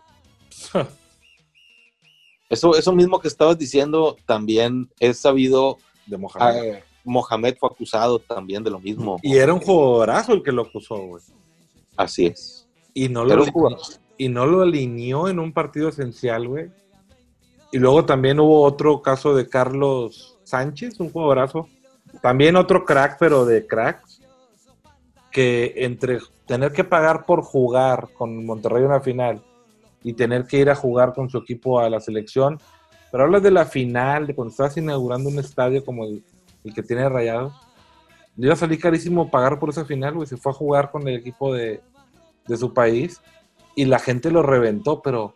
Eso, 2.49 2.75
eso 2.75 2.91
mismo 2.93 3.19
que 3.19 3.27
estabas 3.27 3.57
diciendo 3.57 4.17
también 4.25 4.89
es 4.99 5.19
sabido. 5.19 5.77
De 6.07 6.17
Mohamed. 6.17 6.63
eh, 6.63 6.83
Mohamed 7.05 7.55
fue 7.59 7.69
acusado 7.69 8.19
también 8.19 8.63
de 8.63 8.71
lo 8.71 8.79
mismo. 8.79 9.19
y 9.21 9.37
era 9.37 9.53
un 9.53 9.59
jugadorazo 9.59 10.33
el 10.33 10.43
que 10.43 10.51
lo 10.51 10.63
acusó, 10.63 10.97
güey. 10.97 11.23
Así 11.95 12.25
es. 12.27 12.67
Y 12.93 13.09
no, 13.09 13.23
lo, 13.23 13.45
y 14.17 14.29
no 14.29 14.45
lo 14.47 14.61
alineó 14.61 15.29
en 15.29 15.39
un 15.39 15.53
partido 15.53 15.89
esencial, 15.89 16.47
güey. 16.47 16.71
Y 17.71 17.77
luego 17.77 18.05
también 18.05 18.39
hubo 18.39 18.63
otro 18.63 19.01
caso 19.01 19.35
de 19.35 19.47
Carlos 19.47 20.37
Sánchez, 20.43 20.99
un 20.99 21.11
jugadorazo. 21.11 21.67
También 22.21 22.55
otro 22.55 22.83
crack, 22.83 23.17
pero 23.19 23.45
de 23.45 23.67
cracks. 23.67 24.21
Que 25.31 25.73
entre 25.77 26.19
tener 26.47 26.73
que 26.73 26.83
pagar 26.83 27.27
por 27.27 27.43
jugar 27.43 28.09
con 28.17 28.43
Monterrey 28.45 28.83
una 28.83 28.99
final 28.99 29.43
y 30.03 30.13
tener 30.13 30.45
que 30.45 30.57
ir 30.57 30.69
a 30.69 30.75
jugar 30.75 31.13
con 31.13 31.29
su 31.29 31.37
equipo 31.37 31.79
a 31.79 31.89
la 31.89 31.99
selección. 31.99 32.59
Pero 33.11 33.23
hablas 33.23 33.43
de 33.43 33.51
la 33.51 33.65
final, 33.65 34.27
de 34.27 34.35
cuando 34.35 34.51
estabas 34.51 34.77
inaugurando 34.77 35.29
un 35.29 35.39
estadio 35.39 35.83
como 35.83 36.05
el, 36.05 36.23
que 36.73 36.83
tiene 36.83 37.09
iba 38.37 38.53
a 38.53 38.55
salir 38.55 38.79
carísimo 38.79 39.29
pagar 39.29 39.59
por 39.59 39.69
esa 39.69 39.85
final, 39.85 40.13
güey. 40.13 40.27
Se 40.27 40.37
fue 40.37 40.51
a 40.51 40.55
jugar 40.55 40.91
con 40.91 41.07
el 41.07 41.15
equipo 41.15 41.53
de, 41.53 41.81
de 42.47 42.57
su 42.57 42.73
país 42.73 43.21
y 43.75 43.85
la 43.85 43.99
gente 43.99 44.31
lo 44.31 44.43
reventó, 44.43 45.01
pero 45.01 45.33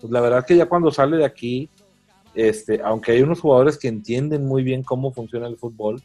pues, 0.00 0.12
la 0.12 0.20
verdad 0.20 0.44
que 0.44 0.56
ya 0.56 0.66
cuando 0.66 0.90
sale 0.90 1.16
de 1.16 1.24
aquí, 1.24 1.68
este, 2.34 2.80
aunque 2.82 3.12
hay 3.12 3.22
unos 3.22 3.40
jugadores 3.40 3.78
que 3.78 3.88
entienden 3.88 4.46
muy 4.46 4.62
bien 4.62 4.82
cómo 4.82 5.12
funciona 5.12 5.46
el 5.46 5.56
fútbol, 5.56 6.02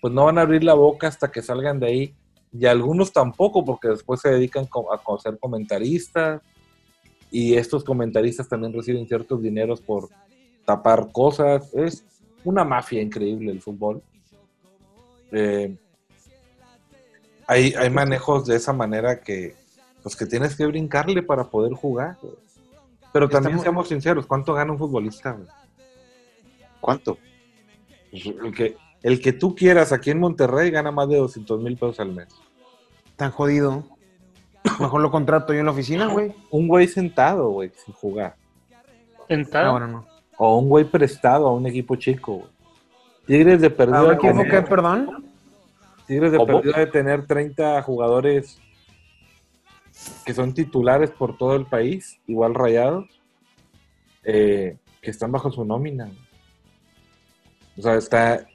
pues 0.00 0.14
no 0.14 0.24
van 0.24 0.38
a 0.38 0.42
abrir 0.42 0.62
la 0.62 0.74
boca 0.74 1.08
hasta 1.08 1.30
que 1.30 1.42
salgan 1.42 1.80
de 1.80 1.86
ahí. 1.86 2.14
Y 2.52 2.66
algunos 2.66 3.12
tampoco, 3.12 3.64
porque 3.64 3.88
después 3.88 4.20
se 4.20 4.30
dedican 4.30 4.66
a 4.90 5.18
ser 5.18 5.38
comentaristas. 5.38 6.40
Y 7.30 7.54
estos 7.54 7.84
comentaristas 7.84 8.48
también 8.48 8.72
reciben 8.72 9.06
ciertos 9.06 9.42
dineros 9.42 9.80
por 9.80 10.08
tapar 10.64 11.10
cosas. 11.12 11.72
Es 11.74 12.04
una 12.44 12.64
mafia 12.64 13.02
increíble 13.02 13.50
el 13.52 13.60
fútbol. 13.60 14.02
Eh, 15.32 15.76
hay, 17.46 17.74
hay 17.74 17.90
manejos 17.90 18.46
de 18.46 18.56
esa 18.56 18.72
manera 18.72 19.20
que, 19.20 19.54
pues 20.02 20.16
que 20.16 20.26
tienes 20.26 20.56
que 20.56 20.66
brincarle 20.66 21.22
para 21.22 21.44
poder 21.44 21.72
jugar. 21.74 22.16
Pero 23.12 23.28
también 23.28 23.56
Estamos- 23.56 23.62
seamos 23.62 23.88
sinceros, 23.88 24.26
¿cuánto 24.26 24.52
gana 24.54 24.72
un 24.72 24.78
futbolista? 24.78 25.36
¿Cuánto? 26.80 27.18
Pues, 28.10 28.26
El 28.26 28.54
que, 28.54 28.76
el 29.02 29.20
que 29.20 29.32
tú 29.32 29.54
quieras 29.54 29.92
aquí 29.92 30.10
en 30.10 30.20
Monterrey 30.20 30.70
gana 30.70 30.90
más 30.90 31.08
de 31.08 31.16
200 31.16 31.60
mil 31.60 31.74
pesos 31.76 31.98
al 32.00 32.12
mes. 32.12 32.28
Tan 33.16 33.30
jodido. 33.30 33.84
Mejor 34.80 35.00
lo 35.00 35.10
contrato 35.10 35.52
yo 35.52 35.60
en 35.60 35.66
la 35.66 35.72
oficina, 35.72 36.06
güey. 36.06 36.32
Un 36.50 36.68
güey 36.68 36.88
sentado, 36.88 37.50
güey, 37.50 37.70
sin 37.84 37.94
jugar. 37.94 38.36
Sentado. 39.28 39.70
Ahora 39.70 39.86
no. 39.86 40.06
O 40.38 40.58
un 40.58 40.68
güey 40.68 40.84
prestado 40.84 41.48
a 41.48 41.52
un 41.52 41.66
equipo 41.66 41.96
chico, 41.96 42.34
güey. 42.34 42.50
Tigres 43.26 43.60
de 43.60 43.66
¿A 43.66 43.76
perdido 43.76 44.06
un 44.06 44.14
equipo 44.14 44.44
qué, 44.44 44.62
perdón? 44.62 45.24
Tigres 46.06 46.32
de 46.32 46.38
¿Cómo? 46.38 46.46
perdido 46.60 46.78
de 46.78 46.86
tener 46.86 47.26
30 47.26 47.82
jugadores 47.82 48.60
que 50.24 50.34
son 50.34 50.54
titulares 50.54 51.10
por 51.10 51.36
todo 51.36 51.56
el 51.56 51.66
país, 51.66 52.20
igual 52.26 52.54
rayados, 52.54 53.06
eh, 54.22 54.76
que 55.00 55.10
están 55.10 55.32
bajo 55.32 55.50
su 55.50 55.64
nómina. 55.64 56.04
güey. 56.04 56.18
O 57.78 57.82
sea, 57.82 57.94
está, 57.96 58.46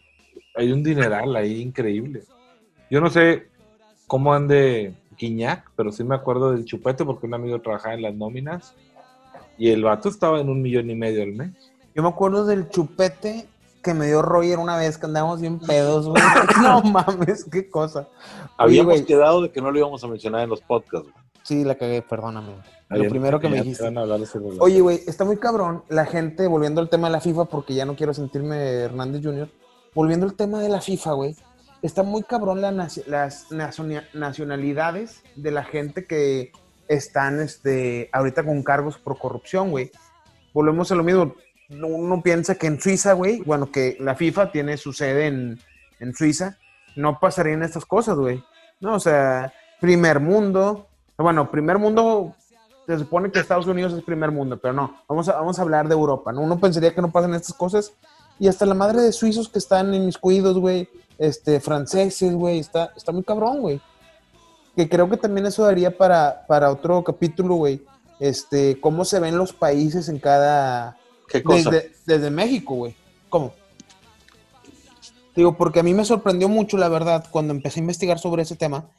hay 0.56 0.72
un 0.72 0.84
dineral 0.84 1.36
ahí 1.36 1.62
increíble. 1.62 2.24
Yo 2.90 3.02
no 3.02 3.10
sé 3.10 3.48
cómo 4.08 4.34
ande 4.34 4.94
Guiñac, 5.22 5.70
pero 5.76 5.92
sí 5.92 6.04
me 6.04 6.16
acuerdo 6.16 6.52
del 6.52 6.66
chupete 6.66 7.06
porque 7.06 7.28
un 7.28 7.36
amigo 7.36 7.62
trabajaba 7.62 7.94
en 7.94 8.02
las 8.02 8.16
nóminas 8.16 8.74
y 9.58 9.70
el 9.70 9.84
vato 9.84 10.10
estaba 10.10 10.42
en 10.42 10.50
un 10.50 10.62
millón 10.62 10.90
y 10.90 10.96
medio 10.96 11.22
al 11.22 11.34
mes. 11.34 11.52
Yo 11.94 12.02
me 12.02 12.10
acuerdo 12.10 12.46
del 12.46 12.70
chupete 12.70 13.48
que 13.84 13.94
me 13.94 14.08
dio 14.08 14.22
Roger 14.22 14.60
una 14.60 14.78
vez 14.78 14.98
que 14.98 15.06
andábamos 15.06 15.42
bien 15.42 15.60
pedos, 15.60 16.08
güey. 16.08 16.22
No 16.62 16.82
mames, 16.82 17.46
qué 17.46 17.70
cosa. 17.70 18.08
Habíamos 18.58 19.02
quedado 19.04 19.44
de 19.44 19.52
que 19.52 19.62
no 19.62 19.72
lo 19.72 19.78
íbamos 19.78 20.04
a 20.04 20.08
mencionar 20.08 20.42
en 20.42 20.50
los 20.50 20.62
podcasts. 20.62 21.10
güey. 21.12 21.26
sí, 21.44 21.64
la 21.64 21.76
cagué, 21.76 22.02
perdóname. 22.02 22.54
Lo 22.90 23.08
primero 23.08 23.40
que 23.40 23.48
me 23.48 23.62
dijiste. 23.62 23.94
Oye, 24.60 24.82
güey, 24.82 25.00
está 25.08 25.24
muy 25.24 25.38
cabrón 25.38 25.84
la 25.88 26.06
gente, 26.06 26.48
volviendo 26.48 26.82
al 26.82 26.90
tema 26.90 27.08
de 27.08 27.14
la 27.14 27.22
FIFA, 27.22 27.46
porque 27.46 27.74
ya 27.74 27.86
no 27.86 27.96
quiero 27.96 28.14
sentirme 28.14 28.58
Hernández 28.58 29.22
Jr., 29.24 29.50
volviendo 29.94 30.26
al 30.26 30.34
tema 30.34 30.60
de 30.60 30.70
la 30.70 30.82
FIFA, 30.82 31.14
güey, 31.14 31.36
está 31.82 32.04
muy 32.04 32.24
cabrón 32.24 32.62
las 32.62 33.52
nacionalidades 34.14 35.24
de 35.36 35.52
la 35.52 35.64
gente 35.64 36.06
que 36.06 36.52
están 36.88 37.40
este, 37.40 38.10
ahorita 38.12 38.44
con 38.44 38.64
cargos 38.64 38.98
por 38.98 39.18
corrupción, 39.18 39.72
güey. 39.72 39.92
Volvemos 40.54 40.92
a 40.92 40.96
lo 40.96 41.04
mismo. 41.04 41.36
Uno 41.70 42.22
piensa 42.22 42.56
que 42.56 42.68
en 42.68 42.82
Suiza, 42.82 43.14
güey, 43.14 43.42
bueno, 43.42 43.72
que 43.72 43.96
la 44.00 44.16
FIFA 44.16 44.52
tiene 44.52 44.78
su 44.78 44.92
sede 44.92 45.28
en, 45.28 45.60
en 46.00 46.14
Suiza, 46.14 46.58
no 46.98 47.20
pasarían 47.20 47.64
estas 47.64 47.86
cosas, 47.86 48.18
güey. 48.18 48.44
No, 48.82 48.96
o 48.96 49.00
sea, 49.00 49.54
primer 49.80 50.20
mundo. 50.20 50.88
Bueno, 51.18 51.50
primer 51.50 51.78
mundo 51.78 52.36
se 52.88 52.98
supone 52.98 53.32
que 53.32 53.40
Estados 53.40 53.68
Unidos 53.68 53.94
es 53.94 54.04
primer 54.04 54.32
mundo, 54.32 54.58
pero 54.58 54.74
no, 54.74 55.02
vamos 55.08 55.30
a, 55.30 55.34
vamos 55.34 55.58
a 55.60 55.62
hablar 55.62 55.88
de 55.88 55.94
Europa, 55.94 56.34
¿no? 56.34 56.42
Uno 56.42 56.60
pensaría 56.60 56.94
que 56.94 57.02
no 57.02 57.12
pasan 57.12 57.34
estas 57.36 57.54
cosas 57.54 57.94
y 58.42 58.48
hasta 58.48 58.66
la 58.66 58.74
madre 58.74 59.04
de 59.04 59.12
suizos 59.12 59.50
que 59.50 59.60
están 59.60 59.94
inmiscuidos, 59.94 60.58
güey, 60.58 60.90
este, 61.20 61.60
franceses, 61.60 62.34
güey, 62.34 62.58
está, 62.58 62.92
está 62.98 63.12
muy 63.12 63.22
cabrón, 63.22 63.62
güey. 63.62 63.80
Que 64.76 64.90
creo 64.90 65.08
que 65.08 65.18
también 65.18 65.46
eso 65.46 65.64
daría 65.64 65.96
para, 65.96 66.48
para 66.48 66.72
otro 66.72 67.04
capítulo, 67.04 67.54
güey, 67.54 67.84
este, 68.20 68.82
cómo 68.82 69.06
se 69.06 69.20
ven 69.20 69.38
los 69.38 69.54
países 69.54 70.10
en 70.10 70.18
cada... 70.18 70.98
¿Qué 71.28 71.44
cosa? 71.44 71.70
Desde, 71.70 71.92
desde 72.08 72.32
México, 72.32 72.74
güey. 72.74 72.96
¿Cómo? 73.30 73.54
Digo, 75.36 75.56
porque 75.56 75.82
a 75.82 75.84
mí 75.84 75.94
me 75.94 76.04
sorprendió 76.04 76.50
mucho, 76.50 76.78
la 76.78 76.90
verdad, 76.90 77.24
cuando 77.30 77.54
empecé 77.54 77.80
a 77.80 77.84
investigar 77.84 78.18
sobre 78.18 78.42
ese 78.42 78.56
tema, 78.56 78.90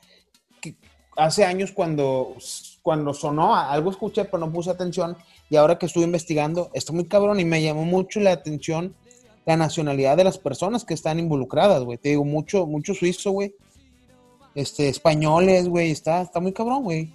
que 0.61 0.77
hace 1.17 1.45
años 1.45 1.73
cuando, 1.73 2.37
cuando 2.81 3.13
sonó, 3.13 3.57
algo 3.57 3.91
escuché, 3.91 4.25
pero 4.25 4.39
no 4.39 4.53
puse 4.53 4.71
atención, 4.71 5.17
y 5.51 5.57
ahora 5.57 5.79
que 5.79 5.87
estuve 5.87 6.05
investigando, 6.05 6.71
está 6.75 6.93
muy 6.93 7.09
cabrón 7.09 7.41
y 7.41 7.45
me 7.45 7.61
llamó 7.61 7.85
mucho 7.85 8.21
la 8.21 8.31
atención 8.31 8.95
la 9.45 9.57
nacionalidad 9.57 10.17
de 10.17 10.25
las 10.25 10.39
personas 10.39 10.85
que 10.85 10.95
están 10.95 11.19
involucradas, 11.19 11.83
güey. 11.83 11.99
Te 11.99 12.11
digo, 12.11 12.25
mucho, 12.25 12.67
mucho 12.67 12.95
suizo, 12.95 13.31
güey. 13.33 13.55
Este, 14.55 14.89
españoles, 14.89 15.69
güey, 15.69 15.91
está, 15.91 16.21
está 16.23 16.41
muy 16.41 16.53
cabrón, 16.53 16.85
güey. 16.85 17.15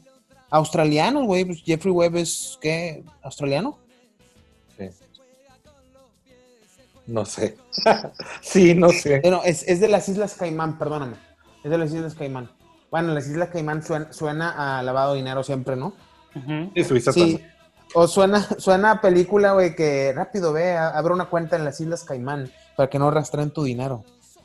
Australianos, 0.49 1.25
güey, 1.25 1.45
pues 1.45 1.61
Jeffrey 1.63 1.91
Webb 1.93 2.17
es, 2.17 2.57
¿qué? 2.61 3.03
¿Australiano? 3.21 3.77
Sí. 4.77 4.89
No 7.05 7.25
sé. 7.25 7.57
sí, 8.41 8.73
no 8.73 8.89
sé. 8.89 9.21
Eh, 9.23 9.29
no, 9.31 9.43
es, 9.43 9.63
es 9.67 9.79
de 9.79 9.87
las 9.87 10.09
Islas 10.09 10.35
Caimán, 10.35 10.77
perdóname. 10.77 11.15
Es 11.63 11.71
de 11.71 11.77
las 11.77 11.93
Islas 11.93 12.15
Caimán. 12.15 12.49
Bueno, 12.91 13.13
las 13.13 13.27
Islas 13.27 13.49
Caimán 13.49 13.83
suena, 13.83 14.11
suena 14.13 14.79
a 14.79 14.83
lavado 14.83 15.13
de 15.13 15.19
dinero 15.19 15.43
siempre, 15.43 15.75
¿no? 15.75 15.93
Ujú. 16.35 16.71
Y 16.75 16.83
Suiza 16.83 17.11
Sí. 17.11 17.19
también. 17.19 17.56
O 17.93 18.07
suena, 18.07 18.41
suena 18.59 18.91
a 18.91 19.01
película, 19.01 19.53
güey, 19.53 19.75
que 19.75 20.13
rápido 20.13 20.53
ve, 20.53 20.75
abre 20.75 21.13
una 21.13 21.25
cuenta 21.25 21.55
en 21.55 21.65
las 21.65 21.79
Islas 21.79 22.03
Caimán 22.03 22.51
para 22.75 22.89
que 22.89 22.99
no 22.99 23.09
rastren 23.11 23.49
tu 23.51 23.63
dinero. 23.63 24.03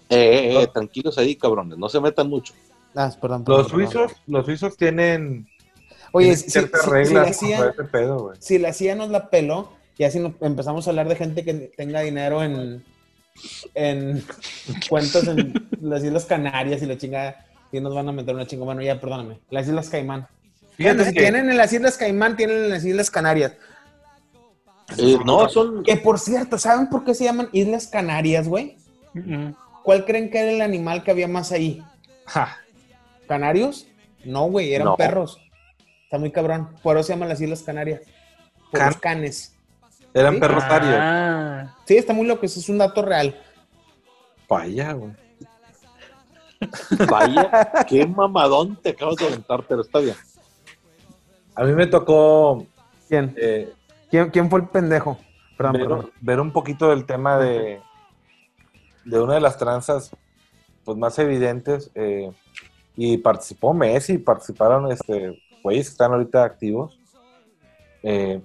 Eh, 0.08 0.52
eh, 0.54 0.62
eh, 0.62 0.66
tranquilos 0.72 1.18
ahí, 1.18 1.36
cabrones, 1.36 1.78
no 1.78 1.88
se 1.88 2.00
metan 2.00 2.28
mucho. 2.28 2.54
Ah, 2.94 3.10
perdón, 3.20 3.44
perdón, 3.44 3.62
Los 3.62 3.72
perdón. 3.72 3.90
suizos, 3.90 4.12
los 4.26 4.44
suizos 4.44 4.76
tienen, 4.76 5.48
Oye, 6.12 6.26
tienen 6.26 6.36
si, 6.38 6.44
si- 6.44 6.50
ciertas 6.50 6.80
si- 6.82 6.86
si 6.86 6.92
reglas 6.92 7.26
la 7.26 7.32
CIA, 7.32 7.74
pedo, 7.90 8.18
güey. 8.20 8.36
si 8.40 8.58
la 8.58 8.72
CIA 8.72 8.94
nos 8.94 9.08
la 9.10 9.28
peló, 9.30 9.72
y 9.98 10.04
así 10.04 10.18
nos 10.20 10.32
empezamos 10.40 10.86
a 10.86 10.90
hablar 10.90 11.08
de 11.08 11.16
gente 11.16 11.44
que 11.44 11.54
tenga 11.76 12.00
dinero 12.00 12.42
en, 12.42 12.84
en 13.74 14.22
cuentas 14.88 15.26
en 15.28 15.54
las 15.80 16.04
Islas 16.04 16.26
Canarias 16.26 16.82
y 16.82 16.86
la 16.86 16.98
chingada, 16.98 17.46
y 17.72 17.80
nos 17.80 17.94
van 17.94 18.08
a 18.08 18.12
meter 18.12 18.34
una 18.34 18.46
chinga. 18.46 18.64
Bueno, 18.64 18.82
ya, 18.82 19.00
perdóname. 19.00 19.40
Las 19.50 19.66
Islas 19.66 19.88
Caimán. 19.88 20.26
Fíjate 20.76 20.96
Bueno, 20.96 21.04
si 21.10 21.14
que- 21.14 21.20
tienen 21.20 21.50
en 21.50 21.56
las 21.56 21.72
Islas 21.72 21.96
Caimán, 21.98 22.36
tienen 22.36 22.56
en 22.64 22.70
las 22.70 22.84
Islas 22.84 23.10
Canarias. 23.10 23.52
Eh, 24.98 25.18
no, 25.24 25.48
son. 25.48 25.82
Que 25.84 25.96
por 25.96 26.18
cierto, 26.18 26.58
¿saben 26.58 26.88
por 26.88 27.04
qué 27.04 27.14
se 27.14 27.24
llaman 27.24 27.48
Islas 27.52 27.86
Canarias, 27.86 28.48
güey? 28.48 28.76
¿Cuál 29.82 30.04
creen 30.04 30.30
que 30.30 30.38
era 30.40 30.50
el 30.50 30.60
animal 30.60 31.02
que 31.02 31.10
había 31.10 31.28
más 31.28 31.52
ahí? 31.52 31.82
Ja, 32.26 32.56
¿Canarios? 33.26 33.86
No, 34.24 34.44
güey, 34.46 34.72
eran 34.74 34.86
No. 34.86 34.96
perros. 34.96 35.38
Está 36.04 36.18
muy 36.18 36.30
cabrón. 36.30 36.76
Por 36.82 36.96
eso 36.96 37.06
se 37.06 37.12
llaman 37.14 37.28
las 37.28 37.40
Islas 37.40 37.62
Canarias. 37.62 38.00
Por 38.70 38.80
Can- 38.80 38.88
los 38.88 38.96
canes. 38.98 39.54
Eran 40.14 40.34
¿Sí? 40.34 40.40
perros 40.40 40.64
arios. 40.64 40.94
Ah, 40.98 41.74
Sí, 41.86 41.96
está 41.96 42.12
muy 42.12 42.26
loco. 42.26 42.44
Eso 42.44 42.60
es 42.60 42.68
un 42.68 42.78
dato 42.78 43.02
real. 43.02 43.40
Allá, 44.50 44.92
güey. 44.92 45.12
Vaya, 47.08 47.72
qué 47.88 48.06
mamadón 48.06 48.76
te 48.80 48.90
acabas 48.90 49.16
de 49.16 49.26
aventar, 49.26 49.64
pero 49.66 49.80
está 49.80 49.98
bien. 49.98 50.14
A 51.54 51.64
mí 51.64 51.72
me 51.72 51.86
tocó 51.86 52.66
¿Quién? 53.08 53.34
eh, 53.36 53.72
¿Quién, 54.10 54.30
quién 54.30 54.48
fue 54.50 54.60
el 54.60 54.68
pendejo? 54.68 55.18
Perdón, 55.56 55.72
ver, 55.72 55.82
perdón. 55.82 56.10
ver 56.20 56.40
un 56.40 56.52
poquito 56.52 56.88
del 56.90 57.04
tema 57.04 57.38
de, 57.38 57.80
de 59.04 59.20
una 59.20 59.34
de 59.34 59.40
las 59.40 59.58
tranzas 59.58 60.10
pues, 60.84 60.96
más 60.98 61.18
evidentes. 61.18 61.90
eh, 61.94 62.30
y 62.96 63.16
participó 63.18 63.72
Messi, 63.72 64.18
participaron 64.18 64.90
este, 64.92 65.40
güeyes 65.62 65.86
que 65.86 65.92
están 65.92 66.12
ahorita 66.12 66.44
activos. 66.44 66.98
Eh, 68.02 68.40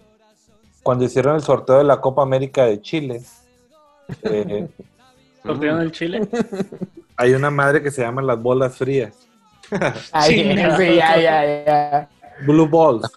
cuando 0.83 1.03
hicieron 1.03 1.35
el 1.35 1.41
sorteo 1.41 1.79
de 1.79 1.83
la 1.83 1.99
Copa 1.99 2.21
América 2.21 2.65
de 2.65 2.81
Chile, 2.81 3.21
eh, 4.23 4.69
¿sortearon 5.43 5.81
el 5.81 5.91
Chile? 5.91 6.27
hay 7.17 7.33
una 7.33 7.51
madre 7.51 7.81
que 7.83 7.91
se 7.91 8.01
llama 8.01 8.21
las 8.21 8.41
bolas 8.41 8.77
frías. 8.77 9.27
Ay, 10.13 10.35
Sí, 10.35 10.43
sí, 10.77 10.95
ya, 10.95 11.19
ya, 11.19 11.65
ya. 11.65 12.09
Blue 12.45 12.67
Balls. 12.67 13.11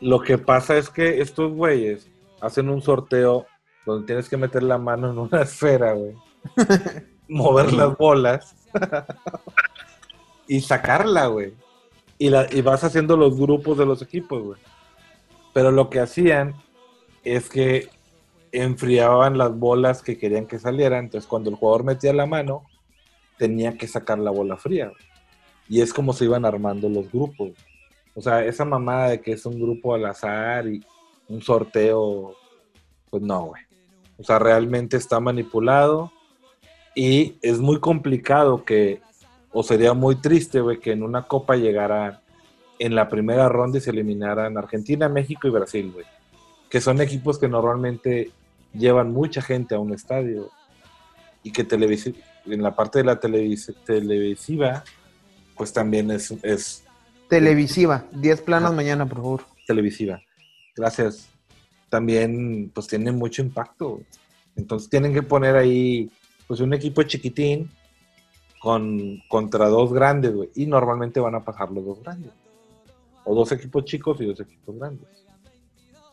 Lo 0.00 0.20
que 0.20 0.38
pasa 0.38 0.76
es 0.76 0.90
que 0.90 1.20
estos 1.20 1.52
güeyes 1.52 2.08
hacen 2.40 2.68
un 2.68 2.82
sorteo 2.82 3.46
donde 3.84 4.06
tienes 4.06 4.28
que 4.28 4.36
meter 4.36 4.62
la 4.62 4.78
mano 4.78 5.10
en 5.10 5.18
una 5.18 5.42
esfera, 5.42 5.92
güey. 5.92 6.14
Mover 7.28 7.72
las 7.72 7.96
bolas 7.96 8.54
y 10.48 10.60
sacarla, 10.60 11.26
güey. 11.26 11.54
Y, 12.18 12.28
y 12.28 12.62
vas 12.62 12.84
haciendo 12.84 13.16
los 13.16 13.38
grupos 13.38 13.78
de 13.78 13.86
los 13.86 14.02
equipos, 14.02 14.42
güey. 14.42 14.60
Pero 15.52 15.70
lo 15.70 15.88
que 15.88 16.00
hacían 16.00 16.54
es 17.24 17.48
que 17.48 17.88
enfriaban 18.52 19.38
las 19.38 19.56
bolas 19.56 20.02
que 20.02 20.18
querían 20.18 20.46
que 20.46 20.58
salieran. 20.58 21.04
Entonces, 21.04 21.28
cuando 21.28 21.50
el 21.50 21.56
jugador 21.56 21.84
metía 21.84 22.12
la 22.12 22.26
mano, 22.26 22.64
tenía 23.38 23.76
que 23.76 23.88
sacar 23.88 24.18
la 24.18 24.30
bola 24.30 24.56
fría. 24.56 24.92
Y 25.68 25.80
es 25.80 25.92
como 25.92 26.12
se 26.12 26.24
iban 26.24 26.44
armando 26.44 26.88
los 26.88 27.10
grupos. 27.10 27.52
O 28.16 28.20
sea, 28.22 28.44
esa 28.44 28.64
mamada 28.64 29.10
de 29.10 29.20
que 29.20 29.32
es 29.32 29.44
un 29.46 29.60
grupo 29.60 29.94
al 29.94 30.06
azar 30.06 30.66
y 30.66 30.82
un 31.28 31.42
sorteo, 31.42 32.34
pues 33.10 33.22
no, 33.22 33.44
güey. 33.48 33.62
O 34.18 34.24
sea, 34.24 34.38
realmente 34.38 34.96
está 34.96 35.20
manipulado 35.20 36.10
y 36.94 37.36
es 37.42 37.58
muy 37.58 37.78
complicado 37.78 38.64
que, 38.64 39.02
o 39.52 39.62
sería 39.62 39.92
muy 39.92 40.16
triste, 40.16 40.60
güey, 40.60 40.80
que 40.80 40.92
en 40.92 41.02
una 41.02 41.24
copa 41.24 41.56
llegara 41.56 42.22
en 42.78 42.94
la 42.94 43.08
primera 43.08 43.50
ronda 43.50 43.76
y 43.76 43.82
se 43.82 43.90
eliminaran 43.90 44.56
Argentina, 44.56 45.10
México 45.10 45.46
y 45.46 45.50
Brasil, 45.50 45.90
güey. 45.92 46.06
Que 46.70 46.80
son 46.80 47.02
equipos 47.02 47.38
que 47.38 47.48
normalmente 47.48 48.30
llevan 48.72 49.12
mucha 49.12 49.42
gente 49.42 49.74
a 49.74 49.78
un 49.78 49.92
estadio 49.92 50.50
y 51.42 51.52
que 51.52 51.68
televisi- 51.68 52.16
en 52.46 52.62
la 52.62 52.74
parte 52.74 53.00
de 53.00 53.04
la 53.04 53.20
televis- 53.20 53.74
televisiva, 53.84 54.84
pues 55.54 55.72
también 55.74 56.10
es, 56.10 56.30
es 56.42 56.85
Televisiva. 57.28 58.04
10 58.12 58.40
planos 58.42 58.74
mañana, 58.74 59.06
por 59.06 59.18
favor. 59.18 59.42
televisiva. 59.66 60.20
Gracias. 60.74 61.28
También, 61.88 62.70
pues 62.74 62.86
tiene 62.86 63.12
mucho 63.12 63.42
impacto. 63.42 64.00
Entonces 64.54 64.88
tienen 64.88 65.12
que 65.12 65.22
poner 65.22 65.56
ahí, 65.56 66.10
pues 66.46 66.60
un 66.60 66.72
equipo 66.74 67.02
chiquitín 67.02 67.70
con, 68.60 69.22
contra 69.28 69.68
dos 69.68 69.92
grandes, 69.92 70.34
güey. 70.34 70.50
Y 70.54 70.66
normalmente 70.66 71.20
van 71.20 71.34
a 71.34 71.44
pasar 71.44 71.70
los 71.70 71.84
dos 71.84 72.02
grandes. 72.02 72.32
O 73.24 73.34
dos 73.34 73.50
equipos 73.52 73.84
chicos 73.84 74.20
y 74.20 74.26
dos 74.26 74.40
equipos 74.40 74.78
grandes. 74.78 75.08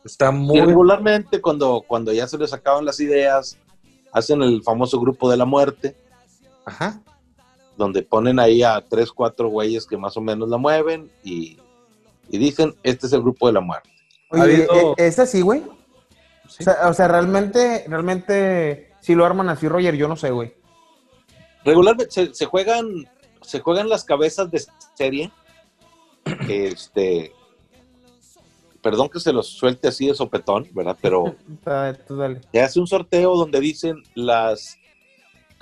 Está 0.04 0.30
Y 0.30 0.34
muy... 0.34 0.62
regularmente 0.62 1.40
cuando, 1.42 1.84
cuando 1.88 2.12
ya 2.12 2.28
se 2.28 2.38
les 2.38 2.52
acaban 2.54 2.86
las 2.86 3.00
ideas, 3.00 3.58
hacen 4.12 4.42
el 4.42 4.62
famoso 4.64 5.00
grupo 5.00 5.30
de 5.30 5.38
la 5.38 5.46
muerte, 5.46 5.96
Ajá. 6.66 7.02
Donde 7.78 8.04
ponen 8.04 8.40
ahí 8.40 8.64
a 8.64 8.82
tres, 8.88 9.12
cuatro 9.12 9.48
güeyes 9.50 9.86
que 9.86 9.98
más 9.98 10.16
o 10.18 10.22
menos 10.22 10.50
la 10.50 10.58
mueven 10.58 11.12
y, 11.24 11.58
y 12.30 12.38
dicen, 12.38 12.76
este 12.84 13.08
es 13.08 13.14
el 13.14 13.22
grupo 13.22 13.48
de 13.48 13.54
la 13.54 13.62
muerte. 13.62 13.90
Ha 14.32 14.36
Oye, 14.44 14.56
habido- 14.68 14.96
¿e- 14.98 15.08
¿es 15.08 15.20
así, 15.20 15.42
güey? 15.42 15.62
Sí. 16.50 16.58
O, 16.62 16.64
sea, 16.64 16.90
o 16.90 16.94
sea, 16.94 17.08
realmente, 17.08 17.86
realmente, 17.88 18.92
si 19.02 19.16
lo 19.16 19.26
arman 19.26 19.50
así, 19.50 19.68
Roger, 19.68 19.96
yo 19.96 20.08
no 20.08 20.16
sé, 20.16 20.30
güey. 20.32 20.54
Regularmente 21.66 22.12
se, 22.12 22.34
se 22.34 22.46
juegan, 22.46 22.88
se 23.42 23.60
juegan 23.62 23.90
las 23.90 24.04
cabezas 24.04 24.52
de 24.52 24.64
serie. 24.96 25.32
Este, 26.48 27.34
perdón 28.82 29.10
que 29.10 29.20
se 29.20 29.34
los 29.34 29.48
suelte 29.48 29.88
así 29.90 30.08
de 30.08 30.14
sopetón, 30.14 30.68
¿verdad? 30.74 30.98
Pero 31.02 31.36
tú 32.08 32.16
dale. 32.18 32.42
se 32.52 32.62
hace 32.62 32.80
un 32.80 32.88
sorteo 32.88 33.36
donde 33.36 33.60
dicen 33.60 34.04
las 34.16 34.78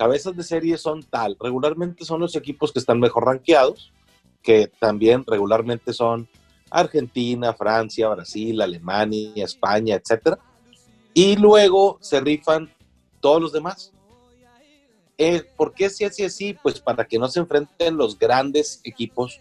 cabezas 0.01 0.35
de 0.35 0.41
serie 0.43 0.77
son 0.79 1.03
tal. 1.03 1.37
Regularmente 1.39 2.03
son 2.05 2.21
los 2.21 2.35
equipos 2.35 2.71
que 2.71 2.79
están 2.79 2.99
mejor 2.99 3.25
rankeados, 3.25 3.91
que 4.41 4.65
también 4.79 5.23
regularmente 5.27 5.93
son 5.93 6.27
Argentina, 6.71 7.53
Francia, 7.53 8.09
Brasil, 8.09 8.59
Alemania, 8.61 9.45
España, 9.45 9.93
etcétera. 9.93 10.39
Y 11.13 11.35
luego 11.35 11.99
se 12.01 12.19
rifan 12.19 12.73
todos 13.19 13.39
los 13.39 13.51
demás. 13.53 13.91
Eh, 15.19 15.43
¿Por 15.55 15.71
qué 15.75 15.87
si 15.91 16.03
así 16.03 16.23
así? 16.23 16.57
Pues 16.63 16.79
para 16.79 17.05
que 17.05 17.19
no 17.19 17.27
se 17.27 17.39
enfrenten 17.39 17.95
los 17.95 18.17
grandes 18.17 18.81
equipos 18.83 19.39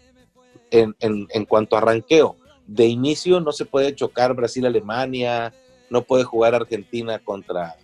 en, 0.69 0.95
en- 0.99 1.27
en 1.31 1.45
cuanto 1.45 1.75
a 1.75 1.81
ranqueo. 1.81 2.35
De 2.67 2.85
inicio 2.85 3.39
no 3.39 3.51
se 3.51 3.65
puede 3.65 3.95
chocar 3.95 4.35
Brasil-Alemania, 4.35 5.55
no 5.89 6.03
puede 6.03 6.23
jugar 6.23 6.53
Argentina 6.53 7.17
contra, 7.17 7.77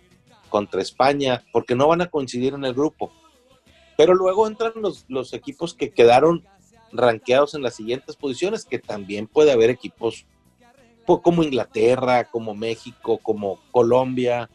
contra 0.48 0.82
España, 0.82 1.44
porque 1.52 1.74
no 1.74 1.88
van 1.88 2.02
a 2.02 2.06
coincidir 2.06 2.54
en 2.54 2.64
el 2.64 2.74
grupo. 2.74 3.12
Pero 3.96 4.14
luego 4.14 4.46
entran 4.46 4.72
los, 4.76 5.32
equipos 5.32 5.74
que 5.74 5.90
quedaron 5.90 6.44
ranqueados 6.92 7.54
en 7.54 7.62
las 7.62 7.74
siguientes 7.74 8.16
posiciones, 8.16 8.64
que 8.64 8.78
también 8.78 9.26
puede 9.26 9.52
haber 9.52 9.70
equipos 9.70 10.24
po- 11.04 11.20
como 11.20 11.42
Inglaterra, 11.42 12.24
como 12.24 12.54
México, 12.54 13.18
como 13.18 13.58
Colombia, 13.70 14.48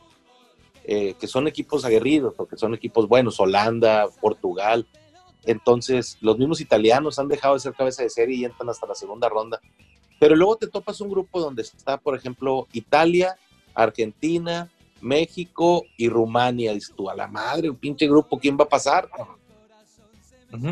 eh, 0.85 1.13
que 1.19 1.27
son 1.27 1.47
equipos 1.47 1.85
aguerridos, 1.85 2.33
porque 2.35 2.57
son 2.57 2.73
equipos 2.73 3.07
buenos, 3.07 3.39
Holanda, 3.39 4.07
Portugal. 4.21 4.87
Entonces, 5.45 6.17
los 6.21 6.37
mismos 6.37 6.61
italianos 6.61 7.19
han 7.19 7.27
dejado 7.27 7.53
de 7.53 7.59
ser 7.59 7.73
cabeza 7.73 8.03
de 8.03 8.09
serie 8.09 8.37
y 8.37 8.45
entran 8.45 8.69
hasta 8.69 8.87
la 8.87 8.95
segunda 8.95 9.27
ronda. 9.29 9.59
Pero 10.19 10.35
luego 10.37 10.55
te 10.55 10.67
topas 10.67 11.01
un 11.01 11.09
grupo 11.09 11.41
donde 11.41 11.63
está, 11.63 11.97
por 11.97 12.15
ejemplo, 12.15 12.67
Italia, 12.71 13.35
Argentina, 13.73 14.69
México 15.03 15.83
y 15.97 16.09
Rumania. 16.09 16.73
Dices 16.73 16.93
tú, 16.95 17.09
a 17.09 17.15
la 17.15 17.27
madre, 17.27 17.69
un 17.69 17.75
pinche 17.75 18.07
grupo, 18.07 18.39
¿quién 18.39 18.57
va 18.57 18.63
a 18.63 18.69
pasar? 18.69 19.07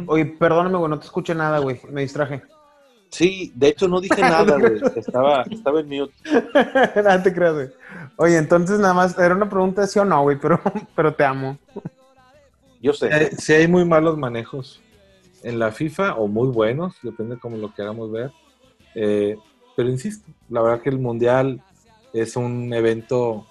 Oye, 0.08 0.26
perdóname, 0.26 0.78
güey, 0.78 0.90
no 0.90 1.00
te 1.00 1.06
escuché 1.06 1.36
nada, 1.36 1.60
güey. 1.60 1.80
Me 1.90 2.02
distraje. 2.02 2.42
Sí, 3.10 3.52
de 3.56 3.68
hecho 3.68 3.88
no 3.88 4.00
dije 4.00 4.22
nada, 4.22 4.58
güey. 4.58 4.80
Estaba, 4.96 5.44
estaba 5.44 5.82
en 5.82 5.90
mute. 5.90 6.14
no 7.04 7.24
te 7.24 7.34
creas, 7.34 7.54
güey. 7.54 7.70
Oye, 8.16 8.38
entonces 8.38 8.80
nada 8.80 8.94
más, 8.94 9.18
era 9.18 9.36
una 9.36 9.50
pregunta 9.50 9.82
de 9.82 9.88
sí 9.88 10.00
o 10.00 10.06
no, 10.06 10.22
güey, 10.24 10.38
pero, 10.40 10.62
pero 10.96 11.14
te 11.14 11.26
amo. 11.26 11.58
Yo 12.82 12.94
sé. 12.94 13.10
Eh, 13.12 13.32
sí 13.38 13.54
hay 13.54 13.68
muy 13.68 13.86
malos 13.86 14.18
manejos 14.18 14.82
en 15.44 15.60
la 15.60 15.72
FIFA 15.72 16.16
o 16.16 16.28
muy 16.28 16.48
buenos, 16.50 16.96
depende 17.02 17.38
cómo 17.38 17.58
lo 17.58 17.74
queramos 17.74 18.12
ver. 18.12 18.32
Eh, 18.96 19.38
pero 19.76 19.90
insisto, 19.90 20.30
la 20.50 20.62
verdad 20.62 20.82
que 20.82 20.90
el 20.90 21.00
Mundial 21.00 21.62
es 22.14 22.36
un 22.36 22.74
evento 22.74 23.46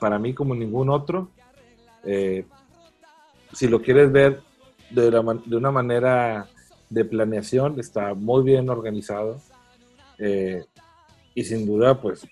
para 0.00 0.18
mí 0.18 0.34
como 0.34 0.54
ningún 0.54 0.90
otro. 0.90 1.30
Eh, 2.04 2.44
si 3.52 3.68
lo 3.68 3.80
quieres 3.80 4.12
ver 4.12 4.42
de, 4.90 5.10
de 5.10 5.56
una 5.56 5.70
manera 5.70 6.48
de 6.88 7.04
planeación, 7.04 7.78
está 7.80 8.14
muy 8.14 8.44
bien 8.44 8.68
organizado. 8.68 9.40
Eh, 10.18 10.64
y 11.34 11.44
sin 11.44 11.66
duda, 11.66 12.00
pues 12.00 12.26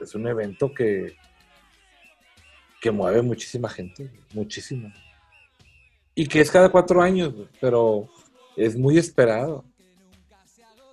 es 0.00 0.14
un 0.14 0.26
evento 0.26 0.72
que, 0.72 1.16
que 2.80 2.90
mueve 2.90 3.22
muchísima 3.22 3.68
gente, 3.68 4.10
muchísima. 4.34 4.92
Y 6.14 6.26
que 6.26 6.40
es 6.40 6.50
cada 6.50 6.70
cuatro 6.70 7.00
años, 7.00 7.34
pero 7.60 8.08
es 8.56 8.76
muy 8.76 8.98
esperado. 8.98 9.64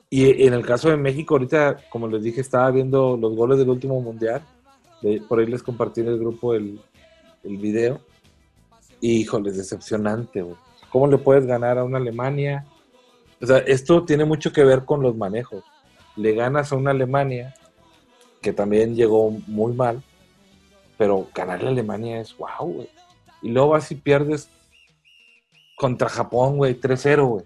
Y 0.09 0.45
en 0.45 0.53
el 0.53 0.65
caso 0.65 0.89
de 0.89 0.97
México, 0.97 1.35
ahorita, 1.35 1.89
como 1.89 2.07
les 2.07 2.23
dije, 2.23 2.39
estaba 2.39 2.71
viendo 2.71 3.17
los 3.17 3.35
goles 3.35 3.57
del 3.57 3.69
último 3.69 3.99
mundial. 3.99 4.41
Por 5.27 5.39
ahí 5.39 5.45
les 5.45 5.63
compartí 5.63 6.01
en 6.01 6.07
el 6.07 6.19
grupo 6.19 6.53
el, 6.53 6.79
el 7.43 7.57
video. 7.57 7.99
Y, 8.99 9.21
híjole, 9.21 9.51
decepcionante, 9.51 10.41
güey. 10.41 10.55
¿Cómo 10.89 11.07
le 11.07 11.17
puedes 11.17 11.45
ganar 11.45 11.77
a 11.77 11.83
una 11.83 11.97
Alemania? 11.97 12.65
O 13.41 13.45
sea, 13.45 13.57
esto 13.59 14.03
tiene 14.03 14.25
mucho 14.25 14.51
que 14.51 14.63
ver 14.63 14.85
con 14.85 15.01
los 15.01 15.15
manejos. 15.15 15.63
Le 16.15 16.33
ganas 16.33 16.71
a 16.71 16.75
una 16.75 16.91
Alemania, 16.91 17.53
que 18.41 18.53
también 18.53 18.95
llegó 18.95 19.29
muy 19.45 19.73
mal, 19.73 20.01
pero 20.97 21.27
ganarle 21.35 21.67
a 21.67 21.71
Alemania 21.71 22.19
es 22.19 22.35
wow, 22.37 22.73
güey. 22.73 22.89
Y 23.41 23.49
luego 23.49 23.69
vas 23.69 23.91
y 23.91 23.95
pierdes 23.95 24.49
contra 25.75 26.09
Japón, 26.09 26.57
güey, 26.57 26.79
3-0, 26.79 27.27
güey. 27.27 27.45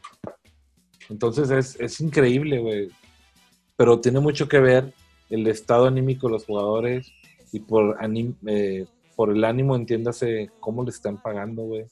Entonces 1.09 1.49
es, 1.49 1.79
es 1.79 1.99
increíble, 1.99 2.59
güey. 2.59 2.87
pero 3.75 3.99
tiene 3.99 4.21
mucho 4.21 4.47
que 4.47 4.59
ver 4.59 4.93
el 5.29 5.45
estado 5.47 5.87
anímico 5.87 6.27
de 6.27 6.33
los 6.33 6.45
jugadores 6.45 7.11
y 7.51 7.59
por, 7.59 7.97
anim- 7.99 8.35
eh, 8.47 8.85
por 9.15 9.29
el 9.31 9.43
ánimo, 9.43 9.75
entiéndase, 9.75 10.49
cómo 10.59 10.83
les 10.83 10.95
están 10.95 11.17
pagando, 11.21 11.63
güey, 11.63 11.85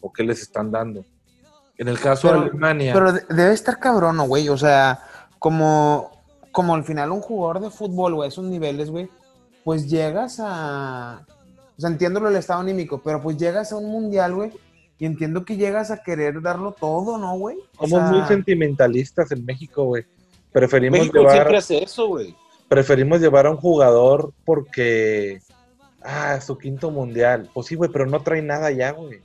o 0.00 0.12
qué 0.12 0.22
les 0.22 0.42
están 0.42 0.70
dando. 0.70 1.04
En 1.76 1.88
el 1.88 1.98
caso 1.98 2.28
Pero- 2.28 2.40
de 2.42 2.50
Alemania, 2.50 2.92
Pero 2.92 3.12
de- 3.12 3.24
debe 3.30 3.52
estar 3.54 3.78
cabrón, 3.78 4.16
¿no, 4.16 4.26
güey. 4.26 4.48
O 4.48 4.56
sea, 4.58 5.00
como, 5.38 6.10
como 6.52 6.74
al 6.74 6.84
final 6.84 7.12
un 7.12 7.20
jugador 7.20 7.60
de 7.60 7.70
fútbol, 7.70 8.14
güey, 8.16 8.28
esos 8.28 8.44
niveles, 8.44 8.90
güey, 8.90 9.08
pues 9.64 9.88
llegas 9.88 10.40
a. 10.42 11.24
O 11.76 11.80
sea, 11.80 11.90
entiendo 11.90 12.18
lo 12.18 12.28
del 12.28 12.38
estado 12.38 12.60
anímico, 12.60 13.00
pero 13.04 13.20
pues 13.22 13.36
llegas 13.36 13.70
a 13.72 13.76
un 13.76 13.86
mundial, 13.90 14.34
güey, 14.34 14.50
y 14.98 15.06
entiendo 15.06 15.44
que 15.44 15.56
llegas 15.56 15.92
a 15.92 16.02
querer 16.02 16.42
darlo 16.42 16.72
todo, 16.72 17.16
¿no, 17.18 17.38
güey? 17.38 17.56
Somos 17.78 17.90
sea, 18.00 18.10
muy 18.10 18.22
sentimentalistas 18.26 19.30
en 19.30 19.44
México, 19.44 19.84
güey. 19.84 20.04
Preferimos 20.50 20.98
México 20.98 21.18
llevar, 21.18 21.34
siempre 21.34 21.56
hace 21.58 21.84
eso, 21.84 22.08
güey. 22.08 22.34
Preferimos 22.68 23.20
llevar 23.20 23.46
a 23.46 23.50
un 23.50 23.56
jugador 23.56 24.32
porque, 24.44 25.40
ah, 26.02 26.40
su 26.40 26.58
quinto 26.58 26.90
mundial. 26.90 27.48
Pues 27.52 27.66
sí, 27.66 27.74
güey, 27.74 27.90
pero 27.90 28.06
no 28.06 28.20
trae 28.20 28.42
nada 28.42 28.70
ya, 28.70 28.92
güey. 28.92 29.20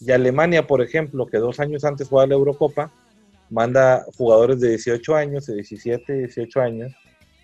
Y 0.00 0.10
Alemania, 0.12 0.66
por 0.66 0.82
ejemplo, 0.82 1.26
que 1.26 1.38
dos 1.38 1.58
años 1.58 1.84
antes 1.84 2.08
jugaba 2.08 2.26
la 2.26 2.34
Eurocopa, 2.34 2.92
manda 3.48 4.04
jugadores 4.16 4.60
de 4.60 4.70
18 4.70 5.14
años, 5.14 5.46
de 5.46 5.54
17, 5.54 6.12
18 6.12 6.60
años, 6.60 6.92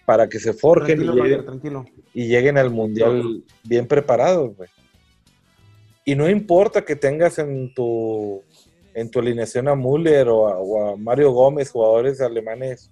para 0.05 0.29
que 0.29 0.39
se 0.39 0.53
forjen 0.53 1.01
y 1.01 1.07
lleguen, 1.07 1.45
tranquilo. 1.45 1.85
y 2.13 2.27
lleguen 2.27 2.59
al 2.59 2.71
mundial 2.71 3.43
bien 3.65 3.87
preparados, 3.87 4.55
güey. 4.57 4.69
Y 6.05 6.15
no 6.17 6.29
importa 6.29 6.85
que 6.85 6.97
tengas 6.97 7.39
en 7.39 7.73
tu 7.73 8.43
en 8.95 9.11
tu 9.11 9.21
alineación 9.21 9.69
a 9.69 9.75
Müller 9.75 10.29
o 10.29 10.49
a, 10.49 10.59
o 10.59 10.93
a 10.93 10.97
Mario 10.97 11.31
Gómez, 11.33 11.71
jugadores 11.71 12.21
alemanes 12.21 12.91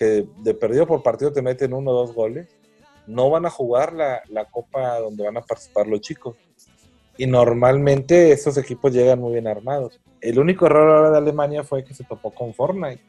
que 0.00 0.26
de 0.38 0.54
perdido 0.54 0.86
por 0.86 1.02
partido 1.02 1.30
te 1.30 1.42
meten 1.42 1.74
uno 1.74 1.90
o 1.90 1.94
dos 1.94 2.14
goles, 2.14 2.48
no 3.06 3.28
van 3.28 3.44
a 3.44 3.50
jugar 3.50 3.92
la, 3.92 4.22
la 4.28 4.46
copa 4.46 4.98
donde 4.98 5.24
van 5.24 5.36
a 5.36 5.42
participar 5.42 5.86
los 5.86 6.00
chicos. 6.00 6.36
Y 7.18 7.26
normalmente 7.26 8.32
estos 8.32 8.56
equipos 8.56 8.94
llegan 8.94 9.18
muy 9.20 9.32
bien 9.34 9.46
armados. 9.46 10.00
El 10.22 10.38
único 10.38 10.64
error 10.64 10.90
ahora 10.90 11.10
de 11.10 11.18
Alemania 11.18 11.64
fue 11.64 11.84
que 11.84 11.92
se 11.92 12.04
topó 12.04 12.30
con 12.30 12.54
Fortnite. 12.54 13.02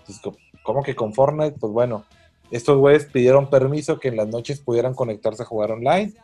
Entonces, 0.00 0.22
co- 0.22 0.36
¿Cómo 0.62 0.82
que 0.82 0.94
con 0.94 1.12
Fortnite? 1.12 1.58
Pues 1.60 1.70
bueno, 1.74 2.06
estos 2.50 2.78
güeyes 2.78 3.04
pidieron 3.04 3.50
permiso 3.50 4.00
que 4.00 4.08
en 4.08 4.16
las 4.16 4.28
noches 4.28 4.60
pudieran 4.60 4.94
conectarse 4.94 5.42
a 5.42 5.46
jugar 5.46 5.72
online. 5.72 6.14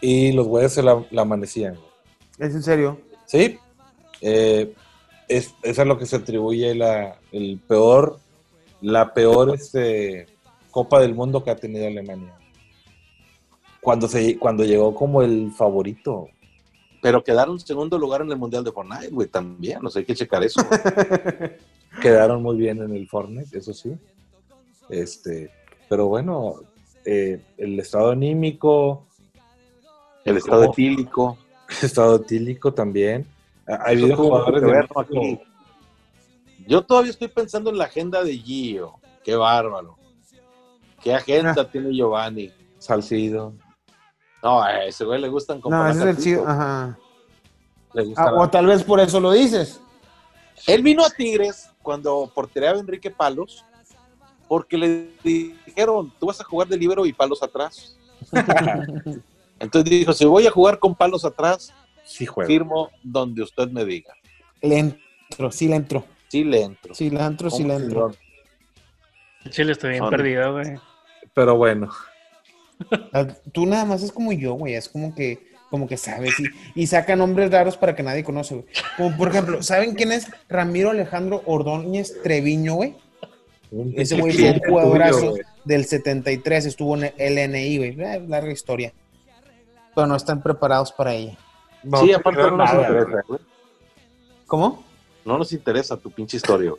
Y 0.00 0.32
los 0.32 0.48
güeyes 0.48 0.72
se 0.72 0.82
la, 0.82 1.04
la 1.10 1.22
amanecían. 1.22 1.78
Es 2.38 2.54
en 2.54 2.62
serio. 2.64 3.00
Sí, 3.26 3.58
eh, 4.20 4.74
es, 5.28 5.54
es 5.62 5.78
a 5.78 5.84
lo 5.84 5.96
que 5.98 6.06
se 6.06 6.16
atribuye 6.16 6.74
la, 6.74 7.18
el 7.30 7.60
peor, 7.68 8.18
la 8.80 9.12
peor 9.12 9.54
este, 9.54 10.26
Copa 10.70 11.00
del 11.00 11.14
Mundo 11.14 11.42
que 11.42 11.50
ha 11.50 11.56
tenido 11.56 11.86
Alemania. 11.86 12.34
Cuando, 13.80 14.08
se, 14.08 14.38
cuando 14.38 14.64
llegó 14.64 14.94
como 14.94 15.22
el 15.22 15.52
favorito. 15.52 16.28
Pero 17.00 17.22
quedaron 17.22 17.60
segundo 17.60 17.96
lugar 17.96 18.22
en 18.22 18.30
el 18.30 18.38
Mundial 18.38 18.64
de 18.64 18.72
Fortnite, 18.72 19.08
güey, 19.08 19.28
también. 19.28 19.84
O 19.84 19.88
sea, 19.88 20.00
hay 20.00 20.06
que 20.06 20.14
checar 20.14 20.42
eso. 20.42 20.60
Quedaron 22.02 22.42
muy 22.42 22.56
bien 22.56 22.82
en 22.82 22.94
el 22.94 23.08
Fortnite, 23.08 23.56
eso 23.56 23.72
sí. 23.72 23.96
Este, 24.88 25.50
pero 25.88 26.06
bueno, 26.06 26.56
eh, 27.04 27.40
el 27.56 27.78
estado 27.78 28.10
anímico, 28.10 29.06
El 30.24 30.36
estado 30.36 30.64
etílico. 30.64 31.38
el 31.80 31.86
estado 31.86 32.16
etílico 32.16 32.74
también. 32.74 33.26
Ha 33.66 33.74
ha 33.74 33.88
habido 33.90 34.16
jugadores 34.16 34.62
de 34.62 34.68
¿no? 34.68 34.74
México-. 34.74 35.47
Yo 36.68 36.82
todavía 36.82 37.10
estoy 37.10 37.28
pensando 37.28 37.70
en 37.70 37.78
la 37.78 37.84
agenda 37.84 38.22
de 38.22 38.36
Gio. 38.36 39.00
Qué 39.24 39.34
bárbaro. 39.34 39.96
¿Qué 41.02 41.14
agenda 41.14 41.66
tiene 41.70 41.94
Giovanni? 41.94 42.52
Salcido. 42.78 43.54
No, 44.42 44.62
a 44.62 44.84
ese 44.84 45.06
güey 45.06 45.18
le 45.18 45.28
gustan 45.28 45.62
como 45.62 45.74
No, 45.74 45.88
ese 45.88 45.98
es 46.00 46.04
el 46.04 46.08
Zacatito. 46.10 46.24
chido. 46.24 46.46
Ajá. 46.48 46.98
Le 47.94 48.04
gusta 48.04 48.22
Ah, 48.22 48.34
o 48.34 48.50
tal 48.50 48.66
vez 48.66 48.84
por 48.84 49.00
eso 49.00 49.18
lo 49.18 49.32
dices. 49.32 49.80
Él 50.66 50.82
vino 50.82 51.02
a 51.06 51.08
Tigres 51.08 51.70
cuando 51.82 52.30
portereaba 52.34 52.78
Enrique 52.78 53.10
Palos 53.10 53.64
porque 54.46 54.76
le 54.76 55.10
dijeron, 55.24 56.12
tú 56.20 56.26
vas 56.26 56.40
a 56.42 56.44
jugar 56.44 56.68
de 56.68 56.76
libero 56.76 57.06
y 57.06 57.14
palos 57.14 57.42
atrás. 57.42 57.96
Entonces 59.58 59.90
dijo, 59.90 60.12
si 60.12 60.26
voy 60.26 60.46
a 60.46 60.50
jugar 60.50 60.78
con 60.78 60.94
palos 60.94 61.24
atrás, 61.24 61.72
Sí, 62.04 62.26
firmo 62.46 62.90
donde 63.02 63.42
usted 63.42 63.68
me 63.68 63.84
diga. 63.86 64.12
Le 64.60 64.78
entro, 64.78 65.50
sí 65.50 65.68
le 65.68 65.76
entro. 65.76 66.04
Sí 66.28 66.44
le 66.44 66.62
entro. 66.62 66.94
Sí 66.94 67.10
le 67.10 67.20
entro, 67.20 67.50
sí 67.50 67.62
le 67.64 67.74
¿Cómo 67.74 67.84
entro. 67.84 68.10
que 69.44 69.50
Chile, 69.50 69.72
estoy 69.72 69.90
bien 69.90 70.02
Son- 70.02 70.10
perdido, 70.10 70.52
güey. 70.52 70.78
Pero 71.34 71.56
bueno, 71.56 71.90
Ah, 73.12 73.26
Tú 73.52 73.66
nada 73.66 73.84
más 73.84 74.02
es 74.02 74.12
como 74.12 74.32
yo, 74.32 74.54
güey. 74.54 74.74
Es 74.74 74.88
como 74.88 75.14
que, 75.14 75.48
como 75.70 75.86
que 75.88 75.96
sabes. 75.96 76.34
Y, 76.74 76.82
y 76.82 76.86
saca 76.86 77.16
nombres 77.16 77.50
raros 77.50 77.76
para 77.76 77.94
que 77.96 78.02
nadie 78.02 78.22
conoce, 78.24 78.54
güey. 78.56 78.66
Como 78.96 79.16
por 79.16 79.28
ejemplo, 79.28 79.62
¿saben 79.64 79.94
quién 79.94 80.12
es 80.12 80.30
Ramiro 80.48 80.90
Alejandro 80.90 81.42
Ordóñez 81.46 82.22
Treviño, 82.22 82.74
güey? 82.74 82.94
un 83.70 83.92
Ese 83.96 84.18
güey 84.20 84.32
fue 84.32 84.50
un 84.52 84.58
jugadorazo 84.60 85.30
tuyo, 85.32 85.42
del 85.64 85.84
73. 85.86 86.66
Estuvo 86.66 86.96
en 86.96 87.12
el 87.16 87.34
LNI, 87.34 87.76
güey. 87.78 88.00
Eh, 88.00 88.24
larga 88.28 88.52
historia. 88.52 88.92
Pero 89.94 90.06
no 90.06 90.14
están 90.16 90.42
preparados 90.42 90.92
para 90.92 91.14
ella. 91.14 91.36
No, 91.82 92.00
sí, 92.00 92.08
te 92.08 92.14
aparte 92.14 92.40
no 92.42 92.50
nos 92.52 92.70
interesa. 92.72 93.04
güey. 93.06 93.22
güey. 93.28 93.40
¿Cómo? 94.46 94.84
No 95.24 95.38
nos 95.38 95.52
interesa 95.52 95.96
tu 95.96 96.10
pinche 96.10 96.36
historia. 96.36 96.72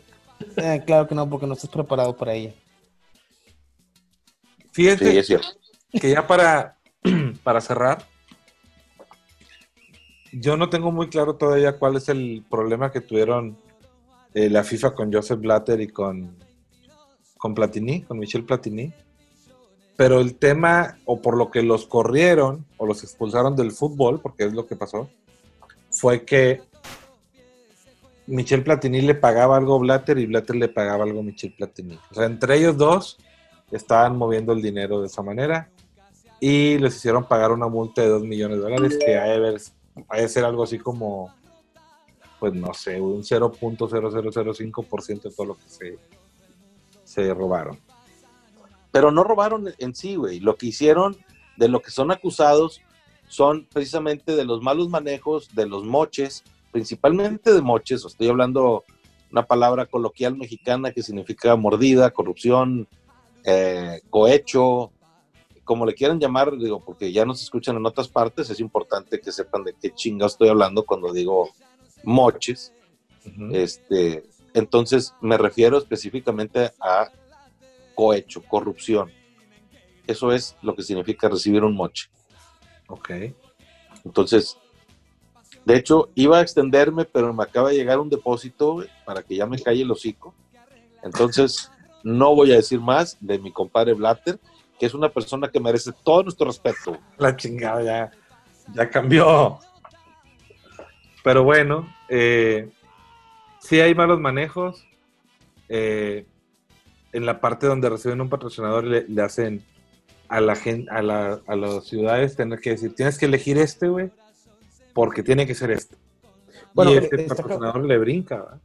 Eh, 0.56 0.82
claro 0.86 1.08
que 1.08 1.16
no, 1.16 1.30
porque 1.30 1.46
no 1.46 1.54
estás 1.54 1.70
preparado 1.70 2.16
para 2.16 2.34
ella. 2.34 2.54
Fíjate 4.72 5.12
Sí, 5.12 5.18
es 5.18 5.28
cierto. 5.28 5.48
que 5.92 6.10
ya 6.12 6.26
para, 6.26 6.78
para 7.44 7.62
cerrar, 7.62 8.06
yo 10.32 10.58
no 10.58 10.70
tengo 10.70 10.92
muy 10.92 11.10
claro 11.10 11.36
todavía 11.36 11.78
cuál 11.78 11.98
es 11.98 12.10
el 12.10 12.46
problema 12.50 12.92
que 12.92 13.02
tuvieron 13.02 13.58
eh, 14.34 14.50
la 14.50 14.64
FIFA 14.64 14.94
con 14.94 15.12
Joseph 15.12 15.40
Blatter 15.40 15.82
y 15.82 15.88
con, 15.88 16.38
con 17.38 17.56
Platini, 17.56 18.04
con 18.04 18.20
Michel 18.20 18.46
Platini. 18.46 18.94
Pero 19.98 20.22
el 20.22 20.36
tema, 20.36 20.98
o 21.06 21.22
por 21.22 21.36
lo 21.36 21.52
que 21.52 21.62
los 21.62 21.86
corrieron 21.86 22.66
o 22.78 22.86
los 22.86 23.04
expulsaron 23.04 23.56
del 23.56 23.72
fútbol, 23.72 24.22
porque 24.22 24.46
es 24.46 24.54
lo 24.54 24.66
que 24.66 24.76
pasó, 24.76 25.10
fue 25.90 26.24
que 26.24 26.62
Michel 28.30 28.64
Platini 28.64 29.02
le 29.02 29.16
pagaba 29.16 29.58
algo 29.58 29.76
a 29.76 29.80
Blatter 29.80 30.20
y 30.20 30.28
Blatter 30.28 30.56
le 30.56 30.70
pagaba 30.70 31.04
algo 31.04 31.22
a 31.22 31.24
Michel 31.24 31.52
Platini. 31.58 31.98
O 32.12 32.14
sea, 32.14 32.26
entre 32.26 32.58
ellos 32.58 32.78
dos 32.78 33.18
estaban 33.72 34.16
moviendo 34.18 34.54
el 34.54 34.62
dinero 34.62 35.02
de 35.02 35.08
esa 35.08 35.24
manera 35.24 35.72
y 36.40 36.78
les 36.78 36.96
hicieron 36.96 37.28
pagar 37.28 37.52
una 37.52 37.68
multa 37.68 38.04
de 38.04 38.10
2 38.10 38.24
millones 38.24 38.58
de 38.58 38.64
dólares 38.64 39.00
que 39.04 39.18
ha 39.18 39.26
de, 39.26 40.28
ser 40.30 40.46
algo 40.46 40.62
así 40.64 40.78
como, 40.78 41.34
pues 42.40 42.54
no 42.54 42.72
sé, 42.76 43.02
un 43.02 43.24
0.0005% 43.24 45.22
de 45.22 45.32
todo 45.32 45.48
lo 45.48 45.56
que 45.56 45.68
se, 45.68 45.98
se 47.04 47.34
robaron. 47.34 47.80
Pero 48.92 49.10
no 49.12 49.24
robaron 49.24 49.74
en 49.80 49.96
sí, 49.96 50.16
güey. 50.16 50.40
Lo 50.40 50.56
que 50.56 50.68
hicieron, 50.68 51.18
de 51.58 51.68
lo 51.68 51.82
que 51.82 51.90
son 51.90 52.12
acusados, 52.12 52.80
son 53.28 53.68
precisamente 53.74 54.36
de 54.36 54.46
los 54.46 54.62
malos 54.62 54.88
manejos, 54.88 55.56
de 55.56 55.66
los 55.66 55.84
moches, 55.84 56.44
principalmente 56.80 57.54
de 57.54 57.62
moches. 57.62 58.06
Estoy 58.06 58.30
hablando 58.30 58.86
una 59.34 59.46
palabra 59.46 59.86
coloquial 59.86 60.38
mexicana 60.38 60.94
que 60.94 61.04
significa 61.04 61.58
mordida, 61.58 62.12
corrupción, 62.12 62.88
eh, 63.44 64.00
cohecho, 64.10 64.94
como 65.66 65.86
le 65.86 65.94
quieran 65.94 66.22
llamar, 66.22 66.58
digo, 66.58 66.80
porque 66.80 67.12
ya 67.12 67.26
nos 67.26 67.44
escuchan 67.44 67.76
en 67.76 67.86
otras 67.86 68.08
partes, 68.08 68.50
es 68.50 68.62
importante 68.62 69.20
que 69.20 69.34
sepan 69.34 69.66
de 69.66 69.76
qué 69.80 69.94
chinga 69.94 70.26
estoy 70.26 70.48
hablando 70.48 70.86
cuando 70.86 71.12
digo 71.12 71.50
moches. 72.06 72.72
Este, 73.52 74.24
entonces 74.54 75.14
me 75.20 75.38
refiero 75.38 75.78
específicamente 75.78 76.72
a 76.80 77.12
cohecho, 77.94 78.42
corrupción. 78.48 79.12
Eso 80.08 80.32
es 80.32 80.56
lo 80.62 80.76
que 80.76 80.84
significa 80.84 81.28
recibir 81.28 81.62
un 81.66 81.76
moche. 81.76 82.10
Ok. 82.88 83.12
Entonces, 84.06 84.58
de 85.66 85.76
hecho, 85.76 86.10
iba 86.16 86.38
a 86.38 86.42
extenderme, 86.42 87.06
pero 87.06 87.34
me 87.34 87.44
acaba 87.44 87.70
de 87.70 87.76
llegar 87.76 88.00
un 88.00 88.10
depósito 88.10 88.84
para 89.06 89.22
que 89.24 89.36
ya 89.36 89.46
me 89.46 89.62
calle 89.62 89.84
el 89.84 89.92
hocico. 89.92 90.34
Entonces, 91.04 91.72
no 92.04 92.36
voy 92.36 92.52
a 92.52 92.58
decir 92.58 92.80
más 92.80 93.18
de 93.20 93.40
mi 93.40 93.52
compadre 93.52 93.94
Blatter, 93.94 94.40
que 94.80 94.86
es 94.86 94.94
una 94.94 95.10
persona 95.10 95.50
que 95.50 95.60
merece 95.60 95.92
todo 96.04 96.24
nuestro 96.24 96.48
respeto. 96.48 96.98
La 97.18 97.36
chingada 97.36 97.84
ya, 97.84 98.12
ya 98.74 98.90
cambió. 98.90 99.60
Pero 101.24 101.44
bueno, 101.44 101.88
eh, 102.08 102.70
sí 103.60 103.80
hay 103.80 103.94
malos 103.94 104.20
manejos. 104.20 104.86
Eh, 105.68 106.26
en 107.12 107.26
la 107.26 107.42
parte 107.42 107.68
donde 107.68 107.90
reciben 107.90 108.22
un 108.22 108.30
patrocinador 108.30 108.84
le, 108.86 109.08
le 109.08 109.22
hacen 109.22 109.64
a 110.28 110.42
la 110.42 110.56
gente, 110.56 110.90
a, 110.92 111.02
la, 111.02 111.42
a 111.48 111.56
las 111.56 111.86
ciudades 111.86 112.36
tener 112.36 112.60
que 112.60 112.72
decir, 112.72 112.94
tienes 112.96 113.18
que 113.18 113.26
elegir 113.26 113.58
este, 113.58 113.88
güey, 113.88 114.12
porque 115.00 115.24
tiene 115.24 115.48
que 115.48 115.56
ser 115.56 115.72
este. 115.72 115.96
Bueno, 116.74 116.92
y 116.92 116.98
este 116.98 117.20
patrocinador 117.20 117.86
le 117.86 117.98
brinca, 117.98 118.36
¿verdad? 118.36 118.60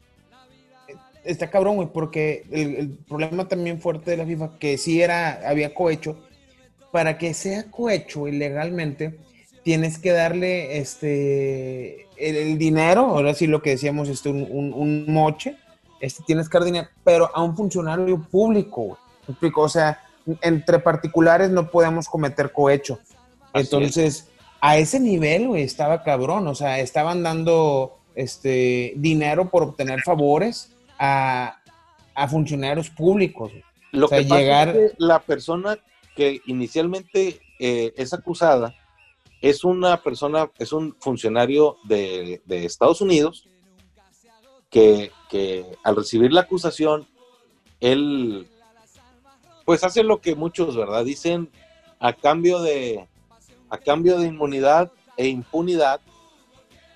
está 1.23 1.49
cabrón, 1.49 1.77
güey, 1.77 1.89
porque 1.93 2.45
el, 2.51 2.75
el 2.75 2.89
problema 3.09 3.47
también 3.47 3.81
fuerte 3.81 4.11
de 4.11 4.17
la 4.17 4.27
FIFA, 4.27 4.59
que 4.59 4.77
sí 4.77 5.01
era, 5.01 5.49
había 5.49 5.73
cohecho, 5.73 6.19
para 6.91 7.19
que 7.19 7.35
sea 7.35 7.71
cohecho 7.71 8.27
ilegalmente, 8.27 9.17
tienes 9.63 9.99
que 10.01 10.11
darle 10.11 10.79
este 10.79 12.09
el, 12.17 12.35
el 12.37 12.59
dinero, 12.59 13.03
ahora 13.03 13.33
sí 13.33 13.47
lo 13.47 13.63
que 13.63 13.71
decíamos, 13.71 14.09
este, 14.09 14.29
un, 14.29 14.43
un- 14.51 14.73
un 14.75 15.05
moche, 15.07 15.57
este, 16.01 16.25
tienes 16.27 16.49
que 16.49 16.59
dar 16.59 16.65
dinero, 16.65 16.89
pero 17.05 17.31
a 17.33 17.45
un 17.45 17.57
funcionario 17.57 18.21
público, 18.29 18.83
güey. 18.83 18.99
¿Me 19.29 19.33
explico? 19.35 19.61
O 19.63 19.69
sea, 19.69 20.03
entre 20.43 20.81
particulares 20.81 21.49
no 21.51 21.71
podemos 21.71 22.09
cometer 22.09 22.51
cohecho. 22.51 22.99
Así 23.53 23.67
Entonces, 23.67 24.29
a 24.67 24.79
ese 24.79 24.99
nivel, 24.99 25.49
güey, 25.49 25.63
estaba 25.63 26.03
cabrón. 26.03 26.47
O 26.49 26.55
sea, 26.55 26.81
estaban 26.81 27.23
dando 27.23 27.99
este 28.15 28.95
dinero 28.97 29.51
por 29.51 29.63
obtener 29.63 30.01
favores 30.03 30.73
a, 30.99 31.59
a 32.15 32.29
funcionarios 32.29 32.89
públicos. 32.89 33.53
Lo 33.93 34.07
O 34.07 34.09
sea, 34.09 34.19
que 34.19 34.25
pasa 34.25 34.41
llegar- 34.41 34.69
es 34.71 34.93
que 34.93 34.97
la 34.99 35.19
persona 35.21 35.79
que 36.17 36.41
inicialmente 36.47 37.41
eh, 37.59 37.93
es 37.97 38.13
acusada 38.15 38.75
es 39.43 39.65
una 39.65 40.03
persona, 40.03 40.51
es 40.59 40.73
un 40.73 40.97
funcionario 40.99 41.77
de, 41.85 42.41
de 42.47 42.65
Estados 42.65 43.03
Unidos 43.03 43.47
que, 44.71 45.11
que 45.29 45.67
al 45.85 45.97
recibir 45.97 46.33
la 46.33 46.41
acusación, 46.43 47.07
él 47.81 48.49
pues 49.67 49.85
hace 49.85 50.03
lo 50.03 50.21
que 50.23 50.35
muchos, 50.35 50.75
¿verdad? 50.77 51.05
Dicen 51.05 51.51
a 52.01 52.15
cambio 52.15 52.63
de 52.63 53.07
a 53.75 53.79
cambio 53.79 54.19
de 54.19 54.29
inmunidad 54.29 54.93
e 55.17 55.27
impunidad 55.27 56.01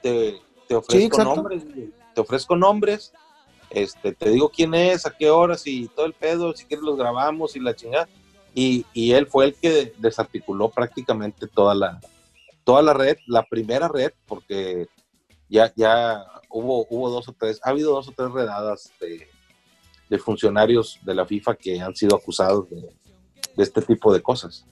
te, 0.01 0.41
te 0.69 0.77
ofrezco 0.77 1.07
exacto. 1.07 1.35
nombres, 1.35 1.65
te 2.15 2.21
ofrezco 2.21 2.57
nombres, 2.57 3.13
este, 3.71 4.13
te 4.13 4.31
digo 4.31 4.49
quién 4.49 4.75
es, 4.75 5.05
a 5.05 5.11
qué 5.11 5.29
horas 5.29 5.67
y 5.67 5.89
todo 5.89 6.07
el 6.07 6.13
pedo, 6.13 6.55
si 6.55 6.67
quieres 6.67 6.85
los 6.85 6.97
grabamos 6.97 7.57
y 7.57 7.61
la 7.61 7.75
chingada. 7.75 8.09
Y, 8.55 8.87
y 8.93 9.13
él 9.13 9.27
fue 9.27 9.47
el 9.47 9.55
que 9.55 9.93
desarticuló 9.99 10.71
prácticamente 10.71 11.49
toda 11.49 11.75
la, 11.75 12.01
toda 12.63 12.81
la 12.83 12.93
red, 12.95 13.17
la 13.27 13.43
primera 13.43 13.89
red, 13.89 14.13
porque 14.27 14.87
ya, 15.49 15.73
ya 15.75 16.25
hubo, 16.49 16.87
hubo 16.91 17.11
dos 17.11 17.29
o 17.29 17.33
tres, 17.33 17.61
ha 17.65 17.71
habido 17.71 17.93
dos 17.93 18.07
o 18.07 18.13
tres 18.13 18.31
redadas 18.31 18.93
de, 19.01 19.29
de 20.09 20.19
funcionarios 20.19 21.01
de 21.03 21.15
la 21.15 21.27
FIFA 21.27 21.57
que 21.57 21.81
han 21.81 21.97
sido 21.97 22.17
acusados 22.17 22.71
de, 22.71 22.83
de 23.57 23.63
este 23.65 23.83
tipo 23.83 24.13
de 24.13 24.23
cosas. 24.23 24.65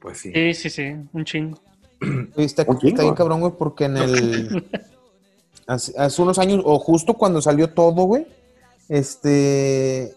Pues 0.00 0.18
sí. 0.18 0.32
Sí, 0.32 0.54
sí, 0.54 0.70
sí, 0.70 0.94
un 1.12 1.24
chingo. 1.24 1.58
Está, 2.36 2.64
Un 2.66 2.78
chingo. 2.78 2.90
está 2.90 3.02
bien 3.02 3.14
cabrón, 3.14 3.40
güey, 3.40 3.52
porque 3.58 3.86
en 3.86 3.96
el. 3.96 4.70
hace, 5.66 5.92
hace 5.98 6.22
unos 6.22 6.38
años, 6.38 6.62
o 6.64 6.78
justo 6.78 7.14
cuando 7.14 7.40
salió 7.42 7.70
todo, 7.70 8.04
güey, 8.04 8.26
este. 8.88 10.14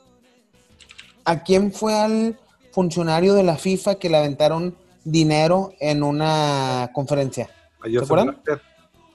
¿A 1.26 1.44
quién 1.44 1.72
fue 1.72 1.94
al 1.94 2.38
funcionario 2.72 3.34
de 3.34 3.44
la 3.44 3.58
FIFA 3.58 3.96
que 3.96 4.10
le 4.10 4.18
aventaron 4.18 4.76
dinero 5.04 5.72
en 5.80 6.04
una 6.04 6.90
conferencia? 6.94 7.50
A 7.80 7.86
Joseph 7.86 8.04
acuerdan? 8.04 8.28
Blatter. 8.28 8.62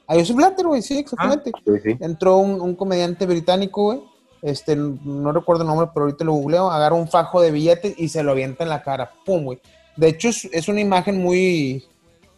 A 0.08 0.14
Joseph 0.14 0.36
Blatter, 0.36 0.66
güey, 0.66 0.82
sí, 0.82 0.98
exactamente. 0.98 1.50
Sí, 1.64 1.72
sí. 1.82 1.96
Entró 2.00 2.38
un, 2.38 2.60
un 2.60 2.74
comediante 2.76 3.26
británico, 3.26 3.82
güey. 3.84 4.00
Este, 4.42 4.76
no 4.76 5.32
recuerdo 5.32 5.62
el 5.62 5.68
nombre, 5.68 5.88
pero 5.92 6.06
ahorita 6.06 6.24
lo 6.24 6.34
googleo. 6.34 6.70
Agarra 6.70 6.94
un 6.94 7.08
fajo 7.08 7.40
de 7.40 7.50
billetes 7.50 7.94
y 7.98 8.08
se 8.08 8.22
lo 8.22 8.32
avienta 8.32 8.62
en 8.62 8.70
la 8.70 8.82
cara. 8.82 9.10
¡Pum, 9.24 9.44
güey! 9.44 9.60
De 9.96 10.08
hecho, 10.08 10.28
es, 10.28 10.44
es 10.52 10.68
una 10.68 10.80
imagen 10.80 11.22
muy. 11.22 11.84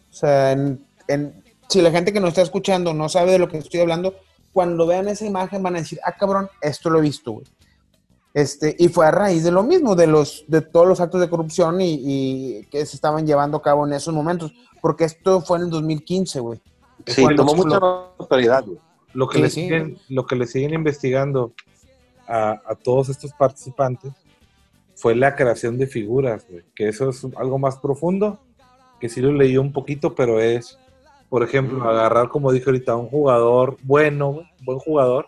O 0.09 0.13
sea, 0.13 0.51
en- 0.53 0.83
en- 1.07 1.43
si 1.67 1.81
la 1.81 1.91
gente 1.91 2.11
que 2.13 2.19
nos 2.19 2.29
está 2.29 2.41
escuchando 2.41 2.93
no 2.93 3.09
sabe 3.09 3.31
de 3.31 3.39
lo 3.39 3.47
que 3.47 3.57
estoy 3.57 3.79
hablando, 3.81 4.15
cuando 4.53 4.87
vean 4.87 5.07
esa 5.07 5.25
imagen 5.25 5.61
van 5.61 5.75
a 5.75 5.79
decir, 5.79 5.99
ah, 6.03 6.13
cabrón, 6.17 6.49
esto 6.61 6.89
lo 6.89 6.99
he 6.99 7.01
visto, 7.03 7.31
güey. 7.33 7.45
Este, 8.33 8.75
y 8.77 8.87
fue 8.89 9.05
a 9.07 9.11
raíz 9.11 9.43
de 9.43 9.51
lo 9.51 9.63
mismo, 9.63 9.95
de 9.95 10.07
los, 10.07 10.45
de 10.47 10.61
todos 10.61 10.87
los 10.87 10.99
actos 11.01 11.19
de 11.19 11.29
corrupción 11.29 11.81
y, 11.81 11.95
y 12.01 12.65
que 12.65 12.85
se 12.85 12.95
estaban 12.95 13.25
llevando 13.27 13.57
a 13.57 13.61
cabo 13.61 13.85
en 13.87 13.93
esos 13.93 14.13
momentos. 14.13 14.51
Porque 14.81 15.03
esto 15.05 15.41
fue 15.41 15.57
en 15.57 15.65
el 15.65 15.69
2015, 15.71 16.39
güey. 16.39 16.59
Sí, 17.05 17.25
tomó 17.35 17.53
mucha 17.55 17.77
autoridad, 18.17 18.63
güey. 18.65 18.77
Lo 19.13 19.27
que, 19.27 19.37
Sí, 19.37 19.41
le 19.43 19.49
sí. 19.49 19.61
siguen, 19.61 19.97
lo 20.09 20.25
que 20.25 20.35
le 20.35 20.45
siguen 20.47 20.73
investigando 20.73 21.53
a, 22.27 22.51
a 22.65 22.75
todos 22.75 23.09
estos 23.09 23.31
participantes 23.33 24.13
fue 24.99 25.15
la 25.15 25.35
creación 25.35 25.77
de 25.77 25.87
figuras, 25.87 26.45
güey, 26.49 26.65
que 26.75 26.89
eso 26.89 27.09
es 27.09 27.25
algo 27.37 27.57
más 27.57 27.77
profundo, 27.77 28.39
que 28.99 29.07
sí 29.07 29.21
lo 29.21 29.31
leí 29.31 29.55
un 29.55 29.71
poquito, 29.71 30.13
pero 30.13 30.41
es, 30.41 30.77
por 31.29 31.41
ejemplo, 31.41 31.89
agarrar, 31.89 32.27
como 32.27 32.51
dije 32.51 32.65
ahorita, 32.69 32.91
a 32.91 32.97
un 32.97 33.07
jugador 33.07 33.77
bueno, 33.83 34.33
güey, 34.33 34.47
buen 34.61 34.77
jugador, 34.79 35.27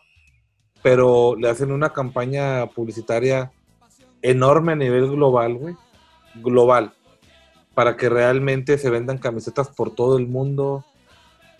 pero 0.84 1.38
le 1.38 1.49
hacen 1.49 1.72
una 1.72 1.93
campaña 1.93 2.67
publicitaria 2.67 3.53
enorme 4.22 4.74
a 4.74 4.76
nivel 4.76 5.09
global, 5.09 5.55
güey, 5.55 5.76
global, 6.36 6.91
para 7.74 7.95
que 7.95 8.09
realmente 8.09 8.78
se 8.78 8.89
vendan 8.89 9.19
camisetas 9.19 9.69
por 9.69 9.95
todo 9.95 10.17
el 10.17 10.28
mundo, 10.28 10.84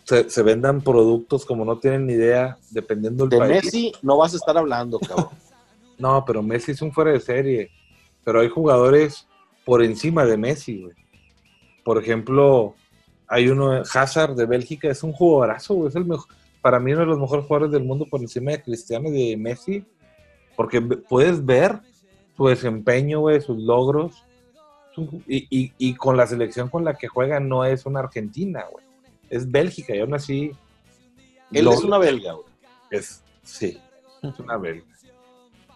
se, 0.04 0.30
se 0.30 0.44
vendan 0.44 0.82
productos 0.82 1.46
como 1.46 1.64
no 1.64 1.80
tienen 1.80 2.08
ni 2.08 2.14
idea, 2.14 2.58
dependiendo 2.72 3.26
del 3.26 3.30
De 3.30 3.38
país. 3.38 3.64
Messi 3.64 3.94
no 4.02 4.18
vas 4.18 4.34
a 4.34 4.36
estar 4.36 4.58
hablando, 4.58 5.00
cabrón. 5.00 5.30
No, 5.98 6.26
pero 6.26 6.42
Messi 6.42 6.72
es 6.72 6.82
un 6.82 6.92
fuera 6.92 7.12
de 7.12 7.20
serie. 7.20 7.70
Pero 8.24 8.42
hay 8.42 8.50
jugadores 8.50 9.28
por 9.66 9.84
encima 9.84 10.26
de 10.26 10.38
Messi, 10.38 10.82
güey. 10.82 10.96
Por 11.84 11.98
ejemplo, 11.98 12.76
hay 13.28 13.48
uno, 13.50 13.82
Hazard 13.94 14.36
de 14.36 14.46
Bélgica, 14.46 14.90
es 14.90 15.04
un 15.04 15.14
jugadorazo, 15.14 15.74
güey. 15.76 15.90
Es 15.90 15.96
el 15.96 16.06
mejor, 16.06 16.28
para 16.62 16.80
mí 16.80 16.92
uno 16.92 17.02
de 17.02 17.08
los 17.08 17.20
mejores 17.20 17.46
jugadores 17.46 17.72
del 17.72 17.84
mundo 17.84 18.06
por 18.10 18.22
encima 18.22 18.52
de 18.52 18.62
Cristiano 18.62 19.10
y 19.10 19.30
de 19.32 19.38
Messi. 19.38 19.84
Porque 20.56 20.82
puedes 20.82 21.44
ver 21.44 21.80
su 22.38 22.48
desempeño, 22.48 23.22
güey, 23.22 23.42
sus 23.42 23.58
logros. 23.62 24.24
Su- 24.94 25.22
Y, 25.28 25.48
y- 25.50 25.74
y 25.78 25.96
con 25.96 26.18
la 26.18 26.28
selección 26.28 26.68
con 26.70 26.84
la 26.84 26.96
que 26.96 27.08
juega 27.08 27.40
no 27.40 27.64
es 27.66 27.86
una 27.86 28.02
Argentina, 28.02 28.66
güey. 28.72 28.86
Es 29.30 29.50
Bélgica 29.50 29.96
y 29.96 30.00
aún 30.02 30.14
así... 30.14 30.52
Él 31.52 31.66
lo- 31.66 31.74
es 31.74 31.84
una 31.84 31.98
belga, 31.98 32.34
güey. 32.34 32.46
es- 32.92 33.24
sí, 33.44 33.80
es 34.22 34.40
una 34.40 34.58
belga. 34.58 34.86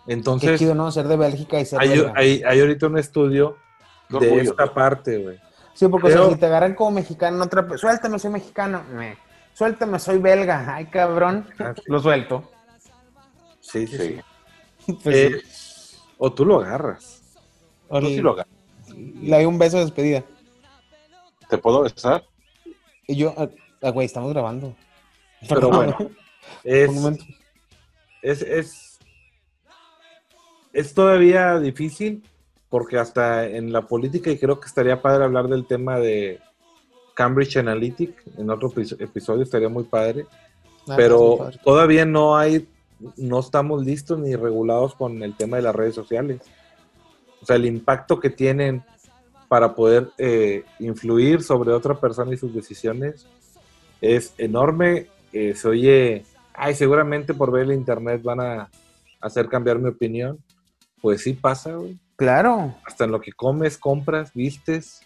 Qué 0.05 0.13
Entonces... 0.13 0.59
chido, 0.59 0.75
¿no? 0.75 0.91
Ser 0.91 1.07
de 1.07 1.17
Bélgica 1.17 1.59
y 1.59 1.65
ser 1.65 1.79
Hay, 1.81 1.89
belga. 1.89 2.13
hay, 2.15 2.41
hay 2.45 2.59
ahorita 2.59 2.87
un 2.87 2.97
estudio 2.97 3.57
Qué 4.09 4.19
de 4.19 4.27
orgullo. 4.27 4.51
esta 4.51 4.73
parte, 4.73 5.17
güey. 5.17 5.39
Sí, 5.73 5.87
porque 5.87 6.07
o 6.07 6.11
sea, 6.11 6.29
si 6.29 6.35
te 6.39 6.45
agarran 6.45 6.73
como 6.75 6.91
mexicano, 6.91 7.43
otra, 7.43 7.67
suéltame, 7.77 8.17
soy 8.19 8.31
mexicano. 8.31 8.83
Me. 8.93 9.17
Suéltame, 9.53 9.99
soy 9.99 10.19
belga. 10.19 10.73
Ay, 10.75 10.85
cabrón. 10.85 11.47
Lo 11.87 11.99
suelto. 11.99 12.49
Sí, 13.59 13.87
sí, 13.87 13.97
Sí. 13.97 14.21
sí. 14.87 14.93
Pues 15.03 15.15
Eh, 15.15 15.41
o 16.19 16.31
tú 16.31 16.45
lo 16.45 16.61
agarras. 16.61 17.03
sí. 17.03 17.99
Tú 17.99 18.05
sí 18.07 18.21
lo 18.21 18.31
agarras. 18.33 18.53
Le 18.95 19.35
doy 19.35 19.45
un 19.45 19.57
beso 19.57 19.77
de 19.77 19.83
despedida. 19.85 20.23
¿Te 21.49 21.57
puedo 21.57 21.81
besar? 21.81 22.23
Y 23.07 23.15
yo, 23.15 23.33
ah, 23.37 23.49
ah, 23.81 23.89
güey, 23.89 24.05
estamos 24.05 24.31
grabando. 24.31 24.75
Pero 25.49 25.69
bueno, 25.71 25.95
güey. 25.97 26.11
Es, 26.63 26.89
Un 26.89 26.95
momento. 26.95 27.25
es, 28.21 28.41
es, 28.43 28.84
es 30.75 30.93
todavía 30.93 31.57
difícil 31.59 32.23
porque 32.69 32.97
hasta 32.97 33.47
en 33.47 33.71
la 33.71 33.83
política, 33.83 34.29
y 34.29 34.37
creo 34.37 34.59
que 34.59 34.67
estaría 34.67 35.01
padre 35.01 35.23
hablar 35.23 35.47
del 35.47 35.65
tema 35.65 35.97
de 35.97 36.39
Cambridge 37.13 37.57
Analytic 37.57 38.21
en 38.37 38.49
otro 38.49 38.69
episo- 38.69 38.97
episodio, 38.99 39.43
estaría 39.43 39.69
muy 39.69 39.85
padre. 39.85 40.25
Ah, 40.87 40.95
pero 40.97 41.37
padre. 41.37 41.59
todavía 41.63 42.05
no 42.05 42.35
hay, 42.35 42.67
no 43.15 43.39
estamos 43.39 43.85
listos 43.85 44.19
ni 44.19 44.35
regulados 44.35 44.93
con 44.95 45.23
el 45.23 45.35
tema 45.37 45.57
de 45.57 45.63
las 45.63 45.75
redes 45.75 45.95
sociales. 45.95 46.41
O 47.41 47.45
sea, 47.45 47.55
el 47.55 47.65
impacto 47.65 48.19
que 48.19 48.29
tienen 48.29 48.83
para 49.47 49.73
poder 49.75 50.09
eh, 50.17 50.63
influir 50.79 51.43
sobre 51.43 51.71
otra 51.71 51.93
persona 51.93 52.33
y 52.33 52.37
sus 52.37 52.53
decisiones 52.53 53.25
es 54.01 54.33
enorme. 54.37 55.07
Eh, 55.31 55.53
se 55.55 55.67
oye, 55.67 56.25
ay, 56.53 56.73
seguramente 56.75 57.33
por 57.33 57.51
ver 57.51 57.63
el 57.63 57.73
internet 57.73 58.21
van 58.21 58.41
a 58.41 58.69
hacer 59.21 59.47
cambiar 59.47 59.79
mi 59.79 59.89
opinión. 59.89 60.39
Pues 61.05 61.21
sí 61.21 61.33
pasa, 61.33 61.75
güey. 61.75 61.99
Claro. 62.15 62.73
Hasta 62.83 63.03
en 63.03 63.11
lo 63.11 63.21
que 63.21 63.31
comes, 63.31 63.77
compras, 63.77 64.33
vistes, 64.33 65.01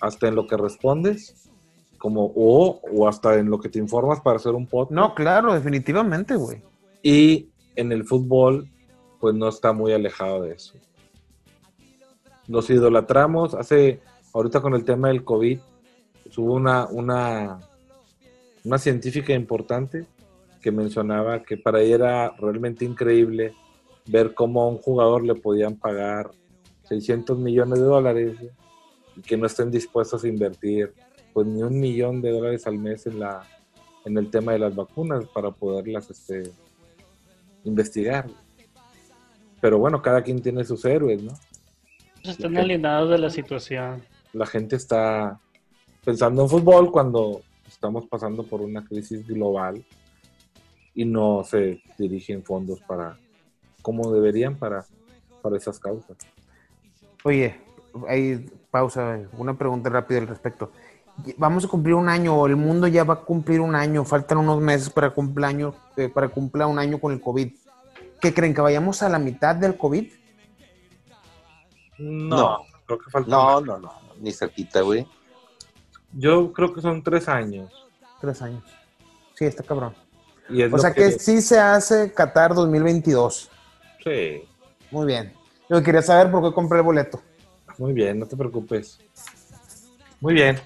hasta 0.00 0.26
en 0.26 0.34
lo 0.34 0.48
que 0.48 0.56
respondes, 0.56 1.48
como 1.96 2.32
o, 2.34 2.80
o 2.92 3.06
hasta 3.06 3.36
en 3.36 3.48
lo 3.48 3.60
que 3.60 3.68
te 3.68 3.78
informas 3.78 4.20
para 4.20 4.38
hacer 4.38 4.56
un 4.56 4.66
podcast. 4.66 4.90
No, 4.90 5.14
claro, 5.14 5.54
definitivamente, 5.54 6.34
güey. 6.34 6.60
Y 7.04 7.50
en 7.76 7.92
el 7.92 8.04
fútbol, 8.04 8.68
pues 9.20 9.36
no 9.36 9.48
está 9.48 9.72
muy 9.72 9.92
alejado 9.92 10.42
de 10.42 10.54
eso. 10.54 10.74
Los 12.48 12.68
idolatramos. 12.68 13.54
Hace, 13.54 14.00
ahorita 14.34 14.60
con 14.60 14.74
el 14.74 14.82
tema 14.82 15.06
del 15.06 15.22
COVID, 15.22 15.60
hubo 16.36 16.54
una, 16.54 16.86
una, 16.86 17.60
una 18.64 18.78
científica 18.78 19.32
importante 19.34 20.04
que 20.60 20.72
mencionaba 20.72 21.44
que 21.44 21.56
para 21.56 21.80
ella 21.80 21.94
era 21.94 22.30
realmente 22.40 22.84
increíble 22.84 23.54
ver 24.08 24.34
cómo 24.34 24.62
a 24.62 24.68
un 24.68 24.78
jugador 24.78 25.24
le 25.24 25.34
podían 25.34 25.76
pagar 25.76 26.30
600 26.84 27.38
millones 27.38 27.78
de 27.78 27.84
dólares 27.84 28.36
y 29.16 29.20
que 29.20 29.36
no 29.36 29.46
estén 29.46 29.70
dispuestos 29.70 30.24
a 30.24 30.28
invertir 30.28 30.92
pues 31.32 31.46
ni 31.46 31.62
un 31.62 31.78
millón 31.78 32.20
de 32.20 32.30
dólares 32.30 32.66
al 32.66 32.78
mes 32.78 33.06
en 33.06 33.20
la 33.20 33.46
en 34.04 34.16
el 34.16 34.30
tema 34.30 34.52
de 34.52 34.58
las 34.58 34.74
vacunas 34.74 35.24
para 35.26 35.50
poderlas 35.50 36.10
este, 36.10 36.50
investigar. 37.64 38.26
Pero 39.60 39.78
bueno, 39.78 40.00
cada 40.00 40.22
quien 40.22 40.40
tiene 40.40 40.64
sus 40.64 40.84
héroes, 40.84 41.22
¿no? 41.22 41.32
Pues 42.22 42.36
están 42.36 42.56
alienados 42.56 43.10
de 43.10 43.18
la 43.18 43.28
situación. 43.28 44.02
La 44.32 44.46
gente 44.46 44.76
está 44.76 45.38
pensando 46.04 46.42
en 46.42 46.48
fútbol 46.48 46.90
cuando 46.90 47.42
estamos 47.66 48.06
pasando 48.06 48.44
por 48.44 48.60
una 48.62 48.84
crisis 48.84 49.26
global 49.26 49.84
y 50.94 51.04
no 51.04 51.44
se 51.44 51.82
dirigen 51.98 52.42
fondos 52.42 52.80
para 52.80 53.18
como 53.88 54.12
deberían 54.12 54.54
para, 54.54 54.84
para 55.40 55.56
esas 55.56 55.78
causas. 55.80 56.18
Oye, 57.24 57.58
hay 58.06 58.44
pausa, 58.70 59.20
una 59.38 59.56
pregunta 59.56 59.88
rápida 59.88 60.18
al 60.18 60.26
respecto. 60.28 60.70
Vamos 61.38 61.64
a 61.64 61.68
cumplir 61.68 61.94
un 61.94 62.10
año, 62.10 62.44
el 62.46 62.56
mundo 62.56 62.86
ya 62.86 63.02
va 63.04 63.14
a 63.14 63.20
cumplir 63.20 63.60
un 63.60 63.74
año, 63.74 64.04
faltan 64.04 64.36
unos 64.36 64.60
meses 64.60 64.90
para 64.90 65.08
cumplir, 65.08 65.72
eh, 65.96 66.10
para 66.10 66.28
cumplir 66.28 66.66
un 66.66 66.78
año 66.78 67.00
con 67.00 67.14
el 67.14 67.20
COVID. 67.22 67.50
¿Qué 68.20 68.34
creen? 68.34 68.52
¿Que 68.52 68.60
vayamos 68.60 69.02
a 69.02 69.08
la 69.08 69.18
mitad 69.18 69.56
del 69.56 69.78
COVID? 69.78 70.12
No, 71.98 72.36
No. 72.36 72.58
creo 72.84 72.98
que 72.98 73.10
falta. 73.10 73.30
No, 73.30 73.62
no, 73.62 73.78
no, 73.78 73.92
ni 74.20 74.32
cerquita, 74.32 74.82
güey. 74.82 75.06
Yo 76.12 76.52
creo 76.52 76.74
que 76.74 76.82
son 76.82 77.02
tres 77.02 77.26
años. 77.26 77.72
Tres 78.20 78.42
años. 78.42 78.64
Sí, 79.34 79.46
está 79.46 79.62
cabrón. 79.62 79.94
Y 80.50 80.60
es 80.60 80.70
O 80.70 80.76
sea 80.76 80.92
que 80.92 81.12
sí 81.12 81.40
se 81.40 81.58
hace 81.58 82.12
Qatar 82.12 82.54
2022. 82.54 83.50
Sí, 84.08 84.42
Muy 84.90 85.06
bien. 85.06 85.32
Yo 85.68 85.82
quería 85.82 86.00
saber 86.00 86.30
por 86.30 86.42
qué 86.42 86.54
compré 86.54 86.78
el 86.78 86.84
boleto. 86.84 87.20
muy 87.76 87.92
bien, 87.92 88.18
no 88.18 88.26
te 88.26 88.36
preocupes. 88.36 88.98
Muy 90.20 90.34
bien. 90.34 90.58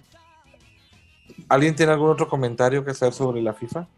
¿Alguien 1.49 1.75
tiene 1.75 1.93
algún 1.93 2.11
otro 2.11 2.29
comentario 2.29 2.85
que 2.85 2.93
hacer 2.93 3.13
sobre 3.13 3.43
la 3.43 3.53
FIFA? 3.53 3.89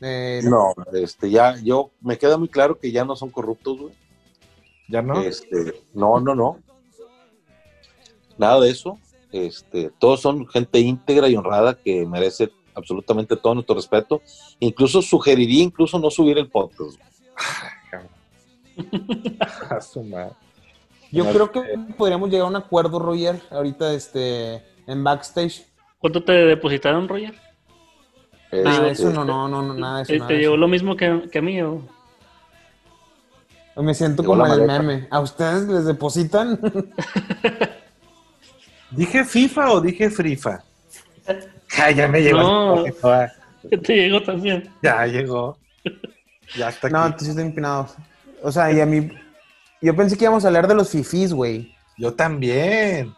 Eh, 0.00 0.40
No, 0.42 0.74
este, 0.92 1.30
ya, 1.30 1.56
yo, 1.62 1.90
me 2.00 2.18
queda 2.18 2.36
muy 2.36 2.48
claro 2.48 2.78
que 2.78 2.90
ya 2.90 3.04
no 3.04 3.14
son 3.14 3.30
corruptos, 3.30 3.78
güey. 3.78 3.94
¿Ya 4.88 5.00
no? 5.00 5.22
Este, 5.22 5.80
no, 5.94 6.20
no, 6.20 6.34
no. 6.34 6.58
Nada 8.36 8.60
de 8.60 8.70
eso. 8.70 8.98
Este, 9.32 9.90
todos 9.98 10.20
son 10.20 10.46
gente 10.48 10.80
íntegra 10.80 11.28
y 11.28 11.36
honrada 11.36 11.78
que 11.78 12.04
merece 12.04 12.50
absolutamente 12.74 13.36
todo 13.36 13.54
nuestro 13.54 13.76
respeto. 13.76 14.20
Incluso 14.58 15.00
sugeriría 15.00 15.62
incluso 15.62 15.98
no 15.98 16.10
subir 16.10 16.36
el 16.36 16.50
podcast. 16.50 16.98
A 19.70 19.80
su 19.80 20.02
madre. 20.02 20.32
Yo 21.12 21.24
No, 21.24 21.32
creo 21.32 21.52
que 21.52 21.58
eh. 21.60 21.78
podríamos 21.96 22.28
llegar 22.28 22.46
a 22.46 22.50
un 22.50 22.56
acuerdo, 22.56 22.98
Roger, 22.98 23.40
ahorita 23.50 23.92
este, 23.92 24.62
en 24.86 25.04
backstage. 25.04 25.64
¿Cuánto 25.98 26.22
te 26.24 26.32
depositaron, 26.32 27.08
Roger? 27.08 27.34
Nada 28.52 28.80
de 28.84 28.90
Este, 28.90 29.04
eso, 29.04 29.12
no, 29.12 29.24
no, 29.24 29.48
no, 29.48 29.62
no, 29.62 29.74
nada 29.74 29.98
de 29.98 30.02
eso. 30.04 30.12
¿Te, 30.12 30.18
nada 30.18 30.28
te 30.28 30.34
llegó 30.38 30.54
eso. 30.54 30.60
lo 30.60 30.68
mismo 30.68 30.96
que, 30.96 31.28
que 31.30 31.38
a 31.38 31.42
mí? 31.42 31.60
o? 31.62 31.82
Me 33.76 33.94
siento 33.94 34.22
Llegó 34.22 34.34
como 34.34 34.46
la 34.46 34.54
el 34.54 34.60
maleta. 34.66 34.82
meme. 34.82 35.08
¿A 35.10 35.20
ustedes 35.20 35.66
les 35.68 35.84
depositan? 35.84 36.58
¿Dije 38.90 39.24
FIFA 39.24 39.72
o 39.72 39.80
dije 39.80 40.10
Frifa? 40.10 40.62
Ah, 41.78 41.90
ya 41.90 42.06
me 42.06 42.20
llegó. 42.22 42.38
No. 42.40 42.84
Te 43.82 43.96
llegó 43.96 44.22
también. 44.22 44.70
Ya 44.82 45.06
llegó. 45.06 45.58
Ya 46.56 46.68
está 46.68 46.86
aquí. 46.88 46.94
no, 46.94 47.16
tú 47.16 47.24
sí 47.24 47.30
estás 47.30 47.44
empinado. 47.44 47.88
O 48.42 48.50
sea, 48.52 48.70
y 48.72 48.80
a 48.80 48.86
mí. 48.86 49.10
Yo 49.80 49.94
pensé 49.94 50.16
que 50.16 50.24
íbamos 50.24 50.44
a 50.44 50.48
hablar 50.48 50.66
de 50.68 50.74
los 50.74 50.90
fifís, 50.90 51.32
güey. 51.32 51.74
Yo 51.96 52.14
también. 52.14 53.14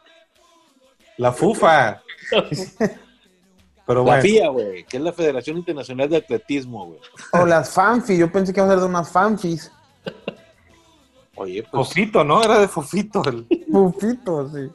La 1.17 1.33
FUFA. 1.33 2.03
Pero 3.87 4.01
La 4.01 4.05
bueno, 4.05 4.23
FIA, 4.23 4.49
güey, 4.49 4.85
que 4.85 4.97
es 4.97 5.03
la 5.03 5.13
Federación 5.13 5.59
Internacional 5.59 6.09
de 6.09 6.17
Atletismo, 6.17 6.87
güey. 6.87 7.01
O 7.33 7.47
las 7.47 7.71
fanfis. 7.71 8.19
Yo 8.19 8.31
pensé 8.33 8.53
que 8.53 8.59
íbamos 8.59 8.71
a 8.71 8.75
hablar 8.75 8.89
de 8.89 8.91
unas 8.97 9.11
fanfis. 9.11 9.71
Oye, 11.37 11.63
pues, 11.71 11.89
Fofito, 11.89 12.25
¿no? 12.25 12.43
Era 12.43 12.59
de 12.59 12.67
Fofito. 12.69 13.23
el- 13.29 13.47
Fufito, 13.71 14.49
sí. 14.51 14.71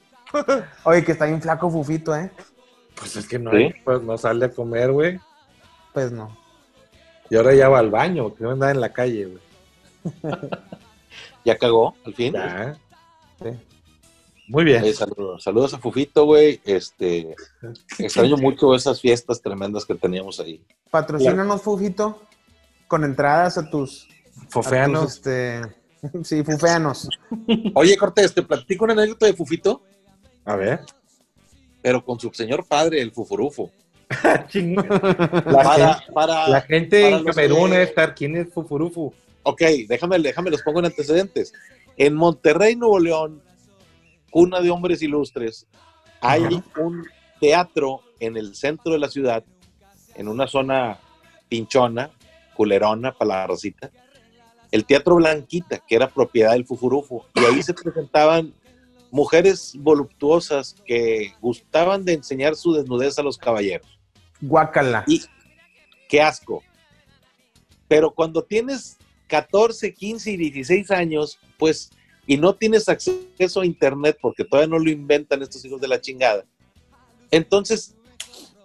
Oye, 0.86 1.04
que 1.04 1.12
está 1.12 1.26
bien 1.26 1.42
flaco 1.42 1.70
Fufito, 1.70 2.16
¿eh? 2.16 2.32
Pues 2.96 3.16
es 3.18 3.28
que 3.28 3.38
no, 3.40 3.52
¿Sí? 3.52 3.58
hay, 3.58 3.74
pues 3.84 4.02
no 4.02 4.18
sale 4.18 4.46
a 4.46 4.52
comer, 4.52 4.92
güey. 4.92 5.20
Pues 5.94 6.12
no. 6.12 6.38
Y 7.32 7.38
ahora 7.38 7.56
ya 7.56 7.70
va 7.70 7.80
al 7.80 7.90
baño, 7.90 8.36
que 8.36 8.44
no 8.44 8.52
anda 8.52 8.72
en 8.72 8.82
la 8.82 8.92
calle, 8.92 9.26
güey. 9.26 9.42
ya 11.46 11.58
cagó, 11.58 11.96
al 12.06 12.14
fin. 12.14 12.34
Ya. 12.34 12.78
Sí. 13.42 13.50
Muy 14.50 14.66
bien. 14.66 14.84
Eh, 14.84 14.92
saludos, 14.92 15.42
saludos 15.42 15.74
a 15.74 15.78
Fufito, 15.78 16.26
güey. 16.26 16.60
Este, 16.66 17.34
extraño 17.98 18.36
mucho 18.36 18.76
esas 18.76 19.00
fiestas 19.00 19.42
tremendas 19.42 19.86
que 19.86 19.96
teníamos 19.96 20.42
ahí. 20.42 20.62
Patrocínanos, 20.90 21.62
Fufito, 21.62 22.22
con 22.90 23.06
entradas 23.06 23.58
a 23.58 23.70
tus. 23.70 24.10
a 24.36 24.42
tus, 24.42 24.50
Fofeanos. 24.50 25.14
este... 25.14 25.62
Sí, 26.24 26.44
fufeanos. 26.44 27.08
Oye, 27.76 27.96
Cortés, 27.96 28.34
te 28.34 28.42
platico 28.42 28.86
una 28.86 28.94
anécdota 28.94 29.28
de 29.28 29.34
Fufito, 29.34 29.84
A 30.44 30.56
ver. 30.56 30.80
pero 31.82 32.04
con 32.04 32.20
su 32.20 32.32
señor 32.34 32.66
padre, 32.66 33.02
el 33.02 33.12
Fufurufo. 33.12 33.72
La, 34.24 35.64
Para, 35.64 35.94
gente, 35.96 36.12
para, 36.14 36.48
la 36.50 36.62
gente 36.62 37.02
para 37.04 37.18
en 37.18 37.24
Camerún 37.26 37.66
que- 37.70 37.72
debe 37.72 37.84
estar. 37.84 38.16
¿Quién 38.16 38.36
es 38.38 38.54
Fufurufu? 38.54 39.14
Ok, 39.44 39.62
déjame, 39.88 40.20
déjame, 40.20 40.52
los 40.52 40.62
pongo 40.62 40.80
en 40.80 40.86
antecedentes. 40.86 41.54
En 41.98 42.14
Monterrey, 42.14 42.76
Nuevo 42.76 43.00
León, 43.00 43.42
cuna 44.30 44.62
de 44.62 44.70
hombres 44.70 45.02
ilustres, 45.02 45.68
hay 46.22 46.44
un 46.78 47.06
teatro 47.40 48.02
en 48.20 48.38
el 48.38 48.56
centro 48.56 48.94
de 48.94 49.00
la 49.00 49.10
ciudad, 49.10 49.44
en 50.16 50.28
una 50.28 50.48
zona 50.48 51.00
pinchona, 51.50 52.12
culerona, 52.56 53.12
para 53.14 53.30
la 53.40 53.48
rosita, 53.48 53.90
el 54.72 54.86
Teatro 54.86 55.16
Blanquita, 55.16 55.80
que 55.80 55.96
era 55.96 56.08
propiedad 56.10 56.52
del 56.52 56.66
Fufurufo, 56.66 57.26
y 57.36 57.44
ahí 57.44 57.62
se 57.64 57.74
presentaban 57.74 58.54
mujeres 59.10 59.74
voluptuosas 59.78 60.76
que 60.86 61.34
gustaban 61.42 62.06
de 62.06 62.14
enseñar 62.14 62.56
su 62.56 62.74
desnudez 62.74 63.18
a 63.20 63.24
los 63.24 63.38
caballeros. 63.38 64.00
Guácala. 64.42 65.04
Y 65.08 65.22
qué 66.10 66.22
asco. 66.22 66.64
Pero 67.88 68.12
cuando 68.12 68.44
tienes 68.44 68.98
14, 69.28 69.94
15 69.94 70.32
y 70.32 70.38
16 70.38 70.92
años, 70.92 71.40
pues, 71.58 71.92
y 72.28 72.38
no 72.38 72.54
tienes 72.56 72.88
acceso 72.90 73.62
a 73.62 73.66
internet 73.66 74.18
porque 74.22 74.44
todavía 74.46 74.70
no 74.70 74.80
lo 74.80 74.90
inventan 74.90 75.42
estos 75.42 75.64
hijos 75.66 75.80
de 75.82 75.88
la 75.88 76.00
chingada. 76.02 76.44
Entonces, 77.30 77.96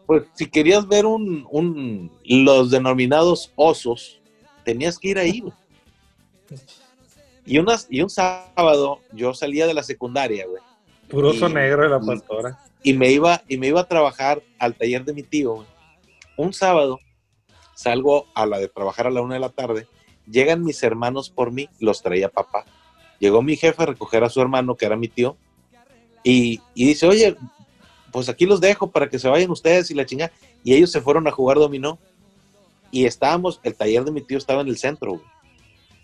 pues, 0.06 0.24
si 0.34 0.46
querías 0.46 0.86
ver 0.86 1.06
un, 1.06 1.46
un- 1.50 2.10
los 2.24 2.70
denominados 2.70 3.52
osos, 3.56 4.20
tenías 4.64 4.98
que 4.98 5.08
ir 5.08 5.18
ahí. 5.18 5.40
güey. 5.40 5.52
Y, 7.44 7.58
unas, 7.58 7.86
y 7.90 8.00
un 8.02 8.10
sábado 8.10 9.00
yo 9.12 9.32
salía 9.34 9.66
de 9.66 9.74
la 9.74 9.82
secundaria, 9.84 10.46
güey 10.46 10.62
Puro 11.08 11.28
oso 11.30 11.48
Y- 11.48 11.54
negro 11.54 11.82
de 11.84 11.88
la 11.90 12.00
y- 12.02 12.06
pastora. 12.06 12.58
Y 12.87 12.95
me 12.95 13.11
iba 13.11 13.43
y 13.49 13.57
me 13.57 13.66
iba 13.66 13.80
a 13.80 13.89
trabajar 13.89 14.45
al 14.61 14.76
taller 14.76 15.05
de 15.05 15.12
mi 15.12 15.24
tío. 15.24 15.66
Un 16.37 16.53
sábado 16.53 17.01
salgo 17.74 18.28
a 18.32 18.47
la 18.47 18.61
de 18.61 18.68
trabajar 18.68 19.09
a 19.09 19.11
la 19.11 19.22
una 19.22 19.34
de 19.34 19.41
la 19.41 19.49
tarde, 19.49 19.89
llegan 20.30 20.62
mis 20.62 20.80
hermanos 20.84 21.28
por 21.28 21.51
mí, 21.51 21.68
los 21.80 22.01
traía 22.01 22.28
papá. 22.28 22.64
Llegó 23.18 23.43
mi 23.43 23.57
jefe 23.57 23.82
a 23.82 23.87
recoger 23.87 24.22
a 24.22 24.30
su 24.30 24.41
hermano, 24.41 24.76
que 24.76 24.87
era 24.87 24.95
mi 24.95 25.09
tío, 25.09 25.37
y, 26.22 26.61
y 26.76 26.87
dice, 26.87 27.09
oye, 27.09 27.37
pues 28.12 28.28
aquí 28.28 28.47
los 28.47 28.61
dejo 28.61 28.89
para 28.93 29.09
que 29.09 29.18
se 29.18 29.28
vayan 29.28 29.51
ustedes 29.51 29.91
y 29.91 29.95
la 29.95 30.07
chinga. 30.07 30.30
Y 30.62 30.74
ellos 30.74 30.93
se 30.93 31.01
fueron 31.01 31.26
a 31.26 31.32
jugar 31.32 31.57
dominó. 31.57 31.99
Y 32.93 33.07
estábamos, 33.07 33.59
el 33.64 33.74
taller 33.74 34.05
de 34.05 34.12
mi 34.12 34.20
tío 34.20 34.39
estaba 34.39 34.61
en 34.61 34.68
el 34.68 34.78
centro. 34.78 35.20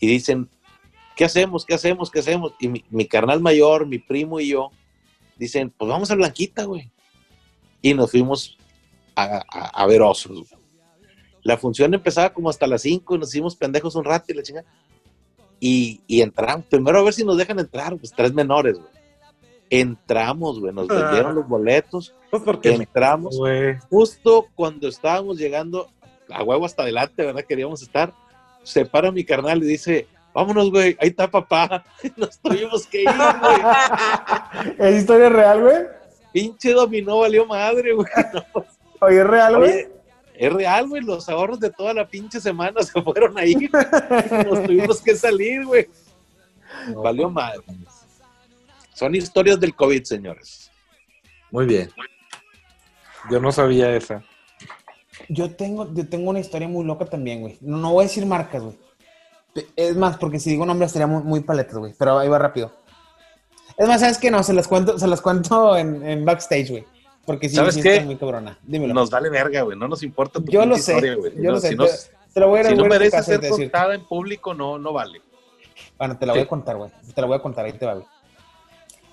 Y 0.01 0.09
dicen, 0.09 0.49
¿qué 1.15 1.27
hacemos? 1.27 1.65
¿Qué 1.65 1.75
hacemos? 1.75 2.11
¿Qué 2.11 2.19
hacemos? 2.19 2.55
Y 2.59 2.67
mi 2.91 3.07
carnal 3.07 3.41
mayor, 3.41 3.87
mi 3.87 4.01
primo 4.01 4.41
y 4.41 4.49
yo, 4.49 4.73
dicen, 5.37 5.71
pues 5.77 5.89
vamos 5.89 6.11
a 6.11 6.15
Blanquita, 6.15 6.65
güey. 6.65 6.91
Y 7.81 7.95
nos 7.95 8.11
fuimos 8.11 8.57
a, 9.17 9.43
a- 9.51 9.83
a 9.83 9.87
ver 9.87 10.03
osos. 10.03 10.33
güey. 10.51 10.63
La 11.43 11.57
función 11.57 11.93
empezaba 11.95 12.33
como 12.33 12.49
hasta 12.51 12.67
las 12.67 12.83
5 12.83 13.15
y 13.15 13.19
nos 13.19 13.31
hicimos 13.31 13.57
pendejos 13.57 13.95
un 13.97 14.05
rato 14.05 14.27
y 14.29 14.35
la 14.37 14.43
chingada. 14.43 14.67
Y, 15.59 16.01
y 16.07 16.21
entramos, 16.23 16.67
primero 16.67 16.99
a 16.99 17.03
ver 17.03 17.13
si 17.15 17.25
nos 17.25 17.37
dejan 17.37 17.59
entrar, 17.59 17.97
pues 17.97 18.13
tres 18.13 18.33
menores, 18.33 18.79
güey. 18.79 18.91
Entramos, 19.71 20.61
güey, 20.61 20.73
nos 20.75 20.87
vendieron 20.87 21.35
los 21.35 21.49
boletos, 21.49 22.15
Pues 22.31 22.43
porque 22.43 22.75
entramos. 22.75 23.37
güey. 23.39 23.77
Justo 23.89 24.47
cuando 24.55 24.87
estábamos 24.89 25.39
llegando 25.39 25.89
a 26.29 26.43
huevo 26.43 26.67
hasta 26.67 26.83
adelante, 26.83 27.25
¿verdad? 27.25 27.45
Queríamos 27.49 27.81
estar. 27.83 28.13
Se 28.65 28.85
para 28.85 29.11
mi 29.11 29.25
carnal 29.25 29.63
y 29.63 29.67
dice, 29.67 30.07
vámonos, 30.35 30.71
güey, 30.71 30.97
ahí 31.01 31.09
está 31.09 31.31
papá. 31.31 31.85
Nos 32.17 32.39
tuvimos 32.39 32.87
que 32.87 33.03
ir, 33.03 33.09
güey. 33.11 34.79
¿Es 34.79 35.01
historia 35.01 35.29
real, 35.29 35.61
güey? 35.61 35.77
Pinche 36.33 36.73
dominó 36.73 37.19
valió 37.19 37.47
madre, 37.47 37.93
güey. 37.93 38.09
No, 38.33 38.65
Oye, 39.01 39.21
¿es 39.21 39.27
real, 39.27 39.59
güey? 39.59 39.89
Es 40.35 40.53
real, 40.53 40.89
güey. 40.89 41.03
Los 41.03 41.29
ahorros 41.29 41.59
de 41.59 41.71
toda 41.71 41.93
la 41.93 42.07
pinche 42.07 42.41
semana 42.41 42.83
se 42.83 43.03
fueron 43.03 43.37
ahí. 43.37 43.69
Nos 44.49 44.63
tuvimos 44.65 45.01
que 45.03 45.17
salir, 45.17 45.65
güey. 45.67 45.89
Valió 46.95 47.29
madre. 47.29 47.61
Son 48.95 49.15
historias 49.15 49.59
del 49.59 49.75
COVID, 49.75 50.05
señores. 50.05 50.71
Muy 51.51 51.67
bien. 51.67 51.91
Yo 53.31 53.41
no 53.41 53.53
sabía 53.53 53.95
esa. 53.95 54.23
Yo 55.29 55.55
tengo, 55.55 55.93
yo 55.93 56.09
tengo 56.09 56.31
una 56.31 56.41
historia 56.41 56.69
muy 56.69 56.85
loca 56.85 57.07
también, 57.07 57.41
güey. 57.41 57.59
No, 57.61 57.77
no 57.77 57.93
voy 57.93 58.05
a 58.05 58.09
decir 58.09 58.27
marcas, 58.27 58.63
güey. 58.63 58.77
Es 59.77 59.97
más, 59.97 60.17
porque 60.17 60.39
si 60.41 60.51
digo 60.51 60.65
nombres 60.65 60.89
estaría 60.89 61.07
muy, 61.07 61.23
muy 61.23 61.41
paletas, 61.41 61.77
güey. 61.77 61.95
Pero 61.99 62.19
ahí 62.19 62.29
va 62.29 62.39
rápido. 62.39 62.73
Es 63.77 63.87
más, 63.89 64.01
¿sabes 64.01 64.19
qué? 64.19 64.31
No, 64.31 64.43
se 64.43 64.53
las 64.53 64.69
cuento, 64.69 64.99
se 64.99 65.07
las 65.07 65.21
cuento 65.21 65.77
en, 65.77 66.07
en 66.07 66.25
backstage, 66.25 66.71
güey. 66.71 66.85
Porque 67.27 67.49
sí, 67.49 67.57
¿Sabes 67.57 67.77
qué? 67.77 68.01
muy 68.01 68.17
cabrona. 68.17 68.59
Dímelo. 68.63 68.95
Nos 68.95 69.11
vale 69.11 69.29
verga, 69.31 69.63
güey. 69.63 69.79
No 69.79 69.87
nos 69.89 70.03
importa 70.03 70.41
tu 70.41 70.51
yo 70.51 70.67
lo 70.67 70.77
sé, 70.77 70.93
historia, 70.95 71.15
güey. 71.15 71.33
yo 71.37 71.43
No, 71.45 71.51
lo 71.53 71.61
sé. 71.61 71.69
Si 71.69 71.77
te, 71.77 71.83
no, 71.83 71.87
te 72.35 72.41
la 72.41 72.47
voy 72.47 72.61
a 72.61 72.65
si 72.65 72.75
no 72.75 72.83
ver 72.83 72.85
a 72.85 72.85
tu 72.85 72.89
merece 72.95 73.11
casa 73.17 73.31
y 73.31 73.35
ser 73.35 73.41
decirte. 73.43 73.63
contada 73.65 73.95
en 73.95 74.05
público, 74.07 74.55
no, 74.55 74.79
no 74.79 74.93
vale. 74.93 75.21
Bueno, 75.99 76.19
te 76.19 76.27
la 76.27 76.33
voy 76.33 76.41
Sí. 76.43 76.47
a 76.47 76.49
contar, 76.49 76.77
güey. 76.77 76.91
Te 77.15 77.21
la 77.21 77.27
voy 77.29 77.37
a 77.37 77.43
contar, 77.43 77.65
ahí 77.65 77.73
te 77.75 77.87
va, 77.87 77.95
güey. 77.95 78.07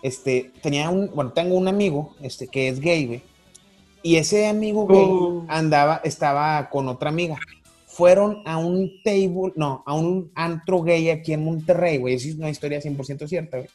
Este, 0.02 0.52
tenía 0.64 0.90
un, 0.90 1.12
bueno, 1.14 1.32
tengo 1.34 1.56
un 1.56 1.68
amigo, 1.68 2.16
este, 2.22 2.48
que 2.48 2.68
es 2.70 2.80
gay, 2.80 3.06
güey. 3.06 3.24
Y 4.02 4.16
ese 4.16 4.48
amigo 4.48 4.88
gay 4.88 5.04
Uh. 5.06 5.46
andaba, 5.50 6.02
estaba 6.04 6.70
con 6.70 6.88
otra 6.88 7.10
amiga. 7.10 7.38
Fueron 8.00 8.42
a 8.46 8.58
un 8.58 9.04
table, 9.04 9.52
no, 9.58 9.84
a 9.86 9.94
un 9.94 10.32
antro 10.36 10.82
gay 10.84 11.10
aquí 11.10 11.34
en 11.34 11.44
Monterrey, 11.44 11.98
güey. 11.98 12.14
Esa 12.14 12.30
es 12.30 12.36
una 12.36 12.50
historia 12.50 12.80
100% 12.80 13.28
cierta, 13.28 13.58
güey. 13.58 13.70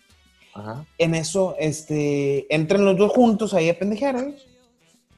Ajá. 0.55 0.87
En 0.97 1.15
eso, 1.15 1.55
este, 1.59 2.47
entran 2.49 2.87
los 2.87 2.97
dos 2.97 3.13
juntos 3.13 3.53
ahí 3.53 3.69
a 3.69 3.79
pendejear, 3.79 4.15
güey. 4.15 4.35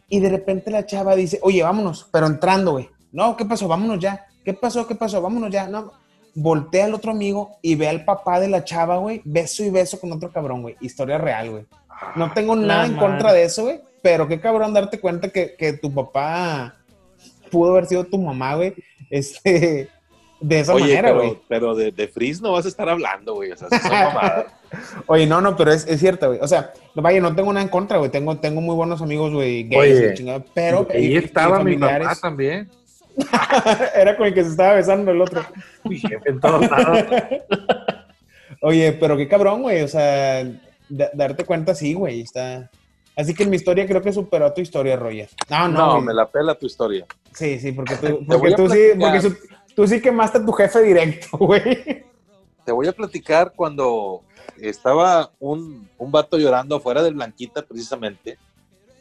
Y 0.09 0.18
de 0.18 0.28
repente 0.28 0.72
la 0.72 0.86
chava 0.86 1.14
dice, 1.14 1.38
oye, 1.42 1.62
vámonos, 1.62 2.09
pero 2.11 2.26
entrando, 2.26 2.72
güey. 2.72 2.88
No, 3.12 3.36
¿qué 3.36 3.44
pasó? 3.44 3.68
Vámonos 3.68 4.00
ya. 4.00 4.26
¿Qué 4.44 4.54
pasó? 4.54 4.88
¿Qué 4.88 4.96
pasó? 4.96 5.22
Vámonos 5.22 5.52
ya. 5.52 5.68
No. 5.68 5.92
Voltea 6.34 6.86
al 6.86 6.94
otro 6.94 7.12
amigo 7.12 7.59
y 7.62 7.76
ve 7.76 7.88
al 7.88 8.04
papá 8.04 8.40
de 8.40 8.48
la 8.48 8.64
chava, 8.64 8.96
güey, 8.96 9.22
beso 9.24 9.62
y 9.62 9.70
beso 9.70 10.00
con 10.00 10.11
otro 10.11 10.32
cabrón, 10.32 10.62
güey. 10.62 10.74
Historia 10.80 11.16
real, 11.16 11.48
güey. 11.50 11.66
No 12.16 12.32
tengo 12.32 12.57
La 12.57 12.66
nada 12.66 12.86
en 12.86 12.96
madre. 12.96 13.07
contra 13.09 13.32
de 13.32 13.44
eso, 13.44 13.62
güey. 13.62 13.80
Pero 14.02 14.26
qué 14.26 14.40
cabrón 14.40 14.74
darte 14.74 14.98
cuenta 14.98 15.28
que, 15.28 15.54
que 15.57 15.74
tu 15.74 15.94
papá 15.94 16.76
pudo 17.57 17.72
haber 17.72 17.86
sido 17.86 18.04
tu 18.04 18.18
mamá, 18.18 18.54
güey. 18.57 18.74
Este, 19.11 19.88
de 20.40 20.61
esa 20.61 20.74
Oye, 20.74 20.84
manera, 20.84 21.12
güey. 21.12 21.38
pero 21.48 21.74
de, 21.74 21.90
de 21.92 22.09
Frizz 22.09 22.40
no 22.42 22.52
vas 22.52 22.66
a 22.66 22.68
estar 22.68 22.88
hablando, 22.88 23.34
güey. 23.34 23.52
O 23.52 23.57
sea, 23.57 23.68
son 23.70 23.80
mamadas. 23.90 24.46
Oye, 25.07 25.26
no, 25.26 25.40
no, 25.40 25.57
pero 25.57 25.72
es, 25.72 25.86
es 25.86 26.00
cierto, 26.00 26.28
güey. 26.28 26.38
O 26.42 26.48
sea, 26.48 26.72
no, 26.94 27.02
vaya, 27.02 27.20
no 27.20 27.34
tengo 27.34 27.52
nada 27.52 27.62
en 27.64 27.70
contra, 27.70 27.98
güey. 27.98 28.11
Tengo, 28.11 28.36
tengo 28.38 28.61
muy 28.61 28.74
buenos 28.74 29.00
amigos, 29.00 29.32
güey, 29.32 29.64
gays, 29.68 29.98
Oye, 29.98 30.11
y 30.12 30.14
chingada, 30.14 30.44
pero 30.54 30.86
ahí 30.92 31.07
y- 31.07 31.12
y 31.12 31.16
estaba 31.16 31.62
mi 31.64 31.76
mamá 31.76 32.14
también. 32.20 32.68
Era 33.94 34.14
con 34.16 34.26
el 34.26 34.34
que 34.34 34.44
se 34.44 34.50
estaba 34.50 34.74
besando 34.74 35.11
el 35.11 35.20
otro. 35.22 35.42
Uy, 35.84 35.98
jefe, 35.98 36.28
en 36.30 36.40
todos 36.40 36.70
lados. 36.70 37.04
Oye, 38.61 38.92
pero 38.92 39.16
qué 39.16 39.28
cabrón, 39.28 39.62
güey. 39.62 39.82
O 39.82 39.88
sea, 39.88 40.44
da- 40.88 41.11
darte 41.14 41.44
cuenta, 41.44 41.74
sí, 41.74 41.94
güey. 41.94 42.20
Está. 42.20 42.70
Así 43.16 43.32
que 43.34 43.46
mi 43.46 43.56
historia 43.56 43.86
creo 43.86 44.02
que 44.02 44.12
superó 44.12 44.44
a 44.46 44.52
tu 44.54 44.60
historia, 44.60 44.94
Roger. 44.96 45.30
No, 45.48 45.68
no. 45.68 45.78
No, 45.78 45.92
güey. 45.94 46.04
me 46.04 46.14
la 46.14 46.28
pela 46.30 46.54
tu 46.54 46.66
historia. 46.66 47.06
Sí, 47.34 47.58
sí, 47.58 47.72
porque 47.72 47.96
tú, 47.96 48.24
porque 48.28 48.50
sí, 48.68 48.98
porque 49.00 49.20
su- 49.22 49.36
tú 49.74 49.86
sí 49.86 50.00
quemaste 50.02 50.38
a 50.38 50.44
tu 50.44 50.52
jefe 50.52 50.82
directo, 50.82 51.36
güey. 51.38 52.04
Te 52.64 52.72
voy 52.72 52.86
a 52.88 52.92
platicar 52.92 53.52
cuando 53.56 54.22
estaba 54.60 55.30
un, 55.38 55.88
un 55.98 56.12
vato 56.12 56.36
llorando 56.38 56.76
afuera 56.76 57.02
del 57.02 57.14
Blanquita, 57.14 57.62
precisamente. 57.62 58.38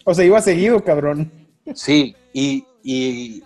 O 0.06 0.14
sea, 0.14 0.24
iba 0.24 0.40
seguido, 0.40 0.82
cabrón. 0.84 1.32
Sí, 1.74 2.16
y, 2.32 2.64
y, 2.84 3.44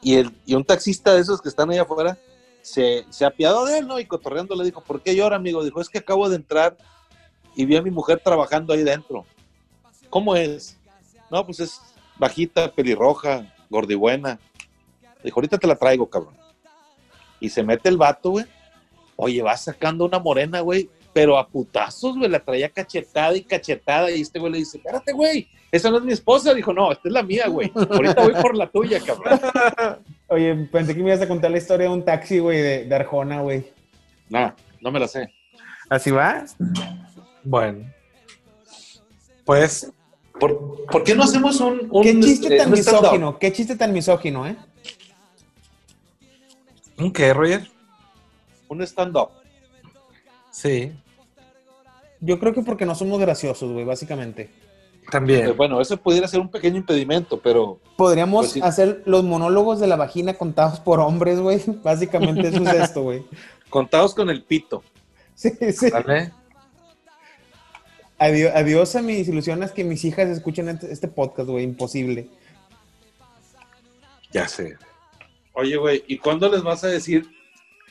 y, 0.00 0.14
el, 0.14 0.30
y 0.46 0.54
un 0.54 0.64
taxista 0.64 1.12
de 1.14 1.20
esos 1.20 1.42
que 1.42 1.48
están 1.48 1.70
ahí 1.70 1.78
afuera 1.78 2.16
se, 2.62 3.04
se 3.10 3.24
apiadó 3.24 3.64
de 3.66 3.78
él, 3.78 3.86
¿no? 3.88 3.98
Y 3.98 4.04
cotorreando 4.06 4.54
le 4.54 4.64
dijo, 4.64 4.80
¿por 4.80 5.02
qué 5.02 5.14
llora, 5.16 5.36
amigo? 5.36 5.64
Dijo, 5.64 5.80
es 5.80 5.88
que 5.88 5.98
acabo 5.98 6.28
de 6.28 6.36
entrar 6.36 6.76
y 7.56 7.64
vi 7.66 7.76
a 7.76 7.82
mi 7.82 7.90
mujer 7.90 8.20
trabajando 8.22 8.72
ahí 8.72 8.84
dentro. 8.84 9.26
¿Cómo 10.10 10.34
es? 10.36 10.78
No, 11.30 11.44
pues 11.44 11.60
es 11.60 11.80
bajita, 12.18 12.72
pelirroja, 12.72 13.52
gordibuena. 13.68 14.38
Dijo, 15.22 15.38
ahorita 15.40 15.58
te 15.58 15.66
la 15.66 15.76
traigo, 15.76 16.08
cabrón. 16.08 16.34
Y 17.40 17.48
se 17.48 17.62
mete 17.62 17.88
el 17.88 17.96
vato, 17.96 18.30
güey. 18.30 18.46
Oye, 19.16 19.42
va 19.42 19.56
sacando 19.56 20.04
una 20.04 20.18
morena, 20.18 20.60
güey, 20.60 20.88
pero 21.12 21.38
a 21.38 21.48
putazos, 21.48 22.16
güey, 22.16 22.30
la 22.30 22.38
traía 22.38 22.68
cachetada 22.68 23.36
y 23.36 23.42
cachetada. 23.42 24.10
Y 24.10 24.20
este 24.20 24.38
güey 24.38 24.52
le 24.52 24.58
dice, 24.58 24.78
espérate, 24.78 25.12
güey, 25.12 25.48
esa 25.72 25.90
no 25.90 25.98
es 25.98 26.04
mi 26.04 26.12
esposa. 26.12 26.54
Dijo, 26.54 26.72
no, 26.72 26.92
esta 26.92 27.08
es 27.08 27.12
la 27.12 27.22
mía, 27.22 27.48
güey. 27.48 27.72
Ahorita 27.74 28.22
voy 28.22 28.34
por 28.40 28.56
la 28.56 28.70
tuya, 28.70 29.00
cabrón. 29.00 29.40
Oye, 30.28 30.54
pensé 30.70 30.94
que 30.94 31.02
me 31.02 31.10
ibas 31.10 31.22
a 31.22 31.28
contar 31.28 31.50
la 31.50 31.58
historia 31.58 31.88
de 31.88 31.92
un 31.92 32.04
taxi, 32.04 32.38
güey, 32.38 32.60
de, 32.60 32.84
de 32.84 32.94
Arjona, 32.94 33.40
güey. 33.40 33.72
No, 34.28 34.54
no 34.80 34.90
me 34.90 35.00
la 35.00 35.08
sé. 35.08 35.32
¿Así 35.88 36.10
va? 36.10 36.44
Bueno. 37.42 37.90
Pues, 39.44 39.90
¿Por, 40.38 40.84
por 40.86 41.02
qué 41.04 41.14
no 41.14 41.24
hacemos 41.24 41.60
un, 41.60 41.88
un, 41.90 42.02
Qué 42.02 42.18
chiste 42.20 42.46
este, 42.46 42.56
tan 42.58 42.68
un 42.68 42.74
misógino, 42.74 43.38
qué 43.38 43.52
chiste 43.52 43.76
tan 43.76 43.92
misógino, 43.92 44.46
¿eh? 44.46 44.56
¿un 46.98 47.12
qué, 47.12 47.32
Roger? 47.32 47.68
Un 48.68 48.82
stand-up. 48.82 49.30
Sí, 50.50 50.92
Yo 52.20 52.38
creo 52.40 52.52
que 52.52 52.62
porque 52.62 52.84
no 52.84 52.94
somos 52.94 53.20
graciosos, 53.20 53.72
güey, 53.72 53.84
básicamente. 53.84 54.42
Eh, 54.42 55.10
también. 55.10 55.56
Bueno, 55.56 55.80
eso 55.80 55.96
pudiera 55.96 56.26
ser 56.28 56.40
un 56.40 56.50
pequeño 56.50 56.76
impedimento, 56.76 57.38
pero 57.40 57.78
Podríamos 57.96 58.46
Pues 58.46 58.52
sí. 58.52 58.60
hacer 58.62 59.02
los 59.06 59.24
monólogos 59.24 59.80
de 59.80 59.86
la 59.86 59.96
vagina 59.96 60.34
contados 60.34 60.80
por 60.80 61.00
hombres, 61.00 61.40
güey. 61.40 61.62
Básicamente 61.82 62.48
eso 62.48 62.62
es 62.62 62.74
esto, 62.74 63.02
güey. 63.02 63.24
contados 63.70 64.14
con 64.14 64.30
el 64.30 64.42
pito. 64.42 64.82
Sí, 65.34 65.50
sí. 65.72 65.90
¿Vale? 65.90 66.32
Adiós, 68.18 68.52
adiós 68.54 68.96
a 68.96 69.02
mis 69.02 69.28
ilusiones 69.28 69.70
que 69.70 69.84
mis 69.84 70.04
hijas 70.04 70.28
escuchen 70.28 70.68
este, 70.68 70.92
este 70.92 71.08
podcast, 71.08 71.48
güey. 71.48 71.64
Imposible. 71.64 72.28
Ya 74.32 74.48
sé. 74.48 74.76
Oye, 75.52 75.76
güey, 75.76 76.04
¿y 76.06 76.18
cuándo 76.18 76.48
les 76.48 76.62
vas 76.62 76.84
a 76.84 76.88
decir 76.88 77.28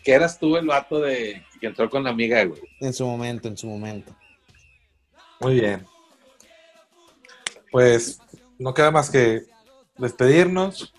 que 0.03 0.13
eras 0.13 0.37
tú 0.39 0.57
el 0.57 0.67
vato 0.67 0.99
de 0.99 1.43
que 1.59 1.67
entró 1.67 1.89
con 1.89 2.03
la 2.03 2.09
amiga, 2.09 2.43
güey? 2.43 2.61
En 2.79 2.93
su 2.93 3.05
momento, 3.05 3.47
en 3.47 3.57
su 3.57 3.67
momento. 3.67 4.15
Muy 5.39 5.55
bien. 5.55 5.85
Pues 7.71 8.19
no 8.59 8.73
queda 8.73 8.91
más 8.91 9.09
que 9.09 9.43
despedirnos. 9.97 10.93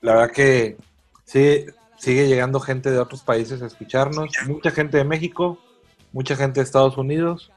La 0.00 0.14
verdad 0.14 0.32
que 0.32 0.76
sigue, 1.24 1.74
sigue 1.98 2.28
llegando 2.28 2.60
gente 2.60 2.90
de 2.90 2.98
otros 2.98 3.22
países 3.22 3.62
a 3.62 3.66
escucharnos. 3.66 4.30
Mucha 4.46 4.70
gente 4.70 4.98
de 4.98 5.04
México, 5.04 5.58
mucha 6.12 6.36
gente 6.36 6.60
de 6.60 6.64
Estados 6.64 6.96
Unidos, 6.96 7.50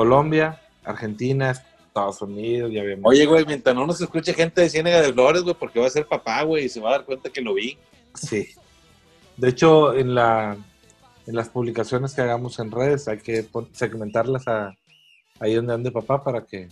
Colombia, 0.00 0.58
Argentina, 0.82 1.50
Estados 1.50 2.22
Unidos, 2.22 2.72
ya 2.72 2.82
vemos. 2.82 3.04
Oye, 3.04 3.26
güey, 3.26 3.44
mientras 3.44 3.76
no 3.76 3.86
nos 3.86 4.00
escuche 4.00 4.32
gente 4.32 4.62
de 4.62 4.70
Ciénega 4.70 5.02
de 5.02 5.12
Flores, 5.12 5.42
güey, 5.42 5.54
porque 5.54 5.78
va 5.78 5.88
a 5.88 5.90
ser 5.90 6.06
papá, 6.06 6.42
güey, 6.42 6.64
y 6.64 6.68
se 6.70 6.80
va 6.80 6.88
a 6.88 6.92
dar 6.92 7.04
cuenta 7.04 7.28
que 7.28 7.42
lo 7.42 7.52
vi. 7.52 7.76
Sí. 8.14 8.48
De 9.36 9.50
hecho, 9.50 9.92
en 9.94 10.14
la 10.14 10.56
en 11.26 11.36
las 11.36 11.50
publicaciones 11.50 12.14
que 12.14 12.22
hagamos 12.22 12.58
en 12.60 12.70
redes 12.70 13.08
hay 13.08 13.18
que 13.18 13.46
segmentarlas 13.72 14.48
a 14.48 14.74
ahí 15.38 15.52
donde 15.56 15.74
ande 15.74 15.90
papá 15.90 16.24
para 16.24 16.46
que 16.46 16.70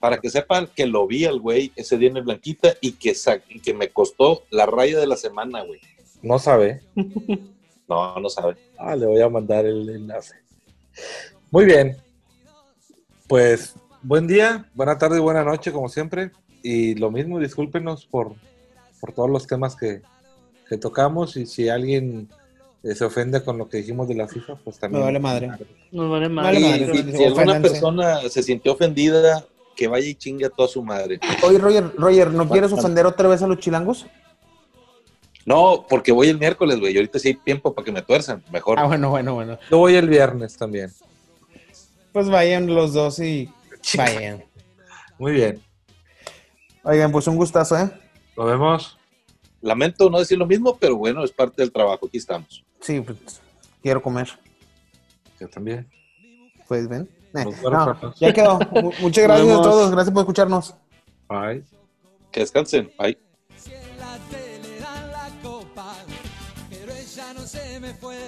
Para 0.00 0.18
que 0.18 0.28
sepan 0.28 0.68
que 0.74 0.86
lo 0.86 1.06
vi 1.06 1.24
al 1.24 1.38
güey 1.38 1.70
ese 1.76 1.98
día 1.98 2.08
en 2.08 2.16
el 2.16 2.24
Blanquita 2.24 2.74
y 2.80 2.94
que, 2.94 3.14
y 3.48 3.60
que 3.60 3.74
me 3.74 3.90
costó 3.90 4.42
la 4.50 4.66
raya 4.66 4.98
de 4.98 5.06
la 5.06 5.16
semana, 5.16 5.62
güey. 5.62 5.78
no 6.20 6.40
sabe. 6.40 6.82
No, 7.88 8.18
no 8.20 8.30
sabe. 8.30 8.56
Ah, 8.78 8.96
le 8.96 9.04
voy 9.04 9.20
a 9.20 9.28
mandar 9.28 9.66
el 9.66 9.86
enlace. 9.90 10.36
Muy 11.52 11.66
bien. 11.66 11.98
Pues 13.28 13.74
buen 14.02 14.26
día, 14.26 14.64
buena 14.74 14.96
tarde 14.96 15.18
y 15.18 15.20
buena 15.20 15.44
noche, 15.44 15.70
como 15.70 15.90
siempre. 15.90 16.30
Y 16.62 16.94
lo 16.94 17.10
mismo, 17.10 17.38
discúlpenos 17.38 18.06
por, 18.06 18.32
por 18.98 19.12
todos 19.12 19.28
los 19.28 19.46
temas 19.46 19.76
que, 19.76 20.00
que 20.66 20.78
tocamos. 20.78 21.36
Y 21.36 21.44
si 21.44 21.68
alguien 21.68 22.30
eh, 22.82 22.94
se 22.94 23.04
ofende 23.04 23.44
con 23.44 23.58
lo 23.58 23.68
que 23.68 23.76
dijimos 23.76 24.08
de 24.08 24.14
la 24.14 24.28
FIFA, 24.28 24.56
pues 24.64 24.78
también. 24.78 25.00
Me 25.00 25.04
vale 25.04 25.18
madre. 25.20 25.50
Nos 25.90 26.10
vale 26.10 26.30
madre, 26.30 26.90
si, 27.14 27.24
alguna 27.24 27.60
persona 27.60 28.20
se 28.30 28.42
sintió 28.42 28.72
ofendida, 28.72 29.44
que 29.76 29.88
vaya 29.88 30.08
y 30.08 30.14
chingue 30.14 30.46
a 30.46 30.50
toda 30.50 30.68
su 30.68 30.82
madre. 30.82 31.20
Oye, 31.42 31.58
Roger, 31.58 31.92
Roger, 31.98 32.30
¿no 32.30 32.48
quieres 32.48 32.70
Bastante. 32.70 32.80
ofender 32.80 33.04
otra 33.04 33.28
vez 33.28 33.42
a 33.42 33.46
los 33.46 33.58
chilangos? 33.58 34.06
No, 35.44 35.84
porque 35.86 36.12
voy 36.12 36.28
el 36.28 36.38
miércoles, 36.38 36.80
güey, 36.80 36.94
y 36.94 36.96
ahorita 36.96 37.18
sí 37.18 37.28
hay 37.28 37.34
tiempo 37.34 37.74
para 37.74 37.84
que 37.84 37.92
me 37.92 38.00
tuerzan. 38.00 38.42
Mejor. 38.50 38.78
Ah, 38.78 38.86
bueno, 38.86 39.10
bueno, 39.10 39.34
bueno. 39.34 39.58
Yo 39.70 39.76
voy 39.76 39.96
el 39.96 40.08
viernes 40.08 40.56
también. 40.56 40.90
Pues 42.12 42.28
vayan 42.28 42.66
los 42.66 42.92
dos 42.92 43.18
y 43.18 43.50
vayan. 43.96 44.44
Muy 45.18 45.32
bien. 45.32 45.62
Oigan, 46.84 47.12
pues 47.12 47.26
un 47.26 47.36
gustazo, 47.36 47.78
¿eh? 47.78 47.90
Nos 48.36 48.46
vemos. 48.46 48.98
Lamento 49.60 50.10
no 50.10 50.18
decir 50.18 50.36
lo 50.38 50.46
mismo, 50.46 50.76
pero 50.76 50.96
bueno, 50.96 51.22
es 51.24 51.30
parte 51.30 51.62
del 51.62 51.72
trabajo. 51.72 52.06
Aquí 52.06 52.18
estamos. 52.18 52.64
Sí, 52.80 53.00
pues 53.00 53.40
quiero 53.80 54.02
comer. 54.02 54.28
Yo 55.40 55.48
también. 55.48 55.88
Pues 56.66 56.88
ven. 56.88 57.08
Eh, 57.34 57.44
no, 57.62 58.14
ya 58.16 58.32
quedó. 58.32 58.58
Mu- 58.72 58.92
Muchas 59.00 59.24
gracias 59.24 59.48
a 59.48 59.62
todos. 59.62 59.90
Gracias 59.90 60.12
por 60.12 60.20
escucharnos. 60.22 60.74
Bye. 61.28 61.64
Que 62.30 62.40
descansen. 62.40 62.92
Bye. 62.98 63.16
Si 63.56 63.72
en 63.72 63.98
la 63.98 64.18
tele 64.30 64.80
dan 64.80 65.12
la 65.12 65.30
copa, 65.42 65.94
pero 66.68 66.92
ella 66.92 67.32
no 67.34 67.40
se 67.46 67.80
me 67.80 67.94
fue, 67.94 68.18